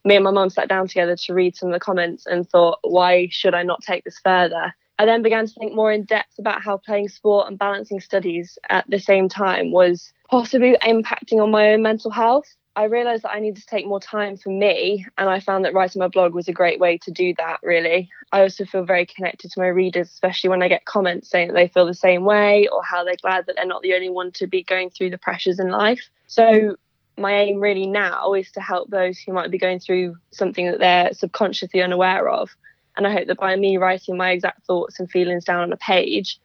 Me 0.03 0.15
and 0.15 0.23
my 0.23 0.31
mum 0.31 0.49
sat 0.49 0.67
down 0.67 0.87
together 0.87 1.15
to 1.15 1.33
read 1.33 1.55
some 1.55 1.69
of 1.69 1.73
the 1.73 1.79
comments 1.79 2.25
and 2.25 2.49
thought, 2.49 2.79
why 2.81 3.27
should 3.29 3.53
I 3.53 3.61
not 3.61 3.83
take 3.83 4.03
this 4.03 4.19
further? 4.23 4.73
I 4.99 5.05
then 5.05 5.21
began 5.21 5.45
to 5.45 5.53
think 5.53 5.75
more 5.75 5.91
in 5.91 6.05
depth 6.05 6.39
about 6.39 6.63
how 6.63 6.77
playing 6.77 7.09
sport 7.09 7.47
and 7.47 7.59
balancing 7.59 7.99
studies 7.99 8.57
at 8.69 8.89
the 8.89 8.99
same 8.99 9.29
time 9.29 9.71
was 9.71 10.11
possibly 10.29 10.75
impacting 10.81 11.41
on 11.41 11.51
my 11.51 11.73
own 11.73 11.83
mental 11.83 12.09
health. 12.09 12.47
I 12.77 12.83
realised 12.83 13.23
that 13.23 13.31
I 13.31 13.39
needed 13.39 13.59
to 13.61 13.65
take 13.65 13.87
more 13.87 13.99
time 13.99 14.37
for 14.37 14.49
me, 14.49 15.03
and 15.17 15.27
I 15.27 15.39
found 15.39 15.65
that 15.65 15.73
writing 15.73 15.99
my 15.99 16.09
blog 16.09 16.35
was 16.35 16.47
a 16.47 16.53
great 16.53 16.79
way 16.79 16.99
to 16.99 17.11
do 17.11 17.33
that, 17.39 17.59
really. 17.63 18.11
I 18.31 18.41
also 18.41 18.65
feel 18.65 18.83
very 18.83 19.07
connected 19.07 19.49
to 19.49 19.59
my 19.59 19.65
readers, 19.65 20.09
especially 20.09 20.51
when 20.51 20.61
I 20.61 20.67
get 20.67 20.85
comments 20.85 21.27
saying 21.27 21.47
that 21.47 21.55
they 21.55 21.69
feel 21.69 21.87
the 21.87 21.95
same 21.95 22.23
way 22.23 22.67
or 22.67 22.83
how 22.83 23.03
they're 23.03 23.15
glad 23.19 23.47
that 23.47 23.55
they're 23.55 23.65
not 23.65 23.81
the 23.81 23.95
only 23.95 24.09
one 24.09 24.31
to 24.33 24.45
be 24.45 24.61
going 24.61 24.91
through 24.91 25.09
the 25.09 25.17
pressures 25.17 25.59
in 25.59 25.69
life. 25.69 26.07
So, 26.27 26.75
my 27.17 27.33
aim 27.33 27.59
really 27.59 27.87
now 27.87 28.35
is 28.35 28.51
to 28.51 28.61
help 28.61 28.91
those 28.91 29.17
who 29.17 29.33
might 29.33 29.49
be 29.49 29.57
going 29.57 29.79
through 29.79 30.15
something 30.29 30.67
that 30.67 30.77
they're 30.77 31.13
subconsciously 31.13 31.81
unaware 31.81 32.29
of. 32.29 32.51
And 32.95 33.07
I 33.07 33.11
hope 33.11 33.25
that 33.25 33.39
by 33.39 33.55
me 33.55 33.77
writing 33.77 34.17
my 34.17 34.29
exact 34.29 34.67
thoughts 34.67 34.99
and 34.99 35.09
feelings 35.09 35.45
down 35.45 35.63
on 35.63 35.73
a 35.73 35.77
page, 35.77 36.39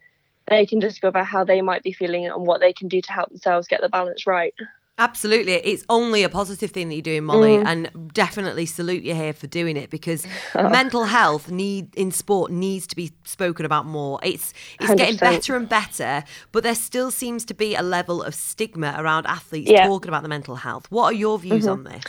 they 0.48 0.64
can 0.64 0.78
discover 0.78 1.24
how 1.24 1.44
they 1.44 1.60
might 1.60 1.82
be 1.82 1.92
feeling 1.92 2.24
and 2.24 2.46
what 2.46 2.60
they 2.60 2.72
can 2.72 2.88
do 2.88 3.02
to 3.02 3.12
help 3.12 3.28
themselves 3.28 3.68
get 3.68 3.82
the 3.82 3.90
balance 3.90 4.26
right. 4.26 4.54
Absolutely. 4.98 5.54
It's 5.54 5.84
only 5.88 6.22
a 6.22 6.28
positive 6.28 6.70
thing 6.70 6.88
that 6.90 6.94
you're 6.94 7.02
doing, 7.02 7.24
Molly, 7.24 7.56
Mm. 7.56 7.66
and 7.66 8.12
definitely 8.12 8.66
salute 8.66 9.02
you 9.02 9.14
here 9.14 9.32
for 9.32 9.46
doing 9.46 9.76
it 9.76 9.88
because 9.88 10.26
mental 10.54 11.04
health 11.04 11.50
need 11.50 11.94
in 11.96 12.10
sport 12.12 12.52
needs 12.52 12.86
to 12.88 12.94
be 12.96 13.10
spoken 13.24 13.64
about 13.64 13.86
more. 13.86 14.20
It's 14.22 14.52
it's 14.78 14.94
getting 14.94 15.16
100%. 15.16 15.20
better 15.20 15.56
and 15.56 15.68
better, 15.68 16.24
but 16.52 16.62
there 16.62 16.74
still 16.74 17.10
seems 17.10 17.44
to 17.46 17.54
be 17.54 17.74
a 17.74 17.82
level 17.82 18.22
of 18.22 18.34
stigma 18.34 18.94
around 18.98 19.26
athletes 19.26 19.70
Yeah. 19.70 19.86
talking 19.86 20.08
about 20.08 20.22
the 20.24 20.28
mental 20.28 20.56
health. 20.56 20.86
What 20.90 21.04
are 21.04 21.14
your 21.14 21.38
views 21.38 21.66
on 21.66 21.84
this? 21.84 22.04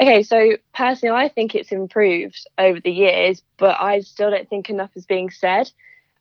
Okay, 0.00 0.22
so 0.22 0.56
personally, 0.74 1.14
I 1.14 1.28
think 1.28 1.54
it's 1.54 1.70
improved 1.70 2.46
over 2.56 2.80
the 2.80 2.90
years, 2.90 3.42
but 3.58 3.76
I 3.78 4.00
still 4.00 4.30
don't 4.30 4.48
think 4.48 4.70
enough 4.70 4.90
is 4.94 5.04
being 5.04 5.28
said. 5.28 5.70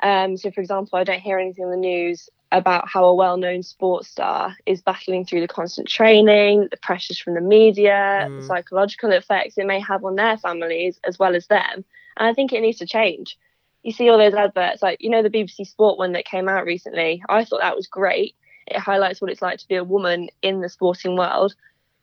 Um, 0.03 0.35
so, 0.35 0.51
for 0.51 0.59
example, 0.59 0.99
I 0.99 1.05
don't 1.05 1.21
hear 1.21 1.39
anything 1.39 1.63
in 1.63 1.71
the 1.71 1.77
news 1.77 2.29
about 2.51 2.87
how 2.87 3.05
a 3.05 3.13
well 3.13 3.37
known 3.37 3.61
sports 3.61 4.07
star 4.07 4.55
is 4.65 4.81
battling 4.81 5.25
through 5.25 5.41
the 5.41 5.47
constant 5.47 5.87
training, 5.87 6.67
the 6.71 6.77
pressures 6.77 7.19
from 7.19 7.35
the 7.35 7.41
media, 7.41 8.27
the 8.29 8.35
mm. 8.35 8.47
psychological 8.47 9.11
effects 9.11 9.57
it 9.57 9.67
may 9.67 9.79
have 9.79 10.03
on 10.03 10.15
their 10.15 10.37
families 10.37 10.99
as 11.03 11.19
well 11.19 11.35
as 11.35 11.47
them. 11.47 11.85
And 12.17 12.27
I 12.27 12.33
think 12.33 12.51
it 12.51 12.61
needs 12.61 12.79
to 12.79 12.87
change. 12.87 13.37
You 13.83 13.91
see 13.91 14.09
all 14.09 14.17
those 14.17 14.33
adverts, 14.33 14.81
like, 14.81 14.97
you 14.99 15.09
know, 15.09 15.23
the 15.23 15.29
BBC 15.29 15.67
Sport 15.67 15.97
one 15.97 16.13
that 16.13 16.25
came 16.25 16.49
out 16.49 16.65
recently. 16.65 17.23
I 17.29 17.45
thought 17.45 17.61
that 17.61 17.75
was 17.75 17.87
great. 17.87 18.35
It 18.67 18.77
highlights 18.77 19.21
what 19.21 19.31
it's 19.31 19.41
like 19.41 19.59
to 19.59 19.67
be 19.67 19.75
a 19.75 19.83
woman 19.83 20.29
in 20.41 20.61
the 20.61 20.69
sporting 20.69 21.15
world 21.15 21.55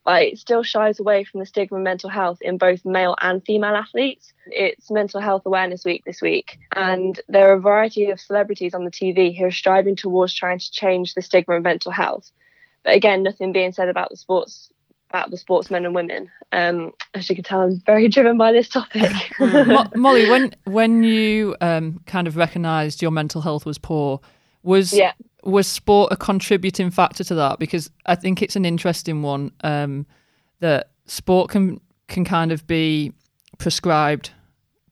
but 0.06 0.22
it 0.22 0.38
still 0.38 0.62
shies 0.62 1.00
away 1.00 1.24
from 1.24 1.40
the 1.40 1.46
stigma 1.46 1.78
of 1.78 1.82
mental 1.82 2.08
health 2.08 2.38
in 2.40 2.58
both 2.58 2.84
male 2.84 3.16
and 3.20 3.44
female 3.44 3.74
athletes. 3.74 4.32
It's 4.46 4.88
Mental 4.88 5.20
Health 5.20 5.42
Awareness 5.44 5.84
Week 5.84 6.04
this 6.06 6.22
week, 6.22 6.60
and 6.76 7.20
there 7.28 7.50
are 7.50 7.54
a 7.54 7.60
variety 7.60 8.10
of 8.10 8.20
celebrities 8.20 8.72
on 8.72 8.84
the 8.84 8.90
TV 8.92 9.36
who 9.36 9.46
are 9.46 9.50
striving 9.50 9.96
towards 9.96 10.32
trying 10.32 10.60
to 10.60 10.70
change 10.70 11.14
the 11.14 11.22
stigma 11.22 11.56
of 11.56 11.64
mental 11.64 11.90
health. 11.90 12.30
But 12.84 12.94
again, 12.94 13.24
nothing 13.24 13.52
being 13.52 13.72
said 13.72 13.88
about 13.88 14.10
the 14.10 14.16
sports 14.16 14.70
about 15.10 15.30
the 15.30 15.36
sportsmen 15.36 15.84
and 15.84 15.94
women. 15.94 16.30
Um, 16.52 16.92
as 17.14 17.28
you 17.28 17.34
can 17.34 17.44
tell, 17.44 17.60
I'm 17.60 17.80
very 17.86 18.08
driven 18.08 18.38
by 18.38 18.52
this 18.52 18.68
topic. 18.68 19.10
Mo- 19.40 19.90
Molly, 19.96 20.30
when 20.30 20.54
when 20.64 21.02
you 21.02 21.56
um, 21.60 22.00
kind 22.06 22.28
of 22.28 22.36
recognised 22.36 23.02
your 23.02 23.10
mental 23.10 23.40
health 23.40 23.66
was 23.66 23.76
poor, 23.76 24.20
was 24.66 24.92
Yeah. 24.92 25.12
was 25.44 25.66
sport 25.66 26.12
a 26.12 26.16
contributing 26.16 26.90
factor 26.90 27.24
to 27.24 27.35
that? 27.37 27.59
Because 27.59 27.90
I 28.05 28.16
think 28.16 28.42
it's 28.42 28.57
an 28.57 28.64
interesting 28.64 29.22
one 29.22 29.52
um, 29.62 30.07
that 30.61 30.90
sport 31.07 31.50
can 31.50 31.81
can 32.09 32.24
kind 32.24 32.52
of 32.52 32.66
be 32.66 33.12
prescribed 33.59 34.31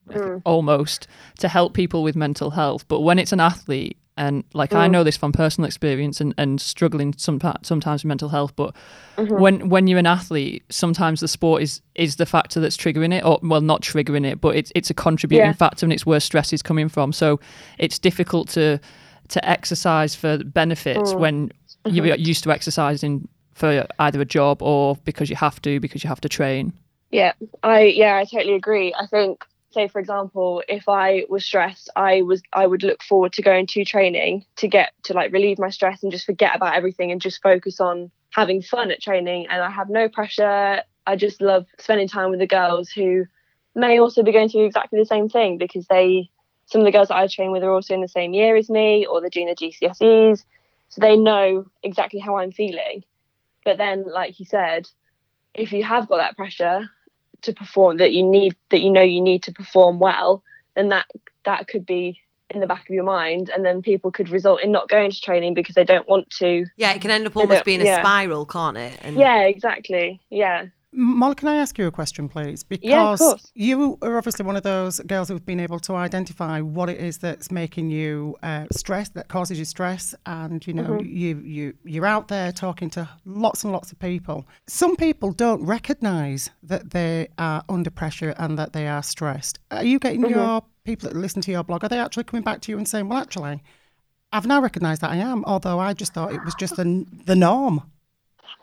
mm. 0.09 0.41
almost 0.45 1.07
to 1.39 1.47
help 1.47 1.73
people 1.73 2.03
with 2.03 2.15
mental 2.15 2.51
health, 2.51 2.87
but 2.87 3.01
when 3.01 3.19
it's 3.19 3.31
an 3.31 3.39
athlete. 3.39 3.97
And 4.17 4.45
like 4.53 4.71
I 4.71 4.87
mm. 4.87 4.91
know 4.91 5.03
this 5.03 5.17
from 5.17 5.33
personal 5.33 5.65
experience 5.65 6.21
and, 6.21 6.33
and 6.37 6.61
struggling 6.61 7.13
some, 7.17 7.37
sometimes 7.63 8.01
with 8.01 8.07
mental 8.07 8.29
health, 8.29 8.55
but 8.55 8.73
mm-hmm. 9.17 9.37
when 9.41 9.67
when 9.67 9.87
you're 9.87 9.99
an 9.99 10.05
athlete, 10.05 10.63
sometimes 10.69 11.19
the 11.19 11.27
sport 11.27 11.61
is 11.61 11.81
is 11.95 12.15
the 12.15 12.25
factor 12.25 12.61
that's 12.61 12.77
triggering 12.77 13.13
it, 13.13 13.25
or 13.25 13.39
well, 13.43 13.59
not 13.59 13.81
triggering 13.81 14.25
it, 14.25 14.39
but 14.39 14.55
it's 14.55 14.71
it's 14.73 14.89
a 14.89 14.93
contributing 14.93 15.47
Yeah. 15.47 15.51
factor, 15.51 15.85
and 15.85 15.91
it's 15.91 16.05
where 16.05 16.21
stress 16.21 16.53
is 16.53 16.61
coming 16.61 16.87
from. 16.87 17.11
So 17.11 17.41
it's 17.77 17.99
difficult 17.99 18.47
to 18.51 18.79
to 19.29 19.47
exercise 19.47 20.15
for 20.15 20.37
benefits 20.43 21.11
oh. 21.11 21.17
when 21.17 21.51
you're 21.85 22.05
uh-huh. 22.05 22.15
used 22.17 22.43
to 22.43 22.51
exercising 22.51 23.27
for 23.53 23.87
either 23.99 24.21
a 24.21 24.25
job 24.25 24.61
or 24.61 24.97
because 25.05 25.29
you 25.29 25.35
have 25.35 25.61
to 25.61 25.79
because 25.79 26.03
you 26.03 26.07
have 26.07 26.21
to 26.21 26.29
train. 26.29 26.73
Yeah, 27.11 27.33
I 27.63 27.83
yeah, 27.83 28.17
I 28.17 28.25
totally 28.25 28.55
agree. 28.55 28.93
I 28.93 29.07
think 29.07 29.43
say 29.71 29.87
for 29.87 29.99
example, 29.99 30.63
if 30.67 30.89
I 30.89 31.25
was 31.29 31.45
stressed, 31.45 31.89
I 31.95 32.21
was 32.21 32.41
I 32.53 32.67
would 32.67 32.83
look 32.83 33.03
forward 33.03 33.33
to 33.33 33.41
going 33.41 33.67
to 33.67 33.85
training 33.85 34.45
to 34.57 34.67
get 34.67 34.91
to 35.03 35.13
like 35.13 35.31
relieve 35.31 35.59
my 35.59 35.69
stress 35.69 36.03
and 36.03 36.11
just 36.11 36.25
forget 36.25 36.55
about 36.55 36.75
everything 36.75 37.11
and 37.11 37.21
just 37.21 37.41
focus 37.41 37.79
on 37.79 38.11
having 38.31 38.61
fun 38.61 38.91
at 38.91 39.01
training 39.01 39.47
and 39.49 39.61
I 39.61 39.69
have 39.69 39.89
no 39.89 40.09
pressure. 40.09 40.81
I 41.07 41.15
just 41.15 41.41
love 41.41 41.65
spending 41.79 42.07
time 42.07 42.31
with 42.31 42.39
the 42.39 42.47
girls 42.47 42.89
who 42.89 43.25
may 43.75 43.99
also 43.99 44.23
be 44.23 44.31
going 44.31 44.49
through 44.49 44.65
exactly 44.65 44.99
the 44.99 45.05
same 45.05 45.29
thing 45.29 45.57
because 45.57 45.85
they 45.87 46.29
some 46.65 46.81
of 46.81 46.85
the 46.85 46.91
girls 46.91 47.09
that 47.09 47.17
I 47.17 47.27
train 47.27 47.51
with 47.51 47.63
are 47.63 47.71
also 47.71 47.93
in 47.93 48.01
the 48.01 48.07
same 48.07 48.33
year 48.33 48.55
as 48.55 48.69
me 48.69 49.05
or 49.05 49.21
they're 49.21 49.29
doing 49.29 49.45
their 49.45 49.55
GCSEs. 49.55 50.43
So 50.89 51.01
they 51.01 51.17
know 51.17 51.65
exactly 51.83 52.19
how 52.19 52.37
I'm 52.37 52.51
feeling. 52.51 53.03
But 53.63 53.77
then, 53.77 54.05
like 54.07 54.39
you 54.39 54.45
said, 54.45 54.87
if 55.53 55.71
you 55.71 55.83
have 55.83 56.07
got 56.07 56.17
that 56.17 56.35
pressure 56.35 56.89
to 57.41 57.53
perform 57.53 57.97
that 57.97 58.13
you 58.13 58.23
need 58.23 58.55
that 58.69 58.81
you 58.81 58.91
know 58.91 59.01
you 59.01 59.21
need 59.21 59.43
to 59.43 59.51
perform 59.51 59.99
well, 59.99 60.43
then 60.75 60.89
that 60.89 61.05
that 61.45 61.67
could 61.67 61.85
be 61.85 62.19
in 62.49 62.59
the 62.59 62.67
back 62.67 62.87
of 62.87 62.93
your 62.93 63.03
mind 63.03 63.49
and 63.49 63.65
then 63.65 63.81
people 63.81 64.11
could 64.11 64.29
result 64.29 64.61
in 64.61 64.71
not 64.71 64.87
going 64.87 65.09
to 65.09 65.19
training 65.19 65.53
because 65.53 65.75
they 65.75 65.83
don't 65.83 66.07
want 66.07 66.29
to. 66.29 66.65
Yeah, 66.77 66.93
it 66.93 67.01
can 67.01 67.11
end 67.11 67.25
up 67.25 67.35
almost 67.35 67.65
being 67.65 67.81
a 67.81 67.85
yeah. 67.85 68.01
spiral, 68.01 68.45
can't 68.45 68.77
it? 68.77 68.99
And 69.01 69.17
Yeah, 69.17 69.41
exactly. 69.41 70.21
Yeah. 70.29 70.67
Molly, 70.97 71.35
can 71.35 71.49
I 71.49 71.57
ask 71.57 71.77
you 71.77 71.87
a 71.87 71.91
question, 71.91 72.29
please? 72.29 72.63
Because 72.63 73.19
Yeah, 73.21 73.35
you 73.53 73.97
are 74.01 74.17
obviously 74.17 74.45
one 74.45 74.55
of 74.55 74.63
those 74.63 74.99
girls 75.01 75.27
who've 75.27 75.45
been 75.45 75.59
able 75.59 75.79
to 75.81 75.93
identify 75.95 76.61
what 76.61 76.89
it 76.89 76.99
is 76.99 77.17
that's 77.17 77.51
making 77.51 77.89
you 77.89 78.37
uh, 78.41 78.65
stressed, 78.71 79.13
that 79.15 79.27
causes 79.27 79.59
you 79.59 79.65
stress, 79.65 80.15
and 80.25 80.65
you 80.65 80.73
know 80.73 80.83
Mm-hmm. 80.83 81.05
you 81.05 81.39
you 81.39 81.73
you're 81.83 82.05
out 82.05 82.29
there 82.29 82.51
talking 82.53 82.89
to 82.91 83.09
lots 83.25 83.63
and 83.63 83.73
lots 83.73 83.91
of 83.91 83.99
people. 83.99 84.45
Some 84.67 84.95
people 84.95 85.31
don't 85.33 85.63
recognise 85.65 86.49
that 86.63 86.91
they 86.91 87.27
are 87.37 87.63
under 87.67 87.89
pressure 87.89 88.33
and 88.37 88.57
that 88.57 88.71
they 88.73 88.87
are 88.87 89.03
stressed. 89.03 89.59
Are 89.71 89.83
you 89.83 89.99
getting 89.99 90.21
Mm-hmm. 90.21 90.33
your 90.33 90.63
people 90.85 91.09
that 91.09 91.17
listen 91.17 91.41
to 91.41 91.51
your 91.51 91.63
blog? 91.63 91.83
Are 91.83 91.89
they 91.89 91.99
actually 91.99 92.23
coming 92.23 92.43
back 92.43 92.61
to 92.61 92.71
you 92.71 92.77
and 92.77 92.87
saying, 92.87 93.09
"Well, 93.09 93.19
actually, 93.19 93.61
I've 94.31 94.47
now 94.47 94.61
recognised 94.61 95.01
that 95.01 95.11
I 95.11 95.17
am," 95.17 95.43
although 95.45 95.79
I 95.79 95.93
just 95.93 96.13
thought 96.13 96.33
it 96.33 96.43
was 96.45 96.55
just 96.55 96.75
the 96.77 97.05
the 97.25 97.35
norm. 97.35 97.81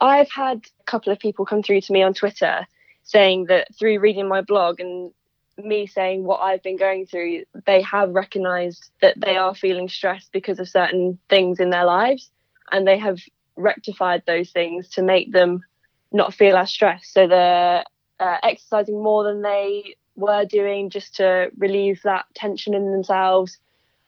I've 0.00 0.30
had 0.30 0.64
a 0.80 0.84
couple 0.84 1.12
of 1.12 1.18
people 1.18 1.44
come 1.44 1.62
through 1.62 1.82
to 1.82 1.92
me 1.92 2.02
on 2.02 2.14
Twitter 2.14 2.66
saying 3.04 3.46
that 3.46 3.68
through 3.78 4.00
reading 4.00 4.28
my 4.28 4.40
blog 4.40 4.80
and 4.80 5.12
me 5.58 5.86
saying 5.86 6.24
what 6.24 6.40
I've 6.40 6.62
been 6.62 6.76
going 6.76 7.06
through, 7.06 7.44
they 7.66 7.82
have 7.82 8.10
recognized 8.10 8.90
that 9.00 9.20
they 9.20 9.36
are 9.36 9.54
feeling 9.54 9.88
stressed 9.88 10.32
because 10.32 10.58
of 10.58 10.68
certain 10.68 11.18
things 11.28 11.60
in 11.60 11.70
their 11.70 11.84
lives 11.84 12.30
and 12.70 12.86
they 12.86 12.98
have 12.98 13.18
rectified 13.56 14.22
those 14.26 14.50
things 14.50 14.88
to 14.90 15.02
make 15.02 15.32
them 15.32 15.62
not 16.10 16.34
feel 16.34 16.56
as 16.56 16.70
stressed. 16.70 17.12
So 17.12 17.26
they're 17.26 17.84
uh, 18.18 18.36
exercising 18.42 19.02
more 19.02 19.24
than 19.24 19.42
they 19.42 19.96
were 20.16 20.44
doing 20.44 20.90
just 20.90 21.16
to 21.16 21.50
relieve 21.56 22.00
that 22.04 22.26
tension 22.34 22.74
in 22.74 22.92
themselves, 22.92 23.58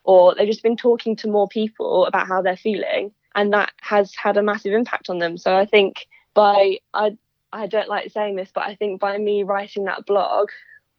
or 0.02 0.34
they've 0.34 0.48
just 0.48 0.62
been 0.62 0.76
talking 0.76 1.16
to 1.16 1.28
more 1.28 1.48
people 1.48 2.06
about 2.06 2.26
how 2.26 2.42
they're 2.42 2.56
feeling 2.56 3.12
and 3.34 3.52
that 3.52 3.72
has 3.80 4.14
had 4.14 4.36
a 4.36 4.42
massive 4.42 4.72
impact 4.72 5.10
on 5.10 5.18
them. 5.18 5.36
So 5.36 5.56
I 5.56 5.66
think 5.66 6.06
by 6.34 6.78
I 6.92 7.16
I 7.52 7.66
don't 7.66 7.88
like 7.88 8.10
saying 8.10 8.36
this, 8.36 8.50
but 8.52 8.64
I 8.64 8.74
think 8.74 9.00
by 9.00 9.16
me 9.18 9.42
writing 9.42 9.84
that 9.84 10.06
blog, 10.06 10.50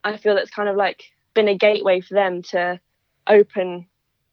I 0.04 0.18
feel 0.18 0.36
that's 0.36 0.52
kind 0.52 0.70
of 0.70 0.76
like 0.76 1.04
been 1.34 1.48
a 1.48 1.58
gateway 1.58 2.02
for 2.02 2.14
them 2.14 2.42
to 2.44 2.80
open. 3.28 3.88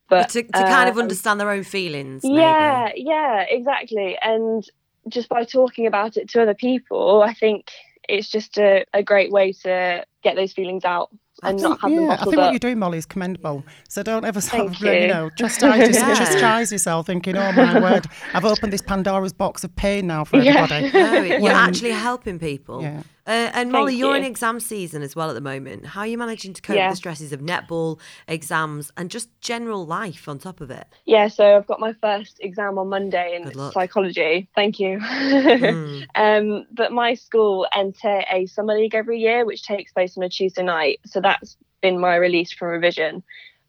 But 0.08 0.28
to, 0.30 0.42
to 0.42 0.50
kind 0.52 0.88
of 0.88 0.96
um, 0.96 1.02
understand 1.02 1.40
their 1.40 1.50
own 1.50 1.64
feelings. 1.64 2.22
maybe. 2.22 2.36
Yeah, 2.36 2.90
yeah, 2.94 3.40
exactly. 3.48 4.18
And 4.20 4.64
just 5.08 5.28
by 5.28 5.44
talking 5.44 5.86
about 5.86 6.16
it 6.16 6.28
to 6.30 6.42
other 6.42 6.54
people, 6.54 7.22
I 7.22 7.34
think 7.34 7.70
it's 8.08 8.28
just 8.28 8.58
a, 8.58 8.84
a 8.92 9.02
great 9.02 9.32
way 9.32 9.52
to 9.52 10.04
get 10.22 10.36
those 10.36 10.52
feelings 10.52 10.84
out 10.84 11.10
and 11.42 11.60
not 11.60 11.80
have 11.80 11.90
them 11.90 12.00
yeah, 12.00 12.06
I 12.06 12.16
bottled 12.16 12.30
think 12.34 12.40
what 12.40 12.52
you're 12.52 12.58
doing, 12.58 12.78
Molly, 12.78 12.98
is 12.98 13.06
commendable. 13.06 13.64
So 13.88 14.02
don't 14.02 14.24
ever 14.24 14.40
sort 14.40 14.72
Thank 14.72 14.76
of, 14.76 14.82
you. 14.82 14.92
you. 14.92 15.08
know, 15.08 15.30
chastise, 15.30 15.94
Yeah. 15.96 16.14
chastise 16.14 16.70
yourself 16.72 17.06
thinking, 17.06 17.36
oh 17.36 17.52
my 17.52 17.80
word, 17.80 18.06
I've 18.34 18.44
opened 18.44 18.72
this 18.72 18.82
Pandora's 18.82 19.32
box 19.32 19.64
of 19.64 19.74
pain 19.76 20.06
now 20.06 20.24
for 20.24 20.36
Yeah. 20.42 20.62
everybody. 20.62 20.92
No, 20.92 21.22
you're 21.22 21.40
When- 21.40 21.52
um, 21.52 21.68
actually 21.68 21.90
helping 21.92 22.38
people. 22.38 22.82
Yeah. 22.82 23.02
Uh, 23.26 23.50
and 23.54 23.70
Molly, 23.70 23.92
Thank 23.92 24.00
you're 24.00 24.16
in 24.16 24.24
exam 24.24 24.58
season 24.58 25.02
as 25.02 25.14
well 25.14 25.30
at 25.30 25.34
the 25.34 25.40
moment. 25.40 25.86
How 25.86 26.00
are 26.00 26.06
you 26.06 26.18
managing 26.18 26.54
to 26.54 26.62
cope 26.62 26.76
Yeah. 26.76 26.88
with 26.88 26.94
the 26.94 26.96
stresses 26.96 27.32
of 27.32 27.40
netball, 27.40 28.00
exams, 28.26 28.90
and 28.96 29.10
just 29.10 29.28
general 29.40 29.86
life 29.86 30.28
on 30.28 30.38
top 30.38 30.60
of 30.60 30.70
it? 30.70 30.86
Yeah, 31.04 31.28
so 31.28 31.56
I've 31.56 31.66
got 31.66 31.78
my 31.78 31.92
first 31.92 32.38
exam 32.40 32.78
on 32.78 32.88
Monday 32.88 33.36
in 33.36 33.52
psychology. 33.72 34.48
Thank 34.56 34.80
you. 34.80 34.98
Mm. 34.98 36.06
um, 36.16 36.66
but 36.72 36.90
my 36.90 37.14
school 37.14 37.66
enter 37.74 38.24
a 38.30 38.46
summer 38.46 38.74
league 38.74 38.94
every 38.94 39.20
year, 39.20 39.44
which 39.44 39.62
takes 39.62 39.92
place 39.92 40.16
on 40.16 40.24
a 40.24 40.28
Tuesday 40.28 40.64
night. 40.64 40.98
So 41.06 41.20
that's 41.20 41.56
been 41.80 42.00
my 42.00 42.16
release 42.16 42.52
from 42.52 42.68
revision. 42.68 43.22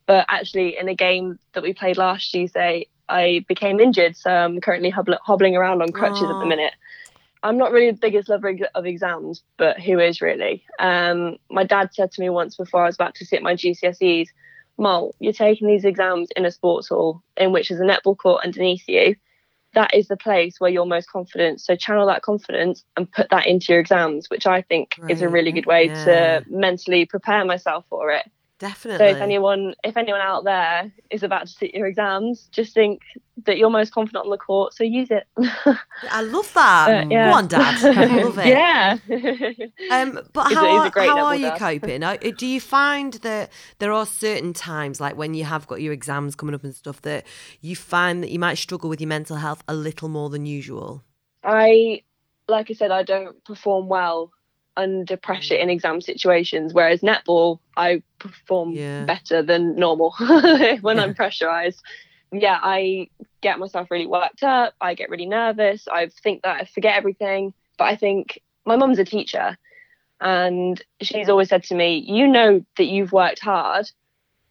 But 0.07 0.25
actually, 0.29 0.77
in 0.77 0.89
a 0.89 0.95
game 0.95 1.37
that 1.53 1.63
we 1.63 1.73
played 1.73 1.97
last 1.97 2.31
Tuesday, 2.31 2.87
I 3.07 3.45
became 3.47 3.79
injured. 3.79 4.17
So 4.17 4.31
I'm 4.31 4.59
currently 4.61 4.89
hobbling 4.89 5.55
around 5.55 5.81
on 5.81 5.91
crutches 5.91 6.23
at 6.23 6.39
the 6.39 6.45
minute. 6.45 6.73
I'm 7.43 7.57
not 7.57 7.73
really 7.73 7.91
the 7.91 7.97
biggest 7.97 8.29
lover 8.29 8.55
of 8.73 8.85
exams, 8.85 9.43
but 9.57 9.79
who 9.79 9.99
is 9.99 10.21
really? 10.21 10.63
Um, 10.79 11.37
my 11.51 11.65
dad 11.65 11.89
said 11.93 12.11
to 12.13 12.21
me 12.21 12.29
once 12.29 12.55
before 12.55 12.83
I 12.83 12.85
was 12.85 12.95
about 12.95 13.15
to 13.15 13.25
sit 13.25 13.43
my 13.43 13.53
GCSEs, 13.53 14.29
Mol, 14.77 15.13
you're 15.19 15.33
taking 15.33 15.67
these 15.67 15.83
exams 15.83 16.29
in 16.35 16.45
a 16.45 16.51
sports 16.51 16.87
hall 16.87 17.21
in 17.35 17.51
which 17.51 17.69
there's 17.69 17.81
a 17.81 17.83
netball 17.83 18.17
court 18.17 18.43
underneath 18.45 18.87
you. 18.87 19.15
That 19.73 19.93
is 19.93 20.07
the 20.07 20.17
place 20.17 20.59
where 20.59 20.71
you're 20.71 20.85
most 20.85 21.09
confident. 21.09 21.59
So 21.59 21.75
channel 21.75 22.07
that 22.07 22.21
confidence 22.21 22.85
and 22.95 23.11
put 23.11 23.29
that 23.31 23.45
into 23.45 23.73
your 23.73 23.81
exams, 23.81 24.29
which 24.29 24.47
I 24.47 24.61
think 24.61 24.95
is 25.09 25.21
a 25.21 25.29
really 25.29 25.51
good 25.51 25.65
way 25.65 25.87
yeah. 25.87 26.05
to 26.05 26.45
mentally 26.47 27.05
prepare 27.05 27.43
myself 27.43 27.85
for 27.89 28.11
it. 28.11 28.29
Definitely. 28.63 29.05
So 29.09 29.15
if 29.17 29.21
anyone 29.21 29.75
if 29.83 29.97
anyone 29.97 30.21
out 30.21 30.45
there 30.45 30.89
is 31.09 31.21
about 31.21 31.47
to 31.47 31.51
sit 31.51 31.73
your 31.73 31.85
exams, 31.85 32.47
just 32.49 32.73
think 32.73 33.01
that 33.43 33.57
you're 33.57 33.69
most 33.69 33.91
confident 33.91 34.23
on 34.23 34.31
the 34.31 34.37
court, 34.37 34.73
so 34.73 34.85
use 34.85 35.09
it. 35.11 35.27
I 36.09 36.21
love 36.21 36.49
that. 36.53 36.87
Uh, 36.87 37.09
yeah. 37.09 37.29
Go 37.29 37.37
on, 37.39 37.47
Dad. 37.47 37.83
I 37.97 38.23
love 38.23 38.37
it. 38.39 38.47
yeah. 38.47 38.97
Um, 39.91 40.17
but 40.31 40.47
He's 40.47 40.57
how, 40.57 40.65
he's 40.85 40.95
are, 40.95 40.99
a 41.03 41.05
how 41.07 41.25
are 41.25 41.35
you 41.35 41.47
dad. 41.47 41.59
coping? 41.59 42.03
Uh, 42.03 42.15
Do 42.37 42.47
you 42.47 42.61
find 42.61 43.15
that 43.15 43.51
there 43.79 43.91
are 43.91 44.05
certain 44.05 44.53
times, 44.53 45.01
like 45.01 45.17
when 45.17 45.33
you 45.33 45.43
have 45.43 45.67
got 45.67 45.81
your 45.81 45.91
exams 45.91 46.33
coming 46.33 46.55
up 46.55 46.63
and 46.63 46.73
stuff, 46.73 47.01
that 47.01 47.25
you 47.59 47.75
find 47.75 48.23
that 48.23 48.29
you 48.31 48.39
might 48.39 48.57
struggle 48.57 48.89
with 48.89 49.01
your 49.01 49.09
mental 49.09 49.35
health 49.35 49.61
a 49.67 49.73
little 49.73 50.07
more 50.07 50.29
than 50.29 50.45
usual? 50.45 51.03
I, 51.43 52.03
like 52.47 52.71
I 52.71 52.75
said, 52.75 52.91
I 52.91 53.03
don't 53.03 53.43
perform 53.43 53.89
well 53.89 54.31
under 54.75 55.17
pressure 55.17 55.55
mm. 55.55 55.61
in 55.61 55.69
exam 55.69 56.01
situations. 56.01 56.73
Whereas 56.73 57.01
netball, 57.01 57.59
I 57.77 58.01
perform 58.19 58.71
Yeah. 58.71 59.05
better 59.05 59.41
than 59.41 59.75
normal 59.75 60.15
when 60.81 60.99
I'm 60.99 61.13
pressurized. 61.13 61.81
Yeah, 62.31 62.59
I 62.61 63.09
get 63.41 63.59
myself 63.59 63.91
really 63.91 64.07
worked 64.07 64.43
up. 64.43 64.73
I 64.81 64.95
get 64.95 65.09
really 65.09 65.27
nervous. 65.27 65.87
I 65.87 66.07
think 66.07 66.43
that 66.43 66.61
I 66.61 66.65
forget 66.65 66.97
everything. 66.97 67.53
But 67.77 67.85
I 67.85 67.95
think 67.95 68.41
my 68.65 68.75
mum's 68.75 68.99
a 68.99 69.05
teacher, 69.05 69.57
and 70.19 70.81
she's 71.01 71.29
always 71.29 71.49
said 71.49 71.63
to 71.65 71.75
me, 71.75 71.97
"You 71.97 72.27
know 72.27 72.65
that 72.77 72.85
you've 72.85 73.11
worked 73.11 73.39
hard." 73.39 73.91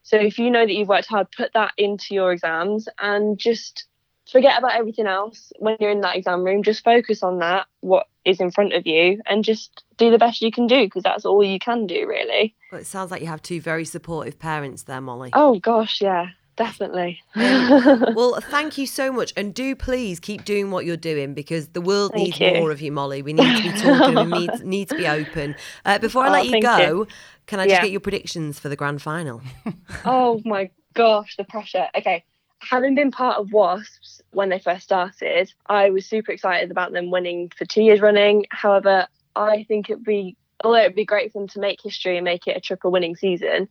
So 0.02 0.16
if 0.16 0.38
you 0.38 0.50
know 0.50 0.66
that 0.66 0.72
you've 0.72 0.88
worked 0.88 1.06
hard, 1.06 1.28
put 1.30 1.52
that 1.54 1.72
into 1.78 2.14
your 2.14 2.32
exams 2.32 2.88
and 2.98 3.38
just 3.38 3.86
forget 4.32 4.58
about 4.58 4.74
everything 4.74 5.06
else 5.06 5.52
when 5.58 5.76
you're 5.78 5.90
in 5.90 6.00
that 6.00 6.16
exam 6.16 6.42
room. 6.42 6.62
Just 6.62 6.82
focus 6.84 7.22
on 7.22 7.38
that, 7.38 7.66
what 7.80 8.06
is 8.24 8.40
in 8.40 8.50
front 8.50 8.72
of 8.72 8.86
you, 8.86 9.20
and 9.26 9.44
just 9.44 9.84
do 9.98 10.10
the 10.10 10.18
best 10.18 10.42
you 10.42 10.50
can 10.50 10.66
do 10.66 10.84
because 10.84 11.02
that's 11.02 11.24
all 11.24 11.42
you 11.44 11.58
can 11.58 11.86
do, 11.86 12.06
really. 12.06 12.54
Well, 12.70 12.80
it 12.80 12.86
sounds 12.86 13.10
like 13.10 13.20
you 13.20 13.28
have 13.28 13.42
two 13.42 13.60
very 13.60 13.84
supportive 13.84 14.38
parents 14.38 14.84
there, 14.84 15.00
Molly. 15.00 15.30
Oh 15.32 15.58
gosh, 15.58 16.00
yeah, 16.00 16.28
definitely. 16.56 17.20
Well, 18.14 18.40
thank 18.42 18.78
you 18.78 18.86
so 18.86 19.10
much, 19.12 19.32
and 19.36 19.54
do 19.54 19.74
please 19.74 20.20
keep 20.20 20.44
doing 20.44 20.70
what 20.70 20.84
you're 20.84 20.96
doing 20.96 21.34
because 21.34 21.68
the 21.68 21.80
world 21.80 22.12
Thank 22.12 22.24
needs 22.26 22.40
you. 22.40 22.52
more 22.54 22.70
of 22.70 22.80
you, 22.80 22.92
Molly. 22.92 23.22
We 23.22 23.32
need 23.32 23.56
to 23.56 23.62
be 23.62 23.72
talking. 23.72 24.24
we 24.24 24.32
need 24.32 24.50
need 24.64 24.88
to 24.90 24.94
be 24.96 25.06
open. 25.08 25.54
Uh, 25.84 25.98
before 25.98 26.24
I 26.24 26.28
Oh, 26.28 26.32
let 26.32 26.46
you 26.46 26.60
go, 26.60 26.78
you. 26.78 27.06
can 27.46 27.58
I 27.60 27.64
just 27.64 27.74
Yeah. 27.76 27.82
get 27.82 27.90
your 27.90 28.00
predictions 28.00 28.58
for 28.58 28.68
the 28.68 28.76
grand 28.76 29.00
final? 29.02 29.40
oh 30.04 30.40
my 30.44 30.70
gosh, 30.94 31.36
the 31.36 31.44
pressure. 31.44 31.88
Okay. 31.96 32.24
Having 32.70 32.94
been 32.94 33.10
part 33.10 33.38
of 33.38 33.48
WASPs 33.52 34.22
when 34.30 34.48
they 34.48 34.58
first 34.58 34.84
started, 34.84 35.52
I 35.66 35.90
was 35.90 36.06
super 36.06 36.32
excited 36.32 36.70
about 36.70 36.92
them 36.92 37.10
winning 37.10 37.50
for 37.56 37.64
two 37.64 37.82
years 37.82 38.00
running. 38.00 38.46
However, 38.50 39.06
I 39.36 39.64
think 39.64 39.90
it'd 39.90 40.04
be, 40.04 40.36
although 40.62 40.78
it'd 40.78 40.94
be 40.94 41.04
great 41.04 41.32
for 41.32 41.40
them 41.40 41.48
to 41.48 41.60
make 41.60 41.80
history 41.82 42.16
and 42.16 42.24
make 42.24 42.46
it 42.46 42.56
a 42.56 42.60
triple 42.60 42.90
winning 42.92 43.16
season, 43.16 43.68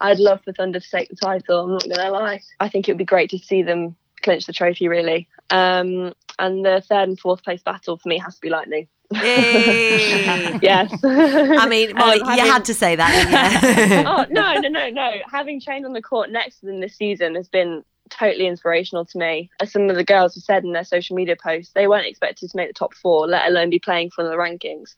I'd 0.00 0.18
love 0.18 0.42
for 0.44 0.52
Thunder 0.52 0.80
to 0.80 0.90
take 0.90 1.08
the 1.08 1.16
title. 1.16 1.60
I'm 1.64 1.72
not 1.72 1.84
going 1.84 1.96
to 1.96 2.10
lie. 2.10 2.40
I 2.60 2.68
think 2.68 2.88
it 2.88 2.92
would 2.92 2.98
be 2.98 3.04
great 3.04 3.30
to 3.30 3.38
see 3.38 3.62
them 3.62 3.96
clinch 4.22 4.46
the 4.46 4.52
trophy, 4.52 4.88
really. 4.88 5.28
Um, 5.50 6.12
and 6.38 6.64
the 6.64 6.82
third 6.86 7.08
and 7.08 7.18
fourth 7.18 7.42
place 7.44 7.62
battle 7.62 7.96
for 7.96 8.08
me 8.08 8.18
has 8.18 8.34
to 8.34 8.40
be 8.40 8.50
Lightning. 8.50 8.88
Yes. 9.14 10.92
I 11.04 11.66
mean, 11.68 11.94
Molly, 11.94 12.20
Um, 12.20 12.38
you 12.38 12.44
had 12.44 12.64
to 12.66 12.74
say 12.74 12.96
that, 12.96 13.10
didn't 13.12 13.90
you? 13.90 14.04
oh 14.08 14.26
no, 14.30 14.54
no, 14.60 14.68
no, 14.68 14.90
no! 14.90 15.12
Having 15.30 15.60
trained 15.60 15.84
on 15.86 15.92
the 15.92 16.02
court 16.02 16.30
next 16.30 16.60
to 16.60 16.66
them 16.66 16.80
this 16.80 16.96
season 16.96 17.34
has 17.34 17.48
been 17.48 17.84
totally 18.16 18.46
inspirational 18.46 19.04
to 19.04 19.18
me. 19.18 19.50
As 19.60 19.72
some 19.72 19.90
of 19.90 19.96
the 19.96 20.04
girls 20.04 20.34
have 20.34 20.44
said 20.44 20.64
in 20.64 20.72
their 20.72 20.84
social 20.84 21.16
media 21.16 21.36
posts, 21.42 21.72
they 21.74 21.88
weren't 21.88 22.06
expected 22.06 22.50
to 22.50 22.56
make 22.56 22.68
the 22.68 22.74
top 22.74 22.94
four, 22.94 23.26
let 23.26 23.46
alone 23.46 23.70
be 23.70 23.78
playing 23.78 24.10
for 24.10 24.24
the 24.24 24.36
rankings. 24.36 24.94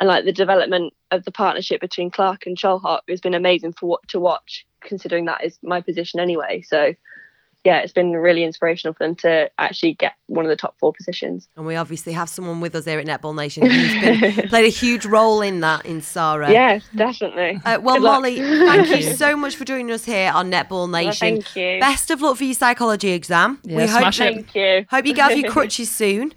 And 0.00 0.08
like 0.08 0.24
the 0.24 0.32
development 0.32 0.92
of 1.10 1.24
the 1.24 1.30
partnership 1.30 1.80
between 1.80 2.10
Clark 2.10 2.46
and 2.46 2.56
Cholhot 2.56 3.00
has 3.08 3.20
been 3.20 3.34
amazing 3.34 3.74
for 3.74 3.86
what 3.86 4.06
to 4.08 4.18
watch, 4.18 4.66
considering 4.80 5.26
that 5.26 5.44
is 5.44 5.58
my 5.62 5.80
position 5.80 6.20
anyway. 6.20 6.62
So 6.66 6.94
yeah, 7.64 7.78
it's 7.78 7.92
been 7.92 8.12
really 8.12 8.44
inspirational 8.44 8.92
for 8.94 9.04
them 9.04 9.14
to 9.16 9.50
actually 9.58 9.94
get 9.94 10.12
one 10.26 10.44
of 10.44 10.48
the 10.50 10.56
top 10.56 10.74
four 10.78 10.92
positions. 10.92 11.48
And 11.56 11.64
we 11.66 11.76
obviously 11.76 12.12
have 12.12 12.28
someone 12.28 12.60
with 12.60 12.74
us 12.74 12.84
here 12.84 12.98
at 12.98 13.06
Netball 13.06 13.34
Nation 13.34 13.64
who's 13.68 14.00
been, 14.36 14.48
played 14.48 14.66
a 14.66 14.68
huge 14.68 15.06
role 15.06 15.40
in 15.40 15.60
that 15.60 15.84
in 15.86 16.00
Sarah. 16.02 16.50
Yes, 16.50 16.84
definitely. 16.94 17.60
Uh, 17.64 17.78
well, 17.80 17.96
Good 17.96 18.02
luck. 18.02 18.12
Molly, 18.22 18.36
thank 18.38 18.88
you 18.88 19.02
so 19.16 19.36
much 19.36 19.56
for 19.56 19.64
joining 19.64 19.90
us 19.92 20.04
here 20.04 20.30
on 20.34 20.50
Netball 20.50 20.90
Nation. 20.90 21.42
thank 21.42 21.56
you. 21.56 21.80
Best 21.80 22.10
of 22.10 22.20
luck 22.22 22.36
for 22.36 22.44
your 22.44 22.54
psychology 22.54 23.10
exam. 23.12 23.58
Yeah, 23.64 23.76
we 23.78 23.86
hope 23.86 24.08
it. 24.08 24.14
Thank 24.14 24.54
you. 24.54 24.86
Hope 24.90 25.06
you 25.06 25.14
get 25.14 25.30
off 25.32 25.38
your 25.38 25.50
crutches 25.52 25.90
soon. 25.90 26.32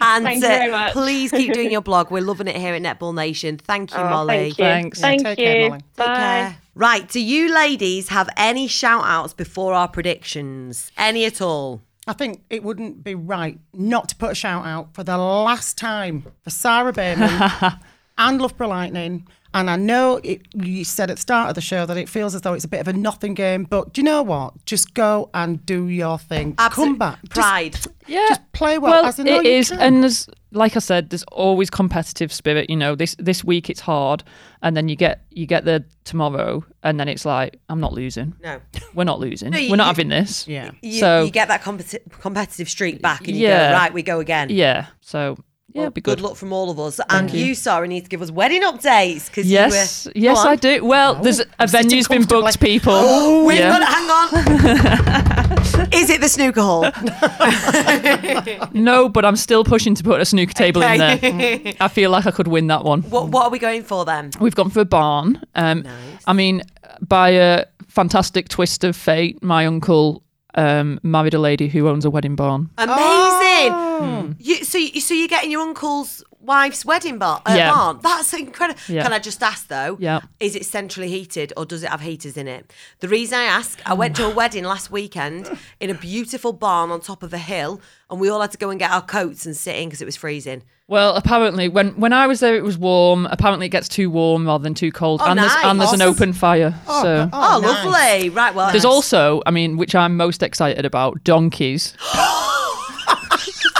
And 0.00 0.24
Thank 0.24 0.40
you 0.42 0.46
uh, 0.46 0.48
very 0.48 0.70
much. 0.70 0.92
please 0.92 1.30
keep 1.30 1.52
doing 1.52 1.70
your 1.70 1.82
blog. 1.82 2.10
We're 2.10 2.22
loving 2.22 2.48
it 2.48 2.56
here 2.56 2.74
at 2.74 2.82
Netball 2.82 3.14
Nation. 3.14 3.58
Thank 3.58 3.92
you, 3.92 3.98
Oh, 3.98 4.08
Molly. 4.10 4.52
Thank 4.52 4.58
you. 4.58 4.64
Thanks. 4.64 5.00
Thank 5.00 5.22
Take 5.22 5.38
you. 5.38 5.44
care, 5.44 5.68
Molly. 5.70 5.80
Take 5.80 5.96
Bye. 5.96 6.56
Right, 6.74 7.06
do 7.06 7.20
you 7.20 7.52
ladies 7.54 8.08
have 8.08 8.30
any 8.34 8.66
shout 8.66 9.04
outs 9.04 9.34
before 9.34 9.74
our 9.74 9.88
predictions? 9.88 10.90
Any 10.96 11.26
at 11.26 11.42
all? 11.42 11.82
I 12.06 12.14
think 12.14 12.42
it 12.48 12.64
wouldn't 12.64 13.04
be 13.04 13.14
right 13.14 13.58
not 13.74 14.08
to 14.08 14.16
put 14.16 14.32
a 14.32 14.34
shout 14.34 14.64
out 14.64 14.94
for 14.94 15.04
the 15.04 15.18
last 15.18 15.76
time 15.76 16.26
for 16.42 16.50
Sarah 16.50 16.92
Bayman 16.92 17.78
and 18.18 18.40
love 18.40 18.52
Loughborough 18.52 18.68
Lightning. 18.68 19.26
And 19.54 19.68
I 19.68 19.76
know 19.76 20.18
it, 20.24 20.40
you 20.54 20.82
said 20.82 21.10
at 21.10 21.16
the 21.18 21.20
start 21.20 21.50
of 21.50 21.54
the 21.54 21.60
show 21.60 21.84
that 21.84 21.98
it 21.98 22.08
feels 22.08 22.34
as 22.34 22.40
though 22.40 22.54
it's 22.54 22.64
a 22.64 22.68
bit 22.68 22.80
of 22.80 22.88
a 22.88 22.94
nothing 22.94 23.34
game, 23.34 23.64
but 23.64 23.92
do 23.92 24.00
you 24.00 24.04
know 24.06 24.22
what? 24.22 24.54
Just 24.64 24.94
go 24.94 25.28
and 25.34 25.64
do 25.66 25.88
your 25.88 26.18
thing. 26.18 26.54
Absolute 26.56 26.86
Come 26.86 26.96
back. 26.96 27.18
Just- 27.24 27.34
Pride. 27.34 27.76
Yeah, 28.06 28.24
Just 28.30 28.52
play 28.52 28.78
well, 28.78 28.92
Well, 28.92 29.04
as 29.04 29.20
I 29.20 29.24
know 29.24 29.40
it 29.40 29.44
you 29.44 29.50
is, 29.52 29.68
can. 29.68 29.78
and 29.80 30.02
there's 30.02 30.26
like 30.52 30.74
I 30.74 30.80
said, 30.80 31.10
there's 31.10 31.22
always 31.24 31.68
competitive 31.70 32.32
spirit. 32.32 32.68
You 32.70 32.76
know, 32.76 32.94
this 32.94 33.14
this 33.18 33.44
week 33.44 33.68
it's 33.70 33.80
hard, 33.80 34.24
and 34.62 34.74
then 34.76 34.88
you 34.88 34.96
get 34.96 35.22
you 35.30 35.44
get 35.46 35.66
there 35.66 35.84
tomorrow, 36.04 36.64
and 36.82 36.98
then 36.98 37.06
it's 37.08 37.24
like 37.26 37.60
I'm 37.68 37.78
not 37.78 37.92
losing. 37.92 38.34
No. 38.42 38.58
We're 38.94 39.04
not 39.04 39.20
losing. 39.20 39.50
No, 39.50 39.58
you- 39.58 39.70
We're 39.70 39.76
not 39.76 39.84
you- 39.84 39.86
having 39.88 40.08
this. 40.08 40.48
Yeah. 40.48 40.70
You, 40.80 40.98
So- 40.98 41.24
you 41.24 41.30
get 41.30 41.48
that 41.48 41.62
competi- 41.62 42.00
competitive 42.20 42.68
streak 42.70 43.02
back 43.02 43.28
and 43.28 43.36
you 43.36 43.46
Yeah. 43.48 43.70
go, 43.72 43.74
right, 43.78 43.92
we 43.92 44.02
go 44.02 44.18
again. 44.18 44.48
Yeah. 44.50 44.86
So 45.02 45.36
yeah, 45.72 45.80
Well, 45.80 45.84
it'd 45.86 45.94
be 45.94 46.00
good. 46.00 46.18
good 46.18 46.24
luck 46.24 46.36
from 46.36 46.52
all 46.52 46.70
of 46.70 46.78
us. 46.78 47.00
and 47.08 47.30
you, 47.30 47.54
Sarah, 47.54 47.88
need 47.88 48.02
to 48.04 48.08
give 48.10 48.22
us 48.22 48.30
wedding 48.30 48.62
updates 48.62 49.26
because 49.26 49.46
Yes, 49.50 50.06
you 50.06 50.10
were, 50.14 50.20
yes, 50.20 50.38
on. 50.40 50.46
I 50.48 50.56
do. 50.56 50.84
Well, 50.84 51.14
there's 51.16 51.40
a 51.40 51.46
I'm 51.58 51.68
sitting 51.68 51.88
venue's 51.90 52.08
been 52.08 52.24
booked, 52.24 52.60
people. 52.60 52.92
Oh, 52.96 53.44
We've 53.44 53.58
yeah. 53.58 53.78
got, 53.78 53.82
hang 53.88 54.10
on. 54.10 55.88
Is 55.92 56.10
it 56.10 56.20
the 56.20 56.28
snooker 56.28 56.60
hall? 56.60 56.84
No, 58.74 59.08
but 59.08 59.24
I'm 59.24 59.36
still 59.36 59.64
pushing 59.64 59.94
to 59.94 60.02
put 60.04 60.20
a 60.20 60.24
snooker 60.24 60.52
table 60.52 60.82
in 60.82 60.98
there. 60.98 61.74
I 61.80 61.88
feel 61.88 62.10
like 62.10 62.26
I 62.26 62.30
could 62.30 62.48
win 62.48 62.66
that 62.68 62.84
one. 62.84 63.02
what, 63.02 63.28
what 63.28 63.44
are 63.44 63.50
we 63.50 63.58
going 63.58 63.82
for 63.82 64.04
then? 64.04 64.30
We've 64.40 64.54
gone 64.54 64.70
for 64.70 64.80
a 64.80 64.84
barn. 64.84 65.40
Um, 65.54 65.82
Nice. 65.82 65.94
I 66.26 66.32
mean, 66.32 66.62
by 67.00 67.30
a 67.30 67.64
fantastic 67.88 68.48
twist 68.48 68.84
of 68.84 68.96
fate, 68.96 69.42
my 69.42 69.66
uncle 69.66 70.22
um, 70.54 71.00
married 71.02 71.34
a 71.34 71.38
lady 71.38 71.68
who 71.68 71.88
owns 71.88 72.04
a 72.04 72.10
wedding 72.10 72.36
barn. 72.36 72.70
Amazing. 72.78 74.36
You, 74.38 74.64
so, 74.64 74.78
you, 74.78 75.00
so 75.00 75.14
you're 75.14 75.28
getting 75.28 75.50
your 75.50 75.62
uncle's 75.62 76.24
wife's 76.42 76.84
wedding 76.84 77.18
bar, 77.18 77.40
uh, 77.46 77.54
Yeah. 77.56 77.72
barn. 77.72 77.98
That's 78.02 78.32
incredible. 78.34 78.80
Yeah. 78.88 79.02
Can 79.04 79.12
I 79.12 79.18
just 79.18 79.42
ask 79.42 79.68
though? 79.68 79.96
Yeah. 80.00 80.20
Is 80.40 80.56
it 80.56 80.64
centrally 80.66 81.08
heated 81.08 81.52
or 81.56 81.64
does 81.64 81.82
it 81.82 81.90
have 81.90 82.00
heaters 82.00 82.36
in 82.36 82.48
it? 82.48 82.72
The 83.00 83.08
reason 83.08 83.38
I 83.38 83.44
ask, 83.44 83.78
I 83.86 83.94
went 83.94 84.16
to 84.16 84.26
a 84.26 84.30
wedding 84.34 84.64
last 84.64 84.90
weekend 84.90 85.48
in 85.80 85.90
a 85.90 85.94
beautiful 85.94 86.52
barn 86.52 86.90
on 86.90 87.00
top 87.00 87.22
of 87.22 87.32
a 87.32 87.38
hill, 87.38 87.80
and 88.10 88.20
we 88.20 88.28
all 88.28 88.40
had 88.40 88.50
to 88.52 88.58
go 88.58 88.70
and 88.70 88.78
get 88.78 88.90
our 88.90 89.02
coats 89.02 89.46
and 89.46 89.56
sit 89.56 89.76
in 89.76 89.88
because 89.88 90.02
it 90.02 90.06
was 90.06 90.16
freezing. 90.16 90.62
Well, 90.88 91.14
apparently, 91.14 91.68
when 91.68 91.90
when 91.98 92.12
I 92.12 92.26
was 92.26 92.40
there, 92.40 92.54
it 92.56 92.64
was 92.64 92.76
warm. 92.76 93.26
Apparently, 93.30 93.66
it 93.66 93.70
gets 93.70 93.88
too 93.88 94.10
warm 94.10 94.46
rather 94.46 94.62
than 94.62 94.74
too 94.74 94.92
cold, 94.92 95.22
Oh, 95.22 95.30
and 95.30 95.38
there's 95.38 95.54
nice. 95.54 95.64
and 95.64 95.80
there's 95.80 95.92
an 95.92 96.02
open 96.02 96.32
fire. 96.34 96.74
so 96.86 97.30
Oh, 97.32 97.60
nice. 97.62 97.84
lovely. 97.84 98.28
Right. 98.30 98.54
Well, 98.54 98.70
there's 98.72 98.84
also, 98.84 99.42
I 99.46 99.50
mean, 99.52 99.76
which 99.78 99.94
I'm 99.94 100.16
most 100.16 100.42
excited 100.42 100.84
about, 100.84 101.24
donkeys. 101.24 101.94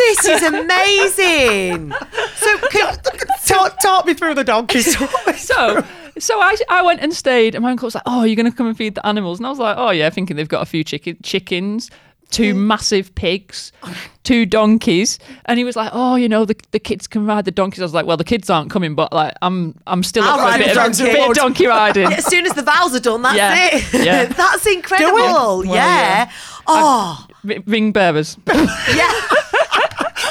this 0.02 0.24
is 0.26 0.42
amazing. 0.42 1.92
So, 2.36 2.58
can, 2.68 2.98
talk, 3.46 3.78
talk 3.80 4.06
me 4.06 4.14
through 4.14 4.34
the 4.34 4.44
donkeys. 4.44 4.96
so 5.40 5.84
so 6.18 6.40
I, 6.40 6.56
I 6.68 6.82
went 6.82 7.00
and 7.00 7.12
stayed 7.14 7.54
and 7.54 7.62
my 7.62 7.70
uncle 7.70 7.86
was 7.86 7.94
like 7.94 8.02
oh 8.06 8.24
you're 8.24 8.36
going 8.36 8.50
to 8.50 8.56
come 8.56 8.66
and 8.66 8.76
feed 8.76 8.94
the 8.94 9.06
animals 9.06 9.38
and 9.38 9.46
i 9.46 9.50
was 9.50 9.58
like 9.58 9.76
oh 9.78 9.90
yeah 9.90 10.10
thinking 10.10 10.36
they've 10.36 10.46
got 10.46 10.60
a 10.60 10.66
few 10.66 10.84
chicken 10.84 11.16
chickens 11.22 11.90
two 12.30 12.54
mm. 12.54 12.58
massive 12.58 13.14
pigs 13.14 13.72
oh, 13.82 13.96
two 14.22 14.44
donkeys 14.44 15.18
and 15.46 15.58
he 15.58 15.64
was 15.64 15.74
like 15.74 15.90
oh 15.94 16.16
you 16.16 16.28
know 16.28 16.44
the, 16.44 16.54
the 16.72 16.78
kids 16.78 17.06
can 17.06 17.24
ride 17.24 17.46
the 17.46 17.50
donkeys 17.50 17.80
i 17.80 17.82
was 17.82 17.94
like 17.94 18.04
well 18.04 18.18
the 18.18 18.24
kids 18.24 18.50
aren't 18.50 18.70
coming 18.70 18.94
but 18.94 19.10
like 19.12 19.32
i'm 19.40 19.74
i'm 19.86 20.02
still 20.02 20.22
I'll 20.24 20.38
up 20.38 20.50
for 20.50 20.56
a 20.56 20.58
bit, 20.58 20.74
the 20.74 20.80
of, 20.80 20.92
a 20.92 20.96
donkey. 20.96 21.12
bit 21.12 21.30
of 21.30 21.34
donkey 21.34 21.66
riding 21.66 22.12
as 22.12 22.26
soon 22.26 22.44
as 22.46 22.52
the 22.52 22.62
vows 22.62 22.94
are 22.94 23.00
done, 23.00 23.22
that's 23.22 23.36
Yeah. 23.36 23.68
it. 23.72 24.04
Yeah. 24.04 24.24
that's 24.36 24.66
incredible. 24.66 25.14
Well, 25.14 25.64
yeah. 25.64 25.72
yeah. 25.74 26.32
Oh, 26.66 27.26
R- 27.48 27.56
ring 27.66 27.92
bearers 27.92 28.36
yeah. 28.46 28.54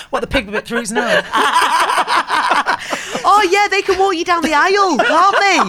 what 0.09 0.19
the 0.21 0.27
pig 0.27 0.51
bit 0.51 0.65
through 0.65 0.79
his 0.81 0.91
nose. 0.91 1.23
Oh, 3.23 3.47
yeah. 3.51 3.67
They 3.69 3.81
can 3.81 3.99
walk 3.99 4.15
you 4.15 4.25
down 4.25 4.41
the 4.41 4.53
aisle, 4.53 4.97
can't 4.97 5.35
they? 5.39 5.59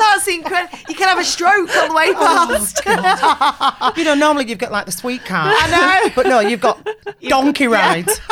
That's 0.00 0.26
incredible. 0.28 0.78
You 0.88 0.94
can 0.94 1.08
have 1.08 1.18
a 1.18 1.24
stroke 1.24 1.74
on 1.76 1.88
the 1.88 1.94
way 1.94 2.12
past. 2.14 3.96
You 3.96 4.04
know, 4.04 4.14
normally 4.14 4.46
you've 4.48 4.58
got 4.58 4.72
like 4.72 4.86
the 4.86 4.92
sweet 4.92 5.24
car. 5.24 5.52
I 5.54 5.70
know. 6.06 6.12
But 6.14 6.26
no, 6.26 6.40
you've 6.40 6.60
got 6.60 6.86
donkey 7.28 7.66
rides. 7.66 8.20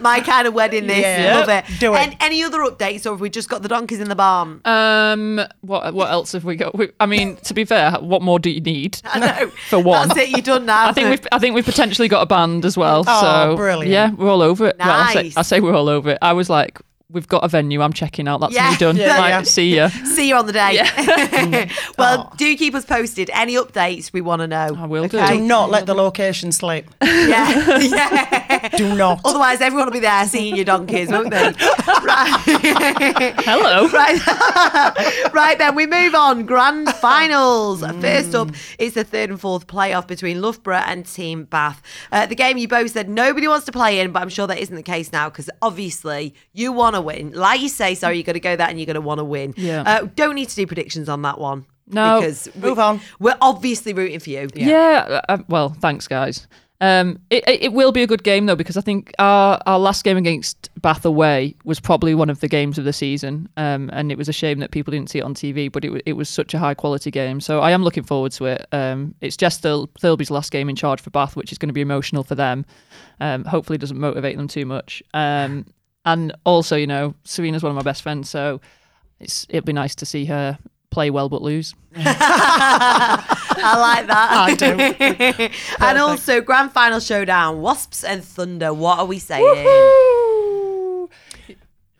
My 0.00 0.20
kind 0.24 0.46
of 0.48 0.54
wedding. 0.54 0.86
This 0.86 0.98
Yeah. 1.02 1.38
love 1.38 1.48
it. 1.48 1.64
Do 1.78 1.94
it. 1.94 1.98
And 1.98 2.16
any 2.20 2.42
other 2.42 2.58
updates, 2.60 3.06
or 3.06 3.10
have 3.10 3.20
we 3.20 3.30
just 3.30 3.48
got 3.48 3.62
the 3.62 3.68
donkeys 3.68 4.00
in 4.00 4.08
the 4.08 4.16
barn? 4.16 4.60
um 4.64 5.40
what 5.62 5.94
what 5.94 6.10
else 6.10 6.32
have 6.32 6.44
we 6.44 6.56
got 6.56 6.74
we, 6.76 6.90
i 7.00 7.06
mean 7.06 7.36
to 7.36 7.54
be 7.54 7.64
fair 7.64 7.92
what 8.00 8.22
more 8.22 8.38
do 8.38 8.50
you 8.50 8.60
need 8.60 9.00
I 9.04 9.18
know. 9.18 9.50
for 9.68 9.78
one 9.80 10.08
That's 10.08 10.20
it. 10.20 10.28
You're 10.30 10.40
done 10.40 10.66
now. 10.66 10.88
I 10.88 10.92
think 10.92 11.10
we've 11.10 11.26
I 11.32 11.38
think 11.38 11.54
we've 11.54 11.64
potentially 11.64 12.08
got 12.08 12.22
a 12.22 12.26
band 12.26 12.64
as 12.64 12.76
well. 12.76 13.04
Oh, 13.06 13.20
so 13.20 13.56
brilliant. 13.56 13.90
Yeah, 13.92 14.10
we're 14.12 14.30
all 14.30 14.42
over 14.42 14.66
it. 14.68 14.76
Well, 14.78 14.90
I 14.90 15.12
say, 15.14 15.22
Nice. 15.24 15.36
I 15.36 15.42
say 15.42 15.60
we're 15.60 15.74
all 15.74 15.88
over 15.88 16.10
it. 16.10 16.18
I 16.22 16.32
was 16.32 16.48
like, 16.50 16.80
we've 17.12 17.28
got 17.28 17.44
a 17.44 17.48
venue. 17.48 17.82
I'm 17.82 17.92
checking 17.92 18.26
out. 18.26 18.40
That's 18.40 18.54
Yeah. 18.54 18.70
me 18.70 18.76
done. 18.76 18.96
Yeah, 19.02 19.18
Right, 19.18 19.28
yeah. 19.30 19.42
See 19.42 19.74
ya. 19.76 19.88
See 19.88 20.28
you 20.28 20.36
on 20.36 20.46
the 20.46 20.52
day. 20.52 20.80
well, 21.98 22.30
Oh. 22.32 22.36
do 22.36 22.56
keep 22.56 22.74
us 22.74 22.84
posted. 22.84 23.30
Any 23.34 23.54
updates 23.56 24.12
we 24.12 24.20
want 24.20 24.40
to 24.40 24.46
know. 24.46 24.76
I 24.78 24.86
will 24.86 25.08
do. 25.08 25.24
Do 25.26 25.40
not 25.40 25.70
let 25.70 25.86
the 25.86 25.94
location 25.94 26.52
slip. 26.52 26.86
Yeah. 27.02 27.78
yeah. 27.78 28.68
Do 28.76 28.94
not. 28.96 29.20
Otherwise, 29.24 29.60
everyone 29.60 29.86
will 29.86 29.92
be 29.92 30.00
there 30.00 30.26
seeing 30.26 30.56
your 30.56 30.64
donkeys, 30.64 31.08
won't 31.10 31.30
they? 31.30 31.52
right. 32.02 33.34
Hello. 33.44 33.88
right. 33.88 35.32
right 35.32 35.58
then, 35.58 35.74
we 35.74 35.86
move 35.86 36.14
on. 36.14 36.44
Grand 36.46 36.88
finals. 36.94 37.80
First 38.00 38.34
up 38.34 38.50
is 38.78 38.94
the 38.94 39.04
third 39.04 39.30
and 39.30 39.40
fourth 39.40 39.66
playoff 39.66 40.06
between 40.06 40.40
Loughborough 40.42 40.82
and 40.86 41.06
Team 41.06 41.44
Bath. 41.44 41.82
Uh, 42.10 42.26
the 42.26 42.34
game 42.34 42.56
you 42.58 42.66
both 42.68 42.90
said 42.92 43.08
nobody 43.08 43.46
wants 43.48 43.66
to 43.66 43.72
play 43.72 44.00
in, 44.00 44.10
but 44.12 44.22
I'm 44.22 44.28
sure 44.28 44.46
that 44.46 44.58
isn't 44.58 44.74
the 44.74 44.82
case 44.82 45.12
now 45.12 45.28
because 45.28 45.48
obviously 45.60 46.34
you 46.52 46.72
want 46.72 46.96
to 46.96 47.01
win. 47.02 47.32
Like 47.32 47.60
you 47.60 47.68
say, 47.68 47.94
sorry, 47.94 48.16
you're 48.16 48.24
going 48.24 48.34
to 48.34 48.40
go 48.40 48.56
that 48.56 48.70
and 48.70 48.78
you're 48.78 48.86
going 48.86 48.94
to 48.94 49.00
want 49.00 49.18
to 49.18 49.24
win. 49.24 49.54
Yeah. 49.56 49.82
Uh, 49.86 50.08
don't 50.14 50.34
need 50.34 50.48
to 50.48 50.56
do 50.56 50.66
predictions 50.66 51.08
on 51.08 51.22
that 51.22 51.38
one. 51.38 51.66
No. 51.88 52.20
Because 52.20 52.48
we- 52.54 52.68
Move 52.68 52.78
on. 52.78 53.00
We're 53.18 53.36
obviously 53.40 53.92
rooting 53.92 54.20
for 54.20 54.30
you. 54.30 54.48
Yeah. 54.54 55.20
uh, 55.28 55.38
well, 55.48 55.70
thanks, 55.70 56.06
guys. 56.08 56.46
Um, 56.80 57.20
it, 57.30 57.44
it 57.46 57.62
it 57.62 57.72
will 57.72 57.92
be 57.92 58.02
a 58.02 58.08
good 58.08 58.24
game 58.24 58.46
though 58.46 58.56
because 58.56 58.76
I 58.76 58.80
think 58.80 59.12
our 59.20 59.60
our 59.66 59.78
last 59.78 60.02
game 60.02 60.16
against 60.16 60.68
Bath 60.82 61.04
away 61.04 61.54
was 61.64 61.78
probably 61.78 62.12
one 62.12 62.28
of 62.28 62.40
the 62.40 62.48
games 62.48 62.76
of 62.76 62.84
the 62.84 62.92
season, 62.92 63.48
um, 63.56 63.88
and 63.92 64.10
it 64.10 64.18
was 64.18 64.28
a 64.28 64.32
shame 64.32 64.58
that 64.58 64.72
people 64.72 64.90
didn't 64.90 65.08
see 65.08 65.20
it 65.20 65.22
on 65.22 65.32
TV. 65.32 65.70
But 65.70 65.84
it 65.84 65.90
wa- 65.90 66.00
it 66.06 66.14
was 66.14 66.28
such 66.28 66.54
a 66.54 66.58
high 66.58 66.74
quality 66.74 67.12
game, 67.12 67.40
so 67.40 67.60
I 67.60 67.70
am 67.70 67.84
looking 67.84 68.02
forward 68.02 68.32
to 68.32 68.46
it. 68.46 68.66
Um, 68.72 69.14
it's 69.20 69.36
just 69.36 69.62
Thil- 69.62 69.90
Thirlby's 70.00 70.28
last 70.32 70.50
game 70.50 70.68
in 70.68 70.74
charge 70.74 71.00
for 71.00 71.10
Bath, 71.10 71.36
which 71.36 71.52
is 71.52 71.58
going 71.58 71.68
to 71.68 71.72
be 71.72 71.82
emotional 71.82 72.24
for 72.24 72.34
them. 72.34 72.66
Um, 73.20 73.44
hopefully, 73.44 73.78
doesn't 73.78 74.00
motivate 74.00 74.36
them 74.36 74.48
too 74.48 74.66
much. 74.66 75.04
Um, 75.14 75.66
and 76.04 76.34
also, 76.44 76.76
you 76.76 76.86
know, 76.86 77.14
Serena's 77.24 77.62
one 77.62 77.70
of 77.70 77.76
my 77.76 77.82
best 77.82 78.02
friends, 78.02 78.28
so 78.28 78.60
it's 79.20 79.46
it'd 79.48 79.64
be 79.64 79.72
nice 79.72 79.94
to 79.96 80.06
see 80.06 80.24
her 80.26 80.58
play 80.90 81.10
well 81.10 81.28
but 81.28 81.42
lose. 81.42 81.74
I 81.94 83.76
like 83.78 84.06
that. 84.06 84.28
I 84.32 84.54
do. 84.54 85.48
and 85.84 85.98
also, 85.98 86.40
grand 86.40 86.72
final 86.72 87.00
showdown 87.00 87.60
Wasps 87.60 88.04
and 88.04 88.24
Thunder. 88.24 88.72
What 88.72 88.98
are 88.98 89.06
we 89.06 89.18
saying? 89.18 89.44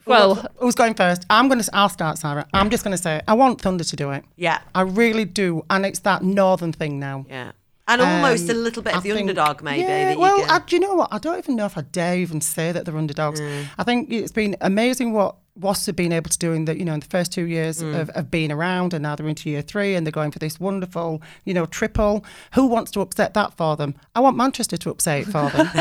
Well, 0.05 0.47
Who's 0.57 0.75
going 0.75 0.95
first? 0.95 1.25
I'm 1.31 1.49
going 1.49 1.61
to. 1.61 1.71
I'll 1.73 1.89
start, 1.89 2.19
Sarah. 2.19 2.47
I'm 2.53 2.71
just 2.71 2.83
going 2.85 2.97
to 2.97 3.03
say 3.03 3.21
I 3.29 3.35
want 3.35 3.61
Thunder 3.61 3.85
to 3.85 3.97
do 3.97 4.11
it. 4.11 4.25
Yeah. 4.37 4.61
I 4.75 4.83
really 4.83 5.25
do, 5.25 5.65
and 5.71 5.87
it's 5.87 6.01
that 6.01 6.23
northern 6.23 6.73
thing 6.73 6.99
now. 6.99 7.27
Yeah. 7.29 7.53
And 7.93 8.03
almost 8.03 8.49
a 8.49 8.53
Um, 8.53 8.63
little 8.65 8.83
bit 8.83 8.95
I 8.95 8.99
of 8.99 9.03
the 9.03 9.11
think- 9.11 9.21
underdog, 9.31 9.63
maybe. 9.63 9.81
Yeah, 9.83 10.05
that 10.07 10.15
you 10.15 10.21
well. 10.21 10.45
I, 10.49 10.59
do 10.61 10.77
you 10.77 10.81
know 10.81 10.95
what? 10.95 11.09
I 11.13 11.19
don't 11.19 11.39
even 11.39 11.57
know 11.57 11.67
if 11.67 11.77
I 11.77 11.83
dare 11.83 12.17
even 12.19 12.41
say 12.41 12.73
that 12.73 12.85
they're 12.85 12.97
underdogs. 12.97 13.41
Mm. 13.41 13.67
I 13.79 13.85
think 13.85 14.11
it's 14.11 14.33
been 14.33 14.57
amazing 14.61 15.13
what 15.13 15.37
Wasps 15.55 15.85
have 15.85 15.97
been 15.97 16.13
able 16.15 16.31
to 16.31 16.39
do 16.39 16.55
in 16.55 16.65
the 16.65 16.79
you 16.79 16.85
know 16.87 16.95
in 16.95 17.01
the 17.01 17.07
first 17.07 17.31
two 17.31 17.45
years 17.45 17.83
Mm. 17.83 18.01
of, 18.01 18.09
of 18.11 18.31
being 18.31 18.51
around, 18.51 18.95
and 18.95 19.03
now 19.03 19.15
they're 19.15 19.29
into 19.29 19.51
year 19.51 19.61
three, 19.61 19.95
and 19.95 20.07
they're 20.07 20.11
going 20.11 20.31
for 20.31 20.39
this 20.39 20.59
wonderful 20.59 21.21
you 21.45 21.53
know 21.53 21.67
triple. 21.67 22.25
Who 22.55 22.67
wants 22.67 22.91
to 22.93 23.01
upset 23.03 23.35
that 23.35 23.53
for 23.59 23.77
them? 23.77 23.95
I 24.15 24.21
want 24.21 24.35
Manchester 24.39 24.79
to 24.79 24.91
upset 24.91 25.21
it 25.21 25.25
for 25.27 25.51
them. 25.51 25.69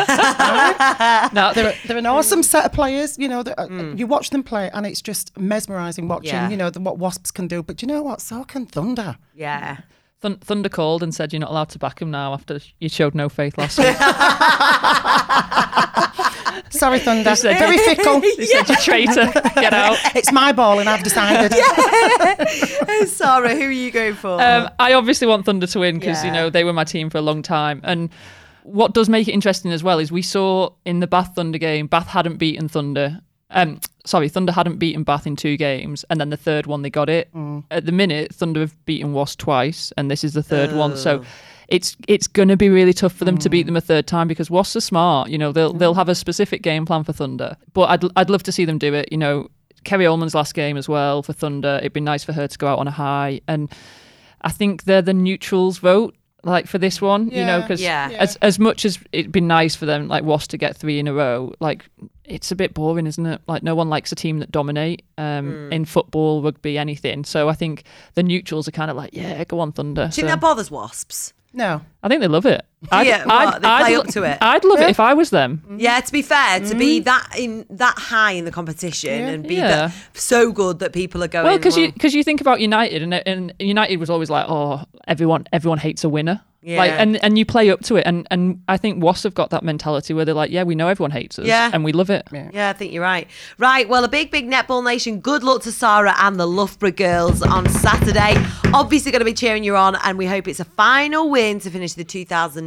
now 1.34 1.54
they're, 1.54 1.74
they're 1.88 1.98
an 1.98 2.06
awesome 2.06 2.44
set 2.44 2.66
of 2.66 2.74
players. 2.74 3.18
You 3.18 3.30
know, 3.30 3.44
that 3.44 3.58
uh, 3.60 3.68
you 3.96 4.08
watch 4.08 4.30
them 4.32 4.44
play, 4.44 4.70
and 4.74 4.86
it's 4.86 5.02
just 5.02 5.38
mesmerising 5.38 6.08
watching. 6.10 6.32
Mm. 6.32 6.34
Yeah. 6.34 6.50
You 6.50 6.58
know 6.58 6.70
the, 6.70 6.82
what 6.82 6.98
Wasps 6.98 7.32
can 7.32 7.48
do, 7.48 7.64
but 7.64 7.78
do 7.78 7.86
you 7.86 7.94
know 7.94 8.02
what? 8.04 8.20
So 8.22 8.44
can 8.44 8.66
Thunder. 8.66 9.18
yeah. 9.34 9.78
Thun- 10.22 10.38
Thunder 10.38 10.70
called 10.70 11.02
and 11.04 11.14
said 11.14 11.34
you're 11.34 11.40
not 11.40 11.50
allowed 11.50 11.70
to 11.70 11.80
back 11.80 12.02
him 12.02 12.12
now 12.12 12.34
after 12.34 12.60
you 12.80 12.90
showed 12.90 13.16
no 13.16 13.28
faith 13.28 13.58
last 13.58 13.78
week. 13.80 13.88
Sorry, 16.70 17.00
Thunder. 17.00 17.36
said- 17.36 17.58
Very 17.58 17.78
fickle. 17.78 18.22
He 18.42 18.46
said 18.46 18.70
you 18.70 18.76
traitor, 18.78 19.32
get 19.56 19.74
out. 19.74 19.98
It's 20.16 20.32
my 20.32 20.52
ball, 20.52 20.80
and 20.80 20.90
I've 20.90 21.04
decided. 21.04 21.52
yeah. 21.58 23.06
Sarah, 23.06 23.56
who 23.56 23.64
are 23.64 23.72
you 23.72 23.92
going 23.92 24.14
for? 24.16 24.42
Um, 24.42 24.70
I 24.80 24.94
obviously 24.94 25.28
want 25.28 25.46
Thunder 25.46 25.68
to 25.68 25.80
win 25.80 26.00
because 26.00 26.24
you 26.24 26.32
know 26.32 26.50
they 26.50 26.64
were 26.64 26.74
my 26.74 26.84
team 26.84 27.10
for 27.10 27.18
a 27.18 27.22
long 27.22 27.42
time. 27.42 27.82
And 27.84 28.10
what 28.64 28.94
does 28.94 29.10
make 29.10 29.28
it 29.28 29.32
interesting 29.34 29.72
as 29.72 29.84
well 29.84 30.00
is 30.00 30.12
we 30.12 30.22
saw 30.22 30.70
in 30.86 31.00
the 31.00 31.08
Bath 31.08 31.34
Thunder 31.36 31.58
game, 31.58 31.88
Bath 31.88 32.08
hadn't 32.08 32.38
beaten 32.38 32.68
Thunder. 32.70 33.22
Um, 33.50 33.80
sorry, 34.06 34.30
Thunder 34.30 34.52
hadn't 34.52 34.78
beaten 34.78 35.04
Bath 35.04 35.28
in 35.28 35.36
two 35.36 35.58
games, 35.58 36.06
and 36.10 36.20
then 36.20 36.30
the 36.30 36.38
third 36.38 36.66
one 36.66 36.82
they 36.82 36.90
got 36.90 37.10
it. 37.10 37.34
Mm. 37.34 37.64
At 37.72 37.86
the 37.86 37.92
minute, 37.92 38.34
Thunder 38.34 38.62
have 38.62 38.86
beaten 38.86 39.14
Wasp 39.14 39.40
twice, 39.40 39.92
and 39.98 40.10
this 40.10 40.24
is 40.24 40.34
the 40.34 40.44
third 40.44 40.74
one. 40.74 40.98
So 40.98 41.20
oh. 41.20 41.26
it's 41.68 41.96
it's 42.08 42.28
going 42.28 42.50
to 42.50 42.58
be 42.58 42.70
really 42.70 42.94
tough 42.94 43.14
for 43.14 43.26
them 43.26 43.38
to 43.40 43.50
beat 43.50 43.64
mm. 43.64 43.68
them 43.68 43.78
a 43.78 43.82
third 43.82 44.08
time 44.08 44.28
because 44.28 44.50
Wasps 44.50 44.76
are 44.76 44.82
smart. 44.82 45.30
You 45.30 45.38
know, 45.38 45.52
they'll 45.52 45.74
they'll 45.74 45.94
mm. 45.94 45.98
have 45.98 46.10
a 46.10 46.16
specific 46.16 46.62
game 46.62 46.86
plan 46.86 47.04
for 47.04 47.14
Thunder. 47.14 47.58
But 47.74 47.90
I'd 47.90 48.04
I'd 48.16 48.30
love 48.30 48.44
to 48.44 48.52
see 48.52 48.66
them 48.66 48.78
do 48.78 48.94
it. 48.94 49.10
You 49.12 49.18
know, 49.18 49.50
Kerry 49.84 50.06
Almond's 50.06 50.36
last 50.36 50.54
game 50.54 50.78
as 50.78 50.88
well 50.90 51.24
for 51.24 51.34
Thunder. 51.34 51.78
It'd 51.80 51.94
be 51.94 52.02
nice 52.02 52.24
for 52.24 52.34
her 52.34 52.48
to 52.48 52.58
go 52.58 52.68
out 52.68 52.80
on 52.80 52.88
a 52.88 52.92
high, 52.92 53.42
and 53.48 53.72
I 54.42 54.52
think 54.52 54.84
they're 54.84 55.02
the 55.02 55.14
neutrals 55.14 55.78
vote. 55.78 56.16
Like 56.44 56.66
for 56.66 56.80
this 56.80 57.00
one, 57.00 57.30
you 57.30 57.46
know, 57.46 57.62
because 57.62 57.80
Yeah. 57.80 58.10
as 58.18 58.36
as 58.38 58.58
much 58.58 58.84
as 58.84 58.98
it'd 59.12 59.32
be 59.32 59.42
nice 59.42 59.76
for 59.76 59.86
them, 59.86 60.08
like 60.08 60.24
Was 60.24 60.48
to 60.48 60.58
get 60.58 60.76
three 60.76 60.98
in 60.98 61.08
a 61.08 61.14
row, 61.14 61.54
like 61.60 61.86
it's 62.26 62.52
a 62.52 62.56
bit 62.56 62.74
boring, 62.74 63.08
isn't 63.08 63.26
it? 63.26 63.42
Like 63.48 63.64
no 63.64 63.76
one 63.76 63.90
likes 63.90 64.12
a 64.12 64.16
team 64.16 64.40
that 64.40 64.52
dominate 64.52 65.04
um, 65.18 65.52
Hmm. 65.68 65.74
in 65.74 65.86
football, 65.86 66.42
rugby, 66.42 66.78
anything. 66.78 67.24
So 67.24 67.50
I 67.50 67.54
think 67.54 67.84
the 68.16 68.24
neutrals 68.24 68.68
are 68.68 68.72
kind 68.72 68.90
of 68.92 68.98
like, 68.98 69.12
yeah, 69.14 69.44
go 69.46 69.60
on 69.60 69.72
Thunder. 69.72 70.04
Do 70.04 70.08
you 70.08 70.12
think 70.12 70.28
that 70.28 70.40
bothers 70.42 70.70
Wasps? 70.72 71.34
No. 71.54 71.82
I 72.04 72.08
think 72.08 72.22
they 72.22 72.28
love 72.28 72.46
it. 72.46 72.66
Yeah, 72.92 73.26
what, 73.26 73.62
they 73.62 73.68
play 73.68 73.96
up 73.96 74.08
to 74.08 74.24
it? 74.24 74.38
I'd 74.42 74.64
love 74.64 74.80
it 74.80 74.90
if 74.90 75.00
I 75.00 75.14
was 75.14 75.30
them. 75.30 75.62
Yeah, 75.78 76.00
to 76.00 76.12
be 76.12 76.22
fair, 76.22 76.60
to 76.62 76.76
be 76.76 77.00
that 77.02 77.30
in 77.38 77.66
that 77.70 77.96
high 77.98 78.32
in 78.32 78.46
the 78.46 78.52
competition 78.52 79.12
and 79.22 79.44
be 79.48 79.56
Mm. 79.56 79.58
Yeah. 79.60 79.68
that 79.88 79.94
so 80.14 80.52
good 80.52 80.80
that 80.80 80.92
people 80.94 81.24
are 81.24 81.28
going. 81.28 81.46
Well, 81.46 81.58
because 81.58 81.78
you 81.78 81.92
because 81.92 82.14
you 82.16 82.24
think 82.24 82.42
about 82.42 82.60
United 82.60 83.04
and 83.04 83.14
and 83.14 83.54
United 83.60 83.98
was 83.98 84.10
always 84.10 84.30
like, 84.30 84.46
oh, 84.50 84.84
everyone 85.08 85.46
everyone 85.54 85.78
hates 85.78 86.04
a 86.04 86.10
winner. 86.10 86.42
Like 86.64 86.92
and 86.92 87.18
and 87.24 87.40
you 87.40 87.46
play 87.46 87.72
up 87.72 87.82
to 87.86 87.96
it 87.96 88.04
and 88.06 88.28
and 88.30 88.62
I 88.68 88.78
think 88.78 89.04
Wasps 89.04 89.24
have 89.24 89.34
got 89.34 89.50
that 89.50 89.64
mentality 89.64 90.14
where 90.14 90.26
they're 90.26 90.36
like, 90.36 90.52
yeah, 90.52 90.62
we 90.62 90.76
know 90.76 90.88
everyone 90.90 91.10
hates 91.10 91.40
us, 91.40 91.48
Yeah. 91.48 91.72
and 91.74 91.84
we 91.84 91.92
love 91.92 92.12
it. 92.12 92.28
Yeah, 92.32 92.70
I 92.70 92.74
think 92.74 92.94
you're 92.94 93.02
right. 93.02 93.28
Right, 93.58 93.90
well, 93.90 94.04
a 94.04 94.08
big, 94.08 94.30
big 94.30 94.48
Netball 94.48 94.84
Nation. 94.84 95.22
Good 95.22 95.42
luck 95.44 95.64
to 95.64 95.72
Sarah 95.72 96.14
and 96.20 96.40
the 96.40 96.46
Loughborough 96.46 96.92
girls 96.92 97.42
on 97.42 97.68
Saturday. 97.68 98.36
Obviously, 98.76 99.12
going 99.12 99.22
to 99.22 99.26
be 99.26 99.34
cheering 99.34 99.64
you 99.64 99.76
on, 99.76 99.96
and 100.04 100.20
we 100.20 100.28
hope 100.28 100.48
it's 100.48 100.60
a 100.60 100.66
final 100.66 101.32
win 101.32 101.60
to 101.62 101.72
finish 101.72 101.94
the 101.94 102.04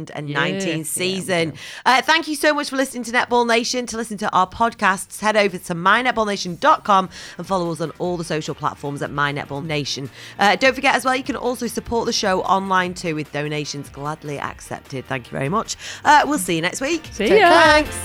2019 0.05 0.77
Yeah. 0.79 0.83
season. 0.83 1.53
uh, 1.85 2.01
thank 2.01 2.27
you 2.27 2.35
so 2.35 2.53
much 2.53 2.69
for 2.69 2.75
listening 2.75 3.03
to 3.03 3.11
Netball 3.11 3.47
Nation. 3.47 3.85
To 3.87 3.97
listen 3.97 4.17
to 4.19 4.31
our 4.31 4.47
podcasts, 4.47 5.19
head 5.19 5.35
over 5.35 5.57
to 5.57 5.75
mynetballnation.com 5.75 7.09
and 7.37 7.47
follow 7.47 7.71
us 7.71 7.81
on 7.81 7.91
all 7.99 8.17
the 8.17 8.23
social 8.23 8.55
platforms 8.55 9.01
at 9.01 9.11
mynetball 9.11 9.65
nation. 9.65 10.09
Uh, 10.39 10.55
don't 10.55 10.73
forget 10.75 10.95
as 10.95 11.05
well, 11.05 11.15
you 11.15 11.23
can 11.23 11.35
also 11.35 11.67
support 11.67 12.05
the 12.05 12.13
show 12.13 12.41
online 12.43 12.93
too 12.93 13.15
with 13.15 13.31
donations 13.31 13.89
gladly 13.89 14.39
accepted. 14.39 15.05
Thank 15.05 15.27
you 15.27 15.31
very 15.31 15.49
much. 15.49 15.75
Uh, 16.03 16.23
we'll 16.25 16.37
see 16.39 16.55
you 16.55 16.61
next 16.61 16.81
week. 16.81 17.05
See 17.11 17.27
Take 17.27 17.39
ya. 17.41 17.49
Thanks. 17.49 17.95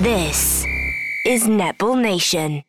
This 0.00 0.64
is 1.26 1.44
Netball 1.44 2.00
Nation. 2.00 2.64